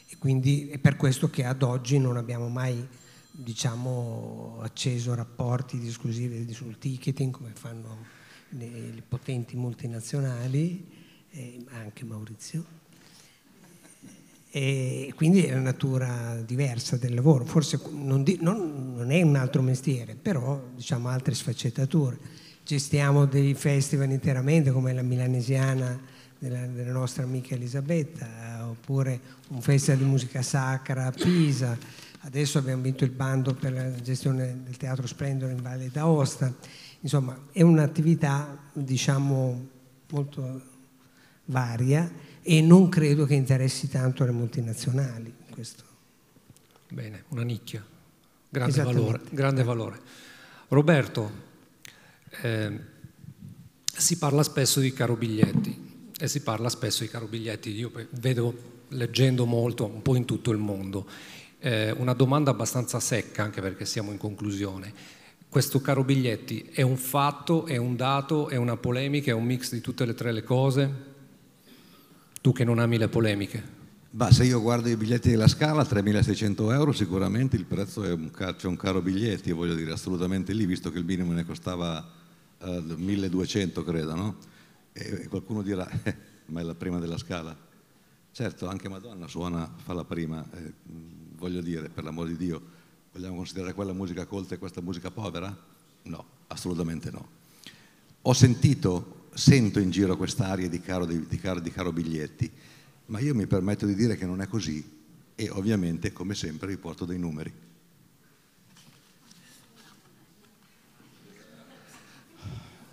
E 0.10 0.18
quindi 0.18 0.70
è 0.70 0.78
per 0.78 0.98
questo 0.98 1.30
che 1.30 1.44
ad 1.44 1.62
oggi 1.64 2.00
non 2.00 2.18
abbiamo 2.18 2.50
mai 2.50 2.86
diciamo, 3.32 4.60
acceso 4.62 5.14
rapporti 5.14 5.80
di 5.80 5.88
esclusivi 5.88 6.52
sul 6.54 6.78
ticketing 6.78 7.32
come 7.32 7.52
fanno 7.54 8.20
le, 8.50 8.92
le 8.92 9.04
potenti 9.08 9.56
multinazionali, 9.56 10.86
eh, 11.30 11.64
anche 11.70 12.04
Maurizio 12.04 12.80
e 14.54 15.14
quindi 15.16 15.46
è 15.46 15.54
una 15.54 15.62
natura 15.62 16.36
diversa 16.46 16.98
del 16.98 17.14
lavoro, 17.14 17.46
forse 17.46 17.80
non, 17.92 18.22
di, 18.22 18.38
non, 18.42 18.96
non 18.98 19.10
è 19.10 19.22
un 19.22 19.38
altro 19.38 19.62
mestiere, 19.62 20.16
però 20.16 20.62
diciamo 20.76 21.08
altre 21.08 21.34
sfaccettature. 21.34 22.20
Gestiamo 22.62 23.26
dei 23.26 23.54
festival 23.54 24.12
interamente 24.12 24.72
come 24.72 24.94
la 24.94 25.04
Milanesiana 25.04 25.98
della, 26.38 26.66
della 26.68 26.92
nostra 26.92 27.24
amica 27.24 27.56
Elisabetta, 27.56 28.68
oppure 28.68 29.22
un 29.52 29.62
festival 29.62 30.00
di 30.00 30.06
musica 30.06 30.42
sacra 30.42 31.06
a 31.06 31.12
Pisa, 31.12 31.78
adesso 32.20 32.58
abbiamo 32.58 32.82
vinto 32.82 33.06
il 33.06 33.12
bando 33.12 33.54
per 33.54 33.72
la 33.72 34.02
gestione 34.02 34.64
del 34.66 34.76
Teatro 34.76 35.08
Splendore 35.08 35.54
in 35.54 35.62
Valle 35.62 35.90
d'Aosta, 35.90 36.54
insomma 37.00 37.40
è 37.54 37.62
un'attività 37.62 38.60
diciamo 38.74 39.68
molto 40.10 40.62
varia 41.46 42.12
e 42.44 42.62
non 42.62 42.90
credo 42.90 43.26
che 43.26 43.34
interessi 43.34 43.88
tanto 43.90 44.24
le 44.26 44.32
multinazionali. 44.32 45.34
Questo. 45.50 45.84
Bene, 46.90 47.24
una 47.30 47.44
nicchia, 47.44 47.86
grande 48.50 48.84
valore. 48.84 49.22
Grande 49.30 49.64
valore. 49.64 50.00
Roberto, 50.70 51.32
eh, 52.42 52.80
si 53.84 54.18
parla 54.18 54.44
spesso 54.44 54.80
di 54.80 54.94
caro 54.94 55.16
biglietti 55.16 56.10
e 56.18 56.28
si 56.28 56.42
parla 56.42 56.70
spesso 56.70 57.04
di 57.04 57.10
caro 57.10 57.28
biglietti, 57.28 57.72
io 57.72 57.92
vedo 58.12 58.70
leggendo 58.90 59.46
molto 59.46 59.86
un 59.86 60.02
po' 60.02 60.16
in 60.16 60.26
tutto 60.26 60.52
il 60.52 60.58
mondo. 60.58 61.08
Eh, 61.60 61.92
una 61.92 62.14
domanda 62.14 62.52
abbastanza 62.52 63.00
secca 63.00 63.44
anche 63.44 63.62
perché 63.62 63.86
siamo 63.86 64.12
in 64.12 64.18
conclusione. 64.18 64.94
Questo 65.48 65.82
caro 65.82 66.04
biglietti 66.04 66.70
è 66.72 66.82
un 66.82 66.98
fatto, 66.98 67.66
è 67.66 67.76
un 67.78 67.96
dato, 67.96 68.48
è 68.48 68.56
una 68.56 68.78
polemica, 68.78 69.32
è 69.32 69.34
un 69.34 69.44
mix 69.44 69.72
di 69.72 69.82
tutte 69.82 70.06
le 70.06 70.14
tre 70.14 70.32
le 70.32 70.44
cose? 70.44 71.11
Tu 72.42 72.52
che 72.52 72.64
non 72.64 72.80
ami 72.80 72.98
le 72.98 73.08
polemiche. 73.08 73.80
Bah, 74.10 74.32
se 74.32 74.44
io 74.44 74.60
guardo 74.60 74.90
i 74.90 74.98
biglietti 74.98 75.30
della 75.30 75.48
Scala, 75.48 75.84
3.600 75.84 76.74
euro, 76.74 76.92
sicuramente 76.92 77.56
il 77.56 77.66
prezzo 77.66 78.04
è 78.04 78.12
un, 78.12 78.32
c'è 78.32 78.68
un 78.68 78.76
caro 78.76 79.02
biglietti, 79.02 79.52
voglio 79.52 79.76
dire, 79.76 79.92
assolutamente 79.92 80.52
lì, 80.52 80.66
visto 80.66 80.92
che 80.92 80.98
il 80.98 81.06
minimo 81.06 81.32
ne 81.32 81.46
costava 81.46 82.06
uh, 82.60 82.66
eh, 82.66 82.80
1.200, 82.80 83.86
credo, 83.86 84.16
no? 84.16 84.36
E 84.92 85.28
qualcuno 85.30 85.62
dirà, 85.62 85.88
eh, 86.04 86.16
ma 86.48 86.60
è 86.60 86.64
la 86.64 86.74
prima 86.76 87.00
della 87.00 87.18
Scala. 87.18 87.56
Certo, 88.32 88.68
anche 88.68 88.90
Madonna 88.90 89.28
suona, 89.28 89.72
fa 89.78 89.94
la 89.94 90.04
prima, 90.04 90.44
eh, 90.56 90.74
voglio 91.38 91.62
dire, 91.62 91.90
per 91.90 92.04
l'amor 92.04 92.28
di 92.28 92.38
Dio, 92.38 92.62
vogliamo 93.14 93.36
considerare 93.36 93.74
quella 93.74 93.94
musica 93.94 94.26
colta 94.26 94.56
e 94.56 94.58
questa 94.58 94.82
musica 94.82 95.12
povera? 95.12 95.56
No, 96.04 96.26
assolutamente 96.48 97.12
no. 97.12 97.28
Ho 98.24 98.34
sentito 98.34 99.21
sento 99.34 99.80
in 99.80 99.90
giro 99.90 100.18
quest'aria 100.18 100.70
di 100.70 100.82
caro, 100.82 101.06
di, 101.06 101.26
di, 101.28 101.38
caro, 101.38 101.60
di 101.60 101.72
caro 101.72 101.92
biglietti, 101.92 102.52
ma 103.08 103.20
io 103.20 103.34
mi 103.34 103.48
permetto 103.48 103.86
di 103.86 103.96
dire 103.96 104.16
che 104.16 104.26
non 104.26 104.42
è 104.42 104.48
così 104.48 105.00
e 105.36 105.50
ovviamente, 105.50 106.14
come 106.14 106.36
sempre, 106.36 106.68
riporto 106.68 107.06
dei 107.06 107.18
numeri. 107.18 107.52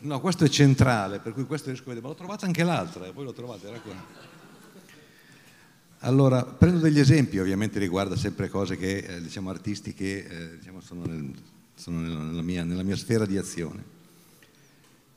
No, 0.00 0.20
questo 0.20 0.44
è 0.44 0.48
centrale, 0.48 1.18
per 1.18 1.32
cui 1.32 1.44
questo 1.44 1.66
riesco 1.66 1.84
a 1.84 1.86
vedere, 1.88 2.06
ma 2.06 2.12
l'ho 2.12 2.18
trovata 2.18 2.46
anche 2.46 2.62
l'altra, 2.62 3.04
e 3.04 3.08
eh, 3.08 3.22
lo 3.22 3.32
trovate, 3.32 3.66
era 3.66 3.80
qua. 3.80 4.26
Allora, 6.02 6.44
prendo 6.44 6.78
degli 6.78 7.00
esempi, 7.00 7.38
ovviamente 7.38 7.80
riguarda 7.80 8.14
sempre 8.14 8.48
cose 8.48 8.76
che, 8.76 8.98
eh, 8.98 9.20
diciamo, 9.20 9.50
artisti 9.50 9.94
che 9.94 10.18
eh, 10.18 10.58
diciamo, 10.58 10.80
sono, 10.80 11.04
nel, 11.04 11.34
sono 11.74 12.00
nella, 12.00 12.42
mia, 12.42 12.62
nella, 12.62 12.84
mia, 12.84 12.94
sfera 12.94 13.26
di 13.26 13.36
azione. 13.36 13.84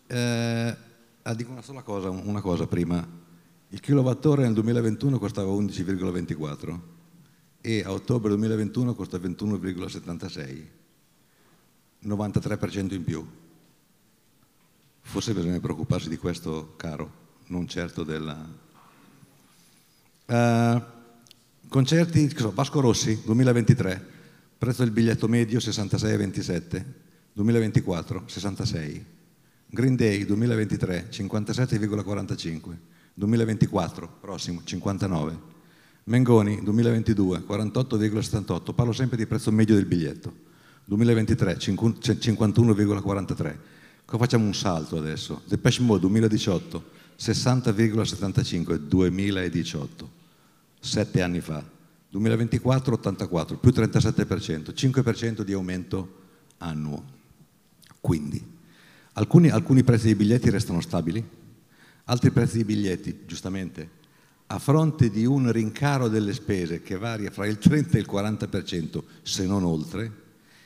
Eh, 0.07 0.75
Ah, 1.23 1.35
dico 1.35 1.51
una 1.51 1.61
sola 1.61 1.83
cosa, 1.83 2.09
una 2.09 2.41
cosa 2.41 2.65
prima. 2.65 3.07
Il 3.69 3.79
kilowattora 3.79 4.41
nel 4.41 4.53
2021 4.53 5.19
costava 5.19 5.51
11,24 5.51 6.79
e 7.61 7.83
a 7.85 7.91
ottobre 7.91 8.29
2021 8.29 8.95
costa 8.95 9.19
21,76, 9.19 10.65
93% 12.05 12.93
in 12.93 13.03
più. 13.03 13.23
Forse 15.01 15.33
bisogna 15.33 15.59
preoccuparsi 15.59 16.09
di 16.09 16.17
questo 16.17 16.73
caro, 16.75 17.11
non 17.47 17.67
certo 17.67 18.03
della... 18.03 18.69
Uh, 20.25 20.81
concerti, 21.67 22.33
Vasco 22.51 22.79
Rossi 22.79 23.21
2023, 23.23 24.07
prezzo 24.57 24.83
del 24.83 24.91
biglietto 24.91 25.27
medio 25.27 25.59
66,27, 25.59 26.83
2024 27.33 28.23
66. 28.25 29.19
Green 29.73 29.95
Day 29.95 30.25
2023 30.25 31.07
57,45, 31.09 32.77
2024 33.13 34.17
prossimo 34.19 34.61
59, 34.65 35.39
Mengoni 36.03 36.61
2022 36.61 37.45
48,78, 37.47 38.75
parlo 38.75 38.91
sempre 38.91 39.15
di 39.15 39.25
prezzo 39.25 39.49
medio 39.49 39.75
del 39.75 39.85
biglietto, 39.85 40.35
2023 40.83 41.55
51,43. 41.55 43.57
Cosa 44.03 44.17
facciamo 44.17 44.43
un 44.43 44.53
salto 44.53 44.97
adesso? 44.97 45.41
Depeche 45.47 45.81
Mode 45.83 46.01
2018 46.01 46.83
60,75, 47.17 48.75
2018, 48.75 50.11
sette 50.81 51.21
anni 51.21 51.39
fa, 51.39 51.63
2024 52.09 52.93
84, 52.95 53.57
più 53.57 53.69
37%, 53.69 54.73
5% 54.75 55.41
di 55.43 55.53
aumento 55.53 56.15
annuo. 56.57 57.05
Quindi 58.01 58.59
Alcuni, 59.13 59.49
alcuni 59.49 59.83
prezzi 59.83 60.05
dei 60.05 60.15
biglietti 60.15 60.49
restano 60.49 60.79
stabili, 60.79 61.21
altri 62.05 62.31
prezzi 62.31 62.55
dei 62.55 62.63
biglietti, 62.63 63.23
giustamente, 63.25 63.99
a 64.47 64.57
fronte 64.57 65.09
di 65.09 65.25
un 65.25 65.51
rincaro 65.51 66.07
delle 66.07 66.33
spese 66.33 66.81
che 66.81 66.97
varia 66.97 67.29
fra 67.29 67.45
il 67.45 67.57
30 67.57 67.97
e 67.97 67.99
il 67.99 68.07
40%, 68.09 69.03
se 69.21 69.45
non 69.45 69.65
oltre, 69.65 70.19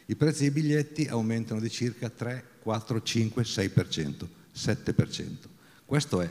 i 0.06 0.16
prezzi 0.16 0.42
dei 0.42 0.52
biglietti 0.52 1.08
aumentano 1.08 1.60
di 1.60 1.72
circa 1.72 2.10
3, 2.10 2.44
4, 2.62 3.02
5, 3.02 3.44
6%, 3.44 4.28
7%. 4.56 5.26
Questo 5.84 6.22
è. 6.22 6.30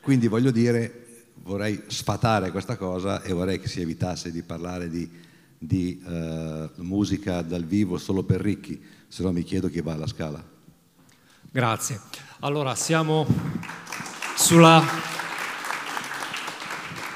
Quindi 0.00 0.26
voglio 0.26 0.50
dire, 0.50 1.06
vorrei 1.44 1.80
sfatare 1.86 2.50
questa 2.50 2.76
cosa 2.76 3.22
e 3.22 3.32
vorrei 3.32 3.60
che 3.60 3.68
si 3.68 3.80
evitasse 3.80 4.32
di 4.32 4.42
parlare 4.42 4.88
di, 4.88 5.08
di 5.56 6.02
uh, 6.04 6.82
musica 6.82 7.42
dal 7.42 7.64
vivo 7.64 7.98
solo 7.98 8.24
per 8.24 8.40
ricchi, 8.40 8.80
se 9.06 9.22
no 9.22 9.30
mi 9.30 9.44
chiedo 9.44 9.68
chi 9.68 9.80
va 9.80 9.92
alla 9.92 10.08
scala. 10.08 10.54
Grazie. 11.56 12.00
Allora, 12.40 12.74
siamo 12.74 13.26
sulla, 14.36 14.84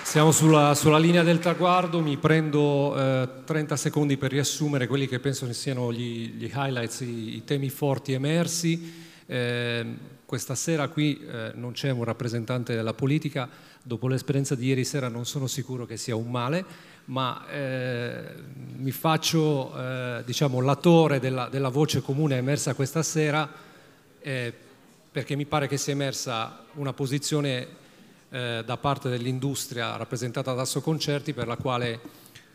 siamo 0.03 0.32
sulla, 0.32 0.74
sulla 0.74 0.97
linea 0.97 1.22
del 1.22 1.41
traguardo, 1.41 2.01
mi 2.01 2.16
prendo 2.16 2.97
eh, 2.97 3.28
30 3.45 3.76
secondi 3.76 4.16
per 4.16 4.30
riassumere 4.30 4.86
quelli 4.86 5.07
che 5.07 5.18
penso 5.18 5.53
siano 5.53 5.93
gli, 5.93 6.30
gli 6.36 6.51
highlights, 6.51 7.01
i, 7.01 7.36
i, 7.36 7.45
temi 7.45 7.68
forti 7.68 8.14
emersi. 8.14 8.91
Eh, 9.26 9.86
questa 10.24 10.55
sera 10.55 10.88
qui 10.88 11.20
eh, 11.20 11.53
non 11.57 11.72
c'è 11.72 11.91
un 11.91 12.05
rappresentante 12.05 12.74
della 12.74 12.95
politica, 12.95 13.47
dopo 13.82 14.09
l'esperienza 14.09 14.55
di 14.55 14.68
ieri 14.68 14.86
sera 14.86 15.09
non 15.09 15.26
sono 15.26 15.49
sicuro 15.49 15.84
che 15.84 15.99
sia 15.99 16.16
un 16.16 16.30
male, 16.30 16.64
ma 17.05 17.47
eh, 17.51 18.22
mi 18.78 18.91
faccio 18.91 19.76
eh, 19.76 20.22
diciamo, 20.24 20.62
latore 20.62 21.20
della, 21.20 21.51
della 21.51 21.68
voce 21.68 22.01
comune 22.01 22.38
emersa 22.38 22.72
questa 22.72 23.03
sera 23.03 23.68
eh, 24.21 24.53
perché 25.12 25.35
mi 25.37 25.47
pare 25.47 25.66
che 25.66 25.77
sia 25.77 25.93
emersa 25.93 26.64
una 26.75 26.93
posizione 26.93 27.66
eh, 28.31 28.62
da 28.64 28.77
parte 28.77 29.09
dell'industria 29.09 29.97
rappresentata 29.97 30.53
da 30.55 30.62
Assoconcerti 30.62 31.33
per 31.33 31.47
la 31.47 31.57
quale 31.57 32.01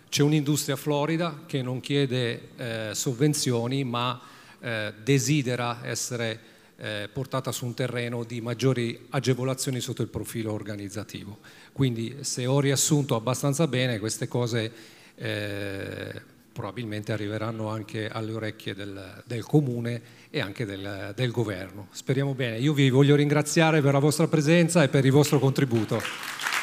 c'è 0.10 0.24
un'industria 0.24 0.76
florida 0.76 1.42
che 1.46 1.62
non 1.62 1.82
chiede 1.82 2.50
eh, 2.56 2.90
sovvenzioni 2.94 3.84
ma 3.84 4.20
eh, 4.60 4.94
desidera 5.04 5.80
essere 5.84 6.40
eh, 6.78 7.10
portata 7.12 7.52
su 7.52 7.66
un 7.66 7.74
terreno 7.74 8.24
di 8.24 8.42
maggiori 8.42 9.08
agevolazioni 9.10 9.80
sotto 9.80 10.02
il 10.02 10.08
profilo 10.08 10.54
organizzativo. 10.54 11.40
Quindi 11.72 12.18
se 12.22 12.46
ho 12.46 12.60
riassunto 12.60 13.16
abbastanza 13.16 13.68
bene 13.68 14.00
queste 14.00 14.28
cose 14.28 14.72
eh, 15.16 16.22
probabilmente 16.56 17.12
arriveranno 17.12 17.68
anche 17.68 18.08
alle 18.08 18.32
orecchie 18.32 18.74
del, 18.74 19.24
del 19.26 19.44
comune 19.44 20.02
e 20.30 20.40
anche 20.40 20.64
del, 20.64 21.12
del 21.14 21.30
governo. 21.30 21.90
Speriamo 21.92 22.34
bene. 22.34 22.60
Io 22.60 22.72
vi 22.72 22.90
voglio 22.90 23.18
ringraziare 23.18 23.82
per 23.82 23.92
la 23.92 24.00
vostra 24.00 24.30
presenza 24.30 24.82
e 24.82 24.88
per 24.88 25.04
il 25.04 25.12
vostro 25.12 25.38
contributo. 25.38 26.55